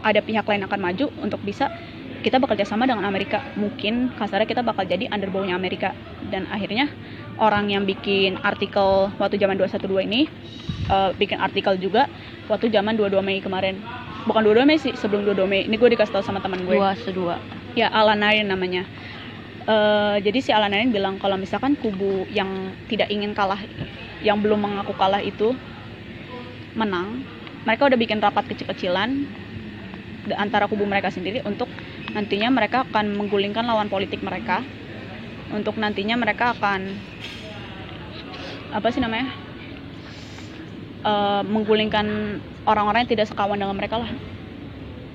ada 0.00 0.20
pihak 0.24 0.48
lain 0.48 0.64
akan 0.64 0.80
maju 0.80 1.06
untuk 1.20 1.40
bisa 1.44 1.68
kita 2.20 2.36
bekerja 2.36 2.68
sama 2.68 2.84
dengan 2.84 3.08
Amerika. 3.08 3.40
Mungkin 3.56 4.12
kasarnya 4.16 4.44
kita 4.44 4.60
bakal 4.60 4.84
jadi 4.84 5.08
underbownya 5.08 5.56
Amerika. 5.56 5.96
Dan 6.28 6.44
akhirnya 6.52 6.92
orang 7.40 7.72
yang 7.72 7.88
bikin 7.88 8.36
artikel 8.44 9.08
waktu 9.16 9.40
zaman 9.40 9.56
212 9.56 10.04
ini 10.04 10.28
eh, 10.88 11.10
bikin 11.16 11.40
artikel 11.40 11.80
juga 11.80 12.06
waktu 12.52 12.68
zaman 12.68 12.96
22 13.00 13.24
Mei 13.24 13.40
kemarin. 13.40 13.80
Bukan 14.28 14.44
22 14.44 14.68
Mei 14.68 14.76
sih 14.76 14.92
sebelum 14.92 15.24
22 15.24 15.48
Mei. 15.48 15.64
Ini 15.64 15.76
gue 15.80 15.88
dikasih 15.96 16.20
tahu 16.20 16.24
sama 16.24 16.44
teman 16.44 16.60
gue. 16.68 16.76
dua 16.76 16.92
sedua 17.00 17.40
ya 17.72 17.88
Alan 17.88 18.20
Nain 18.20 18.44
namanya. 18.44 18.84
Eh, 19.64 20.16
jadi 20.20 20.38
si 20.44 20.50
Alan 20.52 20.76
Nain 20.76 20.92
bilang 20.92 21.16
kalau 21.16 21.40
misalkan 21.40 21.72
kubu 21.80 22.28
yang 22.28 22.74
tidak 22.92 23.08
ingin 23.08 23.32
kalah 23.32 23.60
yang 24.20 24.44
belum 24.44 24.60
mengaku 24.60 24.92
kalah 25.00 25.24
itu 25.24 25.56
menang. 26.74 27.24
Mereka 27.66 27.92
udah 27.92 27.98
bikin 28.00 28.18
rapat 28.24 28.48
kecil-kecilan 28.48 29.28
antara 30.36 30.68
kubu 30.68 30.86
mereka 30.86 31.10
sendiri 31.10 31.42
untuk 31.42 31.66
nantinya 32.12 32.52
mereka 32.52 32.86
akan 32.88 33.16
menggulingkan 33.16 33.64
lawan 33.66 33.88
politik 33.88 34.20
mereka. 34.20 34.62
Untuk 35.50 35.76
nantinya 35.76 36.14
mereka 36.14 36.54
akan 36.54 36.94
apa 38.70 38.86
sih 38.94 39.02
namanya 39.02 39.50
Eh, 41.00 41.42
menggulingkan 41.48 42.36
orang-orang 42.68 43.08
yang 43.08 43.12
tidak 43.16 43.32
sekawan 43.32 43.56
dengan 43.56 43.72
mereka 43.72 44.04
lah. 44.04 44.12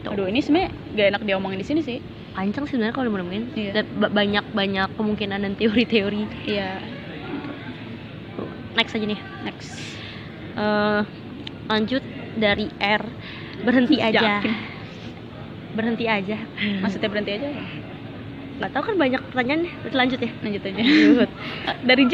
Aduh 0.10 0.26
ini 0.26 0.41
sebenarnya 0.41 0.74
gak 0.97 1.08
enak 1.14 1.22
diomongin 1.30 1.62
di 1.62 1.68
sini 1.68 1.86
sih. 1.86 2.01
Panjang 2.34 2.66
sih 2.66 2.74
sebenarnya 2.74 2.97
kalau 2.97 3.14
ngomongin 3.14 3.53
Iya. 3.53 3.86
banyak 3.93 4.45
banyak 4.49 4.89
kemungkinan 4.97 5.45
dan 5.45 5.53
teori-teori. 5.53 6.26
Iya. 6.49 6.82
Next 8.74 8.97
aja 8.97 9.06
nih. 9.06 9.20
Next. 9.45 9.78
Eh, 10.58 11.01
lanjut 11.68 12.03
dari 12.36 12.68
R. 12.80 13.03
Berhenti 13.66 13.97
aja. 13.99 14.41
Yakin. 14.41 14.53
berhenti 15.76 16.07
aja. 16.07 16.39
Maksudnya 16.80 17.09
berhenti 17.11 17.32
aja 17.36 17.49
nggak 18.55 18.72
tahu 18.72 18.84
kan 18.88 18.95
banyak 18.95 19.22
pertanyaan 19.36 19.68
lanjut 19.91 20.20
ya. 20.24 20.32
Lanjut 20.39 20.63
aja. 20.63 20.80
Lanjut. 20.80 21.32
dari 21.91 22.03
J? 22.07 22.13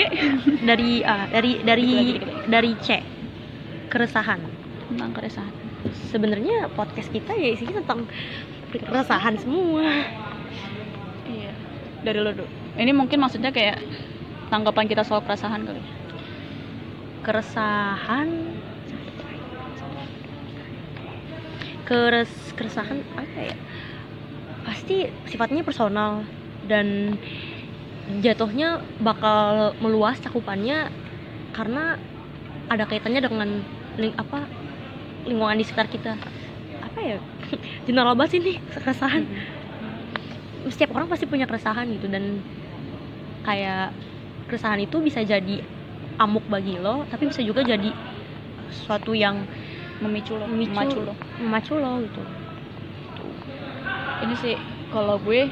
Dari 0.66 0.91
A 1.06 1.30
dari 1.30 1.52
dari 1.62 1.89
lagi, 1.93 2.16
dari 2.49 2.72
C. 2.82 2.97
Keresahan. 3.93 4.41
Tentang 4.89 5.14
keresahan. 5.14 5.54
Sebenarnya 6.10 6.66
podcast 6.74 7.14
kita 7.14 7.38
ya 7.38 7.54
isinya 7.54 7.86
tentang 7.86 8.10
keresahan 8.74 9.38
semua. 9.38 9.86
Iya. 11.30 11.54
Dari 12.02 12.18
lo 12.18 12.34
dulu 12.34 12.62
ini 12.80 12.91
mungkin 12.95 13.20
maksudnya 13.20 13.52
kayak 13.52 13.84
tanggapan 14.47 14.88
kita 14.88 15.04
soal 15.04 15.20
keresahan 15.26 15.68
kali. 15.68 15.82
Keresahan 17.22 18.30
keres 21.92 22.32
keresahan 22.56 23.04
apa 23.20 23.39
ya? 23.52 23.56
Pasti 24.64 25.12
sifatnya 25.28 25.68
personal 25.68 26.24
dan 26.72 27.20
jatuhnya 28.24 28.80
bakal 29.04 29.76
meluas 29.84 30.16
cakupannya 30.24 30.88
karena 31.52 32.00
ada 32.72 32.88
kaitannya 32.88 33.20
dengan 33.20 33.50
ling 34.00 34.16
apa 34.16 34.48
lingkungan 35.28 35.60
di 35.60 35.68
sekitar 35.68 35.92
kita. 35.92 36.16
Apa 36.80 37.00
ya? 37.04 37.20
General 37.92 38.16
banget 38.16 38.39
sih 38.39 38.39
nih 38.39 38.58
keresahan 38.72 39.28
setiap 40.70 40.94
orang 40.94 41.10
pasti 41.10 41.26
punya 41.26 41.50
keresahan 41.50 41.89
gitu 41.89 42.06
dan 42.06 42.38
kayak 43.42 43.89
keresahan 44.46 44.78
itu 44.78 45.02
bisa 45.02 45.26
jadi 45.26 45.66
amuk 46.22 46.46
bagi 46.46 46.78
lo 46.78 47.02
tapi 47.10 47.34
bisa 47.34 47.42
juga 47.42 47.66
jadi 47.66 47.89
sesuatu 48.70 49.18
yang 49.18 49.42
memicu 50.06 50.38
lo 50.38 50.46
Memicu. 50.46 50.70
memacu 50.78 51.00
lo 51.02 51.14
memacu 51.42 51.74
lo 51.78 52.00
gitu 52.06 52.22
ini 54.22 54.36
sih 54.38 54.56
kalau 54.94 55.18
gue 55.22 55.50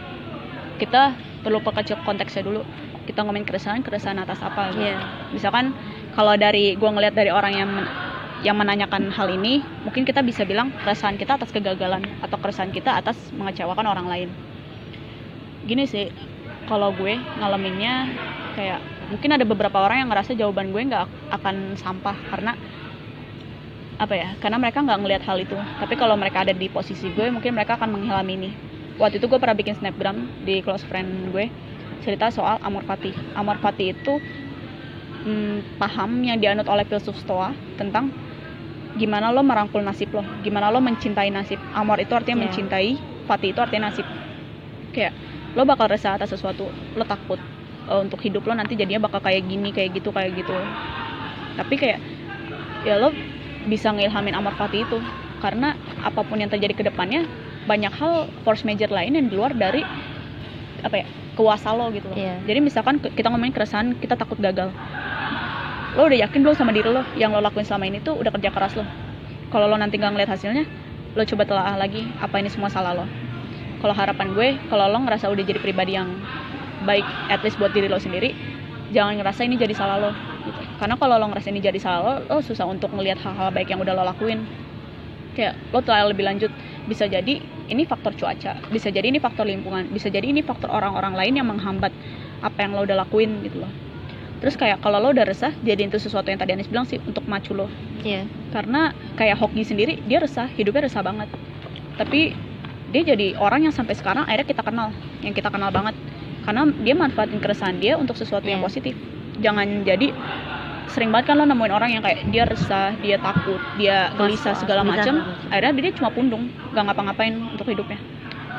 kita 0.77 1.17
perlu 1.41 1.59
perkecil 1.59 1.97
konteksnya 2.05 2.45
dulu 2.45 2.61
kita 3.09 3.25
ngomongin 3.25 3.47
keresahan 3.47 3.81
keresahan 3.81 4.21
atas 4.21 4.37
apa 4.45 4.69
gitu. 4.69 4.85
Iya. 4.85 5.01
misalkan 5.33 5.73
kalau 6.13 6.37
dari 6.37 6.77
gue 6.77 6.89
ngelihat 6.89 7.17
dari 7.17 7.33
orang 7.33 7.53
yang 7.57 7.69
men- 7.69 7.91
yang 8.39 8.55
menanyakan 8.55 9.11
hal 9.11 9.27
ini 9.27 9.59
mungkin 9.83 10.07
kita 10.07 10.23
bisa 10.23 10.47
bilang 10.47 10.71
keresahan 10.85 11.19
kita 11.19 11.35
atas 11.35 11.51
kegagalan 11.51 12.05
atau 12.23 12.37
keresahan 12.39 12.71
kita 12.71 12.95
atas 12.95 13.17
mengecewakan 13.35 13.83
orang 13.83 14.07
lain 14.07 14.29
gini 15.67 15.83
sih 15.89 16.07
kalau 16.69 16.93
gue 16.95 17.19
ngalaminnya 17.41 18.07
kayak 18.55 18.79
mungkin 19.09 19.35
ada 19.35 19.43
beberapa 19.43 19.81
orang 19.81 20.05
yang 20.05 20.09
ngerasa 20.13 20.37
jawaban 20.37 20.71
gue 20.71 20.81
nggak 20.87 21.05
akan 21.33 21.75
sampah 21.75 22.15
karena 22.29 22.53
apa 23.99 24.15
ya 24.15 24.29
karena 24.39 24.57
mereka 24.63 24.79
nggak 24.85 24.99
ngelihat 25.03 25.23
hal 25.27 25.37
itu. 25.43 25.57
Tapi 25.81 25.93
kalau 25.99 26.15
mereka 26.15 26.47
ada 26.47 26.53
di 26.55 26.67
posisi 26.71 27.11
gue 27.11 27.27
mungkin 27.35 27.51
mereka 27.57 27.75
akan 27.79 27.89
menghilami 27.99 28.33
ini. 28.39 28.51
Waktu 28.99 29.19
itu 29.19 29.27
gue 29.31 29.39
pernah 29.39 29.55
bikin 29.55 29.75
snapgram 29.79 30.17
di 30.47 30.63
close 30.65 30.83
friend 30.87 31.31
gue 31.35 31.51
cerita 31.99 32.31
soal 32.31 32.55
amor 32.63 32.83
fati 32.87 33.11
amor 33.35 33.59
fati 33.59 33.91
itu 33.91 34.23
hmm, 35.25 35.75
paham 35.79 36.23
yang 36.23 36.39
dianut 36.39 36.67
oleh 36.71 36.87
filsuf 36.87 37.15
stoa 37.19 37.51
tentang 37.75 38.15
gimana 38.95 39.31
lo 39.35 39.43
merangkul 39.43 39.83
nasib 39.83 40.09
lo 40.15 40.23
gimana 40.41 40.71
lo 40.71 40.79
mencintai 40.79 41.29
nasib. 41.31 41.59
Amor 41.75 41.99
itu 41.99 42.13
artinya 42.15 42.39
Iya. 42.39 42.43
mencintai 42.47 42.89
fati 43.27 43.47
itu 43.53 43.59
artinya 43.61 43.91
nasib. 43.91 44.07
Kayak 44.95 45.13
lo 45.55 45.63
bakal 45.67 45.87
resah 45.91 46.15
atas 46.17 46.31
sesuatu 46.33 46.71
lo 46.95 47.03
takut 47.05 47.39
eh, 47.89 47.99
untuk 47.99 48.19
hidup 48.23 48.43
lo 48.47 48.53
nanti 48.55 48.73
jadinya 48.79 49.07
bakal 49.07 49.19
kayak 49.23 49.43
gini 49.47 49.69
kayak 49.75 49.91
gitu 49.97 50.09
kayak 50.15 50.31
gitu. 50.39 50.55
Tapi 51.55 51.75
kayak 51.75 51.99
ya 52.81 52.95
lo 53.01 53.09
bisa 53.69 53.93
ngilhamin 53.93 54.33
amor 54.33 54.57
fati 54.57 54.83
itu. 54.83 54.97
Karena 55.39 55.77
apa 56.03 56.25
pun 56.25 56.41
yang 56.41 56.51
terjadi 56.51 56.73
ke 56.75 56.83
depannya 56.83 57.23
banyak 57.63 57.93
hal 57.95 58.27
force 58.43 58.65
major 58.65 58.89
lain 58.89 59.15
yang 59.15 59.29
di 59.29 59.35
luar 59.37 59.53
dari 59.55 59.85
apa 60.81 60.95
ya 61.03 61.07
kuasa 61.37 61.71
lo 61.71 61.87
gitu 61.95 62.07
loh. 62.11 62.17
Iya. 62.19 62.35
jadi 62.43 62.59
misalkan 62.59 62.99
kita 62.99 63.31
ngomongin 63.31 63.55
keresahan 63.55 63.95
kita 64.01 64.19
takut 64.19 64.35
gagal. 64.41 64.73
Lo 65.95 66.07
udah 66.07 66.19
yakin 66.27 66.43
belum 66.43 66.55
sama 66.57 66.75
diri 66.75 66.91
lo? 66.91 67.05
Yang 67.15 67.39
lo 67.39 67.39
lakuin 67.45 67.63
selama 67.63 67.87
ini 67.87 68.03
tuh 68.03 68.19
udah 68.19 68.31
kerja 68.35 68.51
keras 68.51 68.75
lo. 68.75 68.83
Kalau 69.53 69.71
lo 69.71 69.79
nanti 69.79 69.95
nggak 69.95 70.11
ngeliat 70.11 70.31
hasilnya 70.31 70.67
lo 71.15 71.23
coba 71.23 71.43
telaah 71.47 71.75
lagi 71.79 72.05
apa 72.19 72.35
ini 72.41 72.51
semua 72.51 72.67
salah 72.67 72.91
lo? 72.91 73.05
Kalau 73.79 73.95
harapan 73.95 74.27
gue 74.35 74.47
kalau 74.67 74.91
lo 74.91 74.99
ngerasa 75.07 75.31
udah 75.31 75.43
jadi 75.47 75.59
pribadi 75.63 75.95
yang 75.95 76.11
baik 76.83 77.03
at 77.31 77.39
least 77.43 77.59
buat 77.59 77.71
diri 77.75 77.91
lo 77.91 77.99
sendiri 77.99 78.31
jangan 78.95 79.19
ngerasa 79.19 79.43
ini 79.43 79.59
jadi 79.59 79.73
salah 79.75 79.97
lo 79.99 80.11
gitu. 80.45 80.59
karena 80.79 80.95
kalau 80.95 81.15
lo 81.19 81.25
ngerasa 81.29 81.51
ini 81.51 81.59
jadi 81.59 81.79
salah 81.79 82.01
lo 82.01 82.13
lo 82.27 82.37
susah 82.39 82.65
untuk 82.67 82.91
ngelihat 82.95 83.19
hal-hal 83.19 83.51
baik 83.51 83.69
yang 83.71 83.81
udah 83.83 83.93
lo 83.95 84.03
lakuin. 84.07 84.43
Kayak 85.37 85.55
lo 85.71 85.79
telah 85.79 86.09
lebih 86.09 86.25
lanjut. 86.25 86.51
Bisa 86.89 87.05
jadi 87.05 87.39
ini 87.69 87.85
faktor 87.85 88.17
cuaca 88.17 88.57
bisa 88.73 88.89
jadi 88.89 89.13
ini 89.13 89.21
faktor 89.21 89.45
lingkungan 89.45 89.93
bisa 89.93 90.09
jadi 90.09 90.25
ini 90.25 90.41
faktor 90.41 90.73
orang-orang 90.73 91.13
lain 91.13 91.33
yang 91.37 91.47
menghambat 91.47 91.93
apa 92.41 92.57
yang 92.65 92.73
lo 92.73 92.81
udah 92.83 93.05
lakuin 93.05 93.45
gitu 93.45 93.61
loh. 93.61 93.71
Terus 94.41 94.55
kayak 94.57 94.81
kalau 94.81 94.97
lo 94.97 95.13
udah 95.13 95.27
resah 95.27 95.53
jadi 95.61 95.85
itu 95.85 96.01
sesuatu 96.01 96.33
yang 96.33 96.39
tadi 96.41 96.57
Anis 96.57 96.65
bilang 96.71 96.89
sih 96.89 96.97
untuk 97.05 97.23
macu 97.29 97.53
lo. 97.53 97.69
Iya. 97.99 98.23
karena 98.49 98.95
kayak 99.19 99.37
Hoki 99.37 99.67
sendiri 99.67 99.99
dia 100.07 100.23
resah 100.23 100.47
hidupnya 100.55 100.87
resah 100.89 101.03
banget. 101.05 101.29
Tapi 101.99 102.33
dia 102.89 103.01
jadi 103.05 103.37
orang 103.37 103.69
yang 103.69 103.75
sampai 103.75 103.93
sekarang 103.93 104.25
akhirnya 104.25 104.47
kita 104.49 104.63
kenal 104.65 104.89
yang 105.21 105.35
kita 105.37 105.51
kenal 105.53 105.69
banget. 105.69 105.93
Karena 106.47 106.65
dia 106.81 106.95
manfaatin 106.97 107.37
keresahan 107.37 107.77
dia 107.77 107.99
untuk 107.99 108.17
sesuatu 108.17 108.47
yang 108.49 108.63
Iya. 108.63 108.65
positif 108.65 108.95
jangan 109.39 109.87
jadi 109.87 110.13
sering 110.89 111.13
banget 111.13 111.31
kan 111.31 111.37
lo 111.37 111.45
nemuin 111.45 111.73
orang 111.73 111.89
yang 111.93 112.03
kayak 112.03 112.27
dia 112.33 112.43
resah 112.49 112.97
dia 112.97 113.21
takut 113.21 113.61
dia 113.77 114.09
gelisah 114.17 114.57
segala 114.57 114.81
macam 114.81 115.21
akhirnya 115.53 115.73
dia 115.85 115.93
cuma 115.93 116.09
pundung 116.09 116.49
gak 116.73 116.83
ngapa-ngapain 116.85 117.35
untuk 117.55 117.69
hidupnya. 117.69 118.01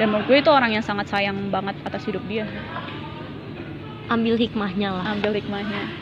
Dan 0.01 0.17
menurut 0.17 0.33
gue 0.33 0.39
itu 0.41 0.49
orang 0.49 0.73
yang 0.73 0.81
sangat 0.81 1.13
sayang 1.13 1.53
banget 1.53 1.77
atas 1.85 2.09
hidup 2.09 2.25
dia. 2.25 2.49
Ambil 4.09 4.41
hikmahnya 4.41 4.97
lah. 4.97 5.05
Ambil 5.13 5.37
hikmahnya. 5.37 5.93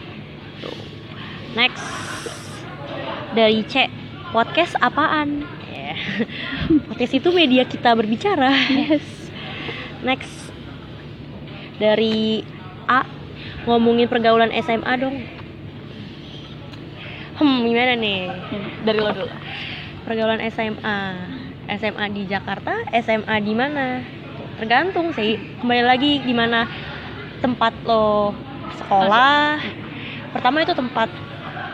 Next. 1.59 1.83
Dari 3.35 3.67
C 3.67 3.91
podcast 4.31 4.79
apaan? 4.79 5.43
Podcast 6.89 7.13
itu 7.17 7.29
media 7.35 7.67
kita 7.67 7.91
berbicara. 7.99 8.55
Yes. 8.71 9.03
Next. 10.07 10.55
Dari 11.83 12.47
A 12.87 13.18
ngomongin 13.69 14.09
pergaulan 14.09 14.53
SMA 14.63 14.93
dong. 15.01 15.17
Hmm 17.39 17.63
gimana 17.69 17.95
nih? 17.95 18.33
Dari 18.83 18.99
lo 18.99 19.11
dulu. 19.15 19.29
Pergaulan 20.03 20.43
SMA 20.51 20.99
SMA 21.69 22.05
di 22.17 22.23
Jakarta 22.27 22.73
SMA 22.97 23.37
di 23.45 23.53
mana? 23.55 24.03
Tergantung 24.59 25.15
sih. 25.15 25.39
Kembali 25.63 25.85
lagi 25.85 26.13
di 26.25 26.35
mana 26.35 26.67
tempat 27.39 27.77
lo 27.87 28.35
sekolah. 28.75 29.61
Pertama 30.35 30.65
itu 30.65 30.75
tempat. 30.75 31.13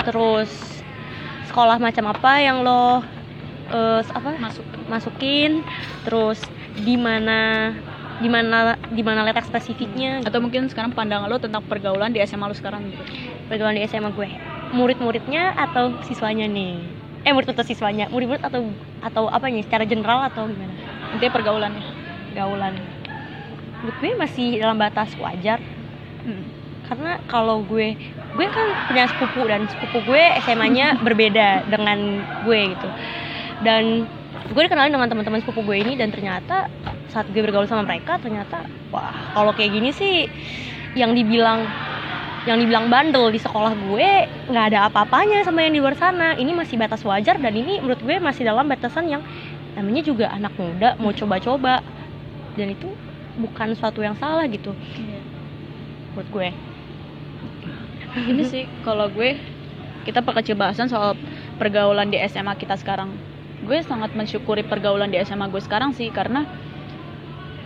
Terus 0.05 0.51
sekolah 1.49 1.81
macam 1.81 2.13
apa 2.13 2.33
yang 2.43 2.61
lo 2.61 3.01
eh, 3.73 4.03
apa? 4.05 4.37
Masuk 4.37 4.67
masukin. 4.91 5.65
Terus 6.05 6.43
di 6.75 6.99
mana 6.99 7.71
di 8.23 8.29
mana 8.31 8.79
di 8.93 9.03
mana 9.03 9.27
letak 9.27 9.47
spesifiknya? 9.47 10.23
Gitu. 10.23 10.29
atau 10.31 10.39
mungkin 10.39 10.71
sekarang 10.71 10.95
pandangan 10.95 11.27
lo 11.27 11.39
tentang 11.43 11.63
pergaulan 11.67 12.15
di 12.15 12.23
SMA 12.23 12.47
lo 12.47 12.55
sekarang 12.55 12.87
gitu? 12.91 13.03
Pergaulan 13.51 13.75
di 13.75 13.83
SMA 13.87 14.11
gue. 14.15 14.29
Murid-muridnya 14.75 15.55
atau 15.55 15.95
siswanya 16.07 16.47
nih? 16.47 16.79
Eh 17.25 17.33
murid 17.33 17.51
atau 17.51 17.65
siswanya? 17.65 18.11
Murid-murid 18.11 18.43
atau 18.43 18.69
atau 19.03 19.27
apa 19.31 19.51
nih? 19.51 19.65
Secara 19.67 19.85
general 19.87 20.27
atau 20.29 20.47
gimana? 20.47 20.75
Intinya 21.15 21.33
pergaulannya. 21.33 21.85
Gaulan 22.35 22.75
menurut 23.85 24.01
gue 24.01 24.13
masih 24.17 24.49
dalam 24.65 24.81
batas 24.81 25.13
wajar. 25.21 25.61
Hmm. 26.25 26.41
karena 26.89 27.21
kalau 27.29 27.61
gue 27.69 27.97
gue 28.37 28.47
kan 28.49 28.69
punya 28.89 29.05
sepupu 29.09 29.45
dan 29.45 29.69
sepupu 29.69 30.05
gue 30.09 30.25
SMA-nya 30.45 30.97
berbeda 31.05 31.69
dengan 31.69 32.25
gue 32.49 32.61
gitu. 32.73 32.89
Dan 33.61 34.09
gue 34.55 34.63
dikenalin 34.67 34.93
dengan 34.93 35.09
teman-teman 35.09 35.41
sepupu 35.41 35.65
gue 35.67 35.77
ini 35.81 35.99
dan 35.99 36.13
ternyata 36.13 36.69
saat 37.11 37.27
gue 37.31 37.41
bergaul 37.43 37.67
sama 37.67 37.87
mereka 37.87 38.19
ternyata 38.19 38.67
wah 38.91 39.33
kalau 39.33 39.55
kayak 39.55 39.73
gini 39.73 39.91
sih 39.95 40.29
yang 40.95 41.15
dibilang 41.15 41.67
yang 42.45 42.61
dibilang 42.61 42.93
bandel 42.93 43.33
di 43.33 43.41
sekolah 43.41 43.73
gue 43.73 44.11
nggak 44.53 44.65
ada 44.73 44.93
apa-apanya 44.93 45.41
sama 45.49 45.65
yang 45.65 45.73
di 45.73 45.81
luar 45.81 45.97
sana. 45.97 46.37
Ini 46.37 46.53
masih 46.53 46.77
batas 46.77 47.01
wajar 47.01 47.41
dan 47.41 47.53
ini 47.57 47.81
menurut 47.81 48.01
gue 48.05 48.21
masih 48.21 48.45
dalam 48.45 48.69
batasan 48.69 49.09
yang 49.09 49.25
namanya 49.73 50.05
juga 50.05 50.29
anak 50.29 50.53
muda 50.61 50.93
mau 51.01 51.11
coba-coba. 51.17 51.81
Dan 52.55 52.77
itu 52.77 52.93
bukan 53.41 53.73
suatu 53.75 54.05
yang 54.05 54.15
salah 54.21 54.45
gitu. 54.47 54.77
Menurut 56.13 56.29
gue. 56.29 56.49
Ini 58.15 58.43
sih 58.45 58.65
kalau 58.85 59.09
gue 59.09 59.41
kita 60.05 60.21
perkecil 60.21 60.55
bahasan 60.55 60.93
soal 60.93 61.17
pergaulan 61.57 62.13
di 62.13 62.21
SMA 62.29 62.55
kita 62.61 62.77
sekarang 62.77 63.17
gue 63.65 63.79
sangat 63.83 64.13
mensyukuri 64.13 64.63
pergaulan 64.63 65.09
di 65.09 65.19
SMA 65.25 65.49
gue 65.49 65.63
sekarang 65.65 65.97
sih 65.97 66.13
karena 66.13 66.45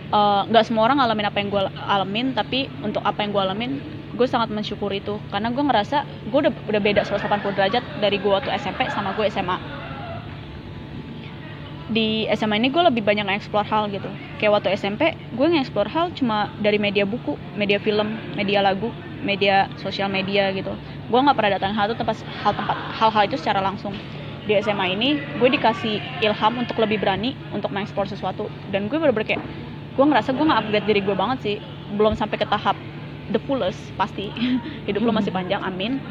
eh, 0.09 0.41
nggak 0.47 0.63
semua 0.65 0.87
orang 0.87 1.03
ngalamin 1.03 1.27
apa 1.27 1.37
yang 1.43 1.49
gue 1.51 1.63
alamin 1.85 2.25
tapi 2.33 2.71
untuk 2.81 3.03
apa 3.03 3.21
yang 3.21 3.31
gue 3.35 3.43
alamin 3.43 3.71
gue 4.19 4.27
sangat 4.27 4.51
mensyukuri 4.51 4.99
itu. 4.99 5.15
Karena 5.31 5.47
gue 5.47 5.63
ngerasa 5.63 6.03
gue 6.27 6.39
udah 6.43 6.53
udah 6.67 6.81
beda 6.83 7.01
180 7.07 7.55
derajat 7.55 7.83
dari 8.03 8.19
gue 8.19 8.31
waktu 8.31 8.51
SMP 8.59 8.91
sama 8.91 9.15
gue 9.15 9.23
SMA 9.31 9.79
di 11.89 12.29
SMA 12.37 12.61
ini 12.61 12.69
gue 12.69 12.83
lebih 12.85 13.01
banyak 13.01 13.25
nge-explore 13.25 13.65
hal 13.65 13.89
gitu. 13.89 14.05
Kayak 14.37 14.61
waktu 14.61 14.77
SMP 14.77 15.17
gue 15.33 15.47
nge-explore 15.49 15.89
hal 15.89 16.13
cuma 16.13 16.53
dari 16.61 16.77
media 16.77 17.07
buku 17.07 17.33
media 17.57 17.81
film 17.81 18.13
media 18.37 18.61
lagu 18.61 18.93
media 19.25 19.65
sosial 19.81 20.11
media 20.11 20.53
gitu. 20.53 20.69
Gue 21.09 21.19
nggak 21.19 21.33
pernah 21.33 21.57
datang 21.57 21.73
hal 21.73 21.89
itu 21.89 21.97
tempat 21.97 22.21
hal 22.45 22.53
tempat 22.53 22.77
hal-hal 22.93 23.23
itu 23.25 23.37
secara 23.41 23.63
langsung 23.63 23.95
di 24.49 24.57
SMA 24.65 24.97
ini 24.97 25.21
gue 25.37 25.49
dikasih 25.53 26.25
ilham 26.25 26.53
untuk 26.57 26.81
lebih 26.81 26.97
berani 26.97 27.37
untuk 27.53 27.69
mengeksplor 27.69 28.09
sesuatu. 28.09 28.49
Dan 28.73 28.89
gue 28.89 28.97
bener-bener 28.97 29.37
kayak 29.37 29.43
gue 29.93 30.05
ngerasa 30.09 30.33
gue 30.33 30.41
nggak 30.41 30.59
upgrade 30.65 30.87
diri 30.89 31.01
gue 31.05 31.13
banget 31.13 31.37
sih. 31.45 31.55
Belum 31.93 32.17
sampai 32.17 32.41
ke 32.41 32.49
tahap 32.49 32.73
the 33.29 33.37
fullest 33.45 33.93
pasti. 33.93 34.33
Hidup 34.89 35.05
lo 35.05 35.13
masih 35.13 35.29
panjang 35.29 35.61
amin. 35.61 36.01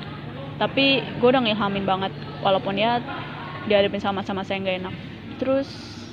Tapi 0.63 1.03
gue 1.19 1.29
udah 1.29 1.43
ngilhamin 1.43 1.83
banget 1.83 2.15
walaupun 2.47 2.79
ya 2.79 3.03
dihadapin 3.67 3.99
sama 3.99 4.23
masa-masa 4.23 4.55
yang 4.55 4.63
gak 4.63 4.79
enak. 4.87 4.95
Terus 5.43 5.67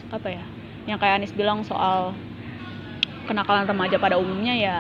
apa 0.10 0.34
ya 0.34 0.44
yang 0.90 0.98
kayak 0.98 1.22
Anis 1.22 1.34
bilang 1.34 1.62
soal 1.62 2.14
kenakalan 3.26 3.66
remaja 3.66 3.98
pada 3.98 4.22
umumnya 4.22 4.54
ya 4.54 4.78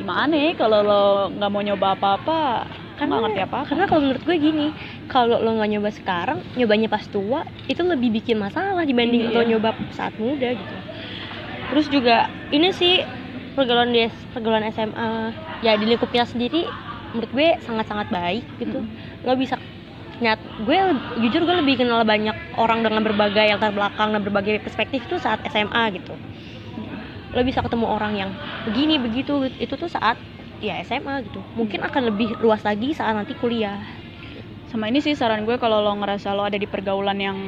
gimana 0.00 0.32
ya 0.32 0.56
kalau 0.56 0.80
lo 0.80 1.04
nggak 1.28 1.50
mau 1.52 1.60
nyoba 1.60 1.92
apa-apa 1.92 2.64
kan 2.98 3.06
nggak 3.06 3.22
ngerti 3.24 3.40
apa 3.40 3.58
karena 3.64 3.84
kalau 3.86 4.00
menurut 4.02 4.22
gue 4.26 4.36
gini 4.36 4.66
kalau 5.06 5.38
lo 5.38 5.54
nggak 5.54 5.70
nyoba 5.70 5.90
sekarang 5.94 6.38
nyobanya 6.52 6.90
pas 6.90 7.06
tua 7.06 7.46
itu 7.70 7.78
lebih 7.80 8.10
bikin 8.12 8.36
masalah 8.36 8.82
dibanding 8.82 9.30
Iya. 9.30 9.34
lo 9.34 9.42
nyoba 9.46 9.70
saat 9.94 10.18
muda 10.18 10.50
gitu. 10.50 10.76
Terus 11.70 11.86
juga 11.86 12.26
ini 12.50 12.74
sih 12.74 12.98
pergaulan 13.54 13.94
di 13.94 14.02
pergaulan 14.32 14.66
SMA 14.68 15.10
ya 15.60 15.74
di 15.74 15.86
lingkup 15.86 16.10
kita 16.10 16.26
sendiri 16.26 16.66
menurut 17.14 17.30
gue 17.30 17.48
sangat-sangat 17.62 18.10
baik 18.10 18.44
gitu. 18.58 18.82
Lo 19.22 19.32
bisa 19.34 19.56
nyat 20.18 20.42
gue 20.58 20.78
jujur 21.22 21.46
gue 21.46 21.56
lebih 21.62 21.78
kenal 21.78 22.02
banyak 22.02 22.34
orang 22.58 22.82
dengan 22.82 23.06
berbagai 23.06 23.54
latar 23.54 23.70
belakang 23.70 24.10
dan 24.10 24.20
berbagai 24.20 24.58
perspektif 24.58 25.06
tuh 25.06 25.22
saat 25.22 25.38
SMA 25.46 25.94
gitu. 25.94 26.18
Lo 27.30 27.40
bisa 27.44 27.62
ketemu 27.62 27.86
orang 27.86 28.12
yang 28.16 28.30
begini 28.66 28.98
begitu 28.98 29.38
itu 29.54 29.74
tuh 29.76 29.86
saat 29.86 30.18
ya 30.58 30.78
SMA 30.82 31.22
gitu. 31.26 31.40
Mungkin 31.54 31.80
akan 31.82 32.02
lebih 32.10 32.38
luas 32.38 32.62
lagi 32.62 32.92
saat 32.92 33.14
nanti 33.14 33.34
kuliah. 33.34 33.78
Sama 34.68 34.90
ini 34.90 35.00
sih 35.00 35.16
saran 35.16 35.48
gue 35.48 35.56
kalau 35.56 35.80
lo 35.80 35.92
ngerasa 35.96 36.36
lo 36.36 36.44
ada 36.44 36.58
di 36.60 36.68
pergaulan 36.68 37.16
yang 37.16 37.38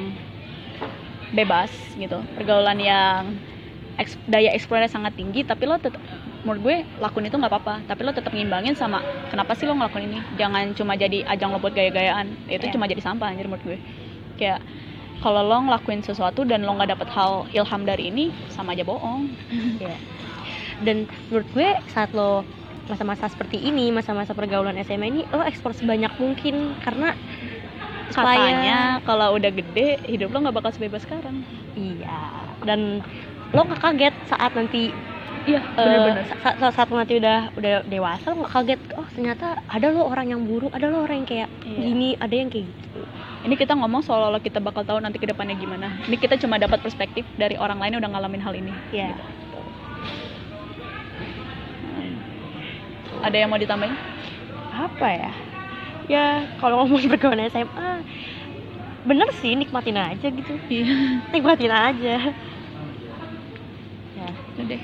bebas 1.30 1.70
gitu. 1.94 2.18
Pergaulan 2.34 2.78
yang 2.80 3.36
eks- 4.00 4.18
daya 4.26 4.50
eksplorasi 4.56 4.96
sangat 4.96 5.14
tinggi 5.14 5.44
tapi 5.44 5.68
lo 5.68 5.76
tetap 5.76 6.00
menurut 6.40 6.61
gue 6.64 6.76
lakuin 6.98 7.28
itu 7.28 7.36
nggak 7.36 7.52
apa-apa. 7.52 7.74
Tapi 7.84 8.00
lo 8.02 8.11
tetap 8.11 8.32
ngimbangin 8.32 8.72
sama 8.74 9.02
kenapa 9.28 9.52
sih 9.54 9.68
lo 9.68 9.76
ngelakuin 9.76 10.06
ini? 10.08 10.18
Jangan 10.40 10.72
cuma 10.72 10.96
jadi 10.96 11.22
ajang 11.28 11.52
lo 11.52 11.61
buat 11.61 11.74
gaya-gayaan. 11.76 12.26
Itu 12.48 12.66
Iya. 12.66 12.72
cuma 12.74 12.88
jadi 12.88 13.02
sampah 13.04 13.28
anjir 13.30 13.46
menurut 13.46 13.64
gue. 13.66 13.78
Kayak 14.40 14.64
kalau 15.20 15.44
lo 15.44 15.68
ngelakuin 15.68 16.00
sesuatu 16.00 16.48
dan 16.48 16.64
lo 16.64 16.72
nggak 16.72 16.96
dapet 16.96 17.08
hal 17.12 17.44
ilham 17.52 17.82
dari 17.84 18.08
ini 18.08 18.32
sama 18.48 18.72
aja 18.72 18.86
bohong. 18.86 19.28
Ya. 19.80 19.96
Dan 20.80 21.04
menurut 21.28 21.48
gue 21.52 21.68
saat 21.88 22.12
lo 22.16 22.44
masa-masa 22.91 23.24
seperti 23.26 23.62
ini 23.62 23.88
masa-masa 23.88 24.34
pergaulan 24.34 24.74
SMA 24.80 25.07
ini 25.09 25.22
lo 25.26 25.41
ekspor 25.43 25.70
sebanyak 25.72 26.11
mungkin. 26.16 26.74
Karena 26.80 27.14
supaya- 28.11 28.43
katanya 28.43 28.78
kalau 29.01 29.32
udah 29.32 29.51
gede 29.51 29.88
hidup 30.05 30.28
lo 30.28 30.43
nggak 30.43 30.57
bakal 30.57 30.70
sebebas 30.70 31.01
sekarang. 31.01 31.47
Iya. 31.72 32.18
Dan 32.61 33.01
lo 33.51 33.61
nggak 33.62 33.78
kaget 33.78 34.14
saat 34.26 34.53
nanti 34.53 34.91
iya 35.41 35.57
eh, 35.74 36.20
sa- 36.36 36.53
sa- 36.55 36.70
saat 36.70 36.86
lo 36.86 37.01
nanti 37.01 37.16
udah 37.16 37.57
udah 37.57 37.80
dewasa 37.84 38.28
lo 38.28 38.45
nggak 38.45 38.53
kaget 38.53 38.80
oh 38.93 39.09
ternyata 39.09 39.47
ada 39.64 39.88
lo 39.88 40.05
orang 40.05 40.28
yang 40.28 40.45
buruk 40.45 40.68
ada 40.70 40.86
lo 40.86 41.01
orang 41.01 41.24
yang 41.24 41.28
kayak 41.28 41.49
Iya. 41.64 41.78
gini 41.80 42.09
ada 42.14 42.34
yang 42.34 42.47
kayak 42.47 42.66
gitu. 42.68 43.01
Ini 43.41 43.55
kita 43.57 43.72
ngomong 43.72 44.05
seolah-olah 44.05 44.38
kita 44.38 44.61
bakal 44.61 44.84
tahu 44.84 45.01
nanti 45.01 45.16
ke 45.16 45.24
depannya 45.24 45.57
gimana. 45.57 45.97
Ini 46.05 46.12
kita 46.14 46.36
cuma 46.36 46.61
dapat 46.61 46.78
perspektif 46.78 47.24
dari 47.34 47.57
orang 47.57 47.80
lain 47.80 47.97
yang 47.97 48.03
udah 48.05 48.12
ngalamin 48.12 48.43
hal 48.43 48.53
ini. 48.53 48.72
ya 48.93 49.16
Ada 53.21 53.37
yang 53.37 53.51
mau 53.53 53.61
ditambahin? 53.61 53.97
apa 54.71 55.09
ya 55.12 55.33
ya 56.07 56.27
kalau 56.57 56.87
ngomong 56.87 57.05
pergaulan 57.11 57.51
SMA 57.51 58.01
bener 59.03 59.29
sih 59.35 59.53
nikmatin 59.53 59.99
aja 59.99 60.27
gitu 60.31 60.55
Iya. 60.71 61.27
nikmatin 61.29 61.73
aja 61.75 62.16
ya 64.14 64.29
Udah 64.55 64.64
deh. 64.66 64.83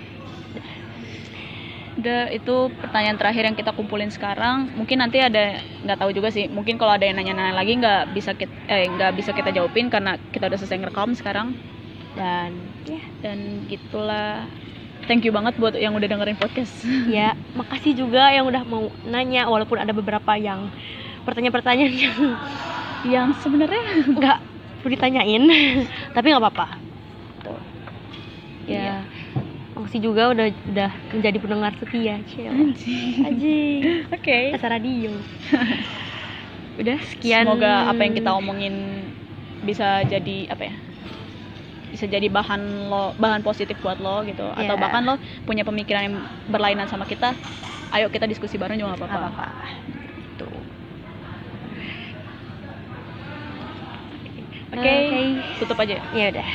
Udah 1.96 2.28
itu 2.28 2.54
pertanyaan 2.76 3.16
terakhir 3.16 3.44
yang 3.48 3.56
kita 3.56 3.72
kumpulin 3.72 4.12
sekarang. 4.12 4.68
Mungkin 4.76 5.00
nanti 5.00 5.16
ada 5.20 5.56
nggak 5.80 5.96
tahu 5.96 6.10
juga 6.12 6.28
sih. 6.28 6.44
Mungkin 6.48 6.76
kalau 6.76 6.92
ada 6.92 7.04
yang 7.04 7.16
nanya-nanya 7.16 7.56
lagi 7.56 7.72
nggak 7.76 8.12
bisa 8.12 8.36
kita 8.36 8.52
eh 8.68 8.84
nggak 8.84 9.16
bisa 9.16 9.32
kita 9.32 9.48
jawabin 9.48 9.88
karena 9.88 10.20
kita 10.28 10.48
udah 10.48 10.58
selesai 10.60 10.76
ngerekam 10.76 11.16
sekarang. 11.16 11.56
dan 12.16 12.52
ya 12.88 13.00
Dan 13.20 13.68
gitulah. 13.68 14.44
Thank 15.06 15.22
you 15.22 15.30
banget 15.30 15.54
buat 15.54 15.78
yang 15.78 15.94
udah 15.94 16.10
dengerin 16.10 16.34
podcast. 16.34 16.82
ya 17.16 17.38
makasih 17.54 17.94
juga 17.94 18.30
yang 18.34 18.46
udah 18.46 18.66
mau 18.66 18.90
nanya 19.06 19.46
walaupun 19.46 19.78
ada 19.78 19.94
beberapa 19.94 20.34
yang 20.34 20.66
pertanyaan-pertanyaan 21.22 21.94
yang 22.10 22.18
yang 23.06 23.28
sebenarnya 23.38 23.82
nggak 24.06 24.38
perlu 24.82 24.90
ditanyain 24.94 25.42
tapi 26.14 26.26
nggak 26.30 26.42
apa-apa 26.42 26.66
tuh 27.42 27.58
ya 28.66 29.02
makasih 29.74 30.10
juga 30.10 30.30
udah 30.34 30.46
udah 30.74 30.90
menjadi 31.14 31.38
pendengar 31.42 31.72
setia 31.78 32.16
Cil. 32.30 32.50
anjing 33.26 34.06
Oke. 34.10 34.54
acara 34.54 34.78
radio 34.78 35.12
udah 36.76 36.98
Sekian. 37.10 37.46
semoga 37.46 37.90
apa 37.90 38.00
yang 38.06 38.14
kita 38.14 38.30
omongin 38.34 38.74
bisa 39.66 40.06
jadi 40.06 40.50
apa 40.50 40.70
ya 40.70 40.74
bisa 41.90 42.04
jadi 42.10 42.26
bahan 42.26 42.90
lo 42.90 43.14
bahan 43.16 43.42
positif 43.46 43.78
buat 43.82 43.98
lo 44.02 44.26
gitu. 44.26 44.46
Atau 44.52 44.74
Yeah. 44.74 44.82
bahkan 44.82 45.02
lo 45.06 45.14
punya 45.46 45.62
pemikiran 45.62 46.02
yang 46.06 46.16
berlainan 46.50 46.90
sama 46.90 47.06
kita 47.06 47.34
ayo 47.94 48.10
kita 48.10 48.26
diskusi 48.26 48.58
bareng 48.58 48.76
juga 48.76 48.98
nggak 48.98 49.08
apa-apa. 49.08 49.46
Tuh 50.40 50.50
oke. 54.74 54.76
Oke. 54.76 54.96
tutup 55.62 55.78
aja. 55.80 55.96
Ya 56.12 56.26
udah. 56.34 56.48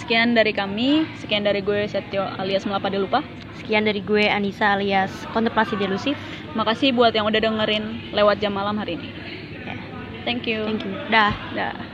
Sekian 0.00 0.34
dari 0.34 0.52
kami 0.56 1.06
sekian 1.20 1.44
dari 1.44 1.60
gue 1.62 1.86
Setio 1.86 2.24
alias 2.38 2.64
Melapa 2.66 2.90
Lupa. 2.94 3.20
Sekian 3.60 3.84
dari 3.86 4.00
gue 4.00 4.26
Anissa 4.26 4.74
alias 4.74 5.12
kontemplasi 5.30 5.76
delusif 5.76 6.16
makasih 6.56 6.90
buat 6.90 7.14
yang 7.14 7.28
udah 7.28 7.38
dengerin 7.38 8.10
lewat 8.10 8.42
jam 8.42 8.56
malam 8.56 8.74
hari 8.80 8.98
ini. 8.98 9.10
Ya. 9.62 9.74
thank 10.26 10.48
you. 10.48 10.66
Thank 10.66 10.82
you. 10.82 10.92
Dah. 11.12 11.34
Dah. 11.54 11.89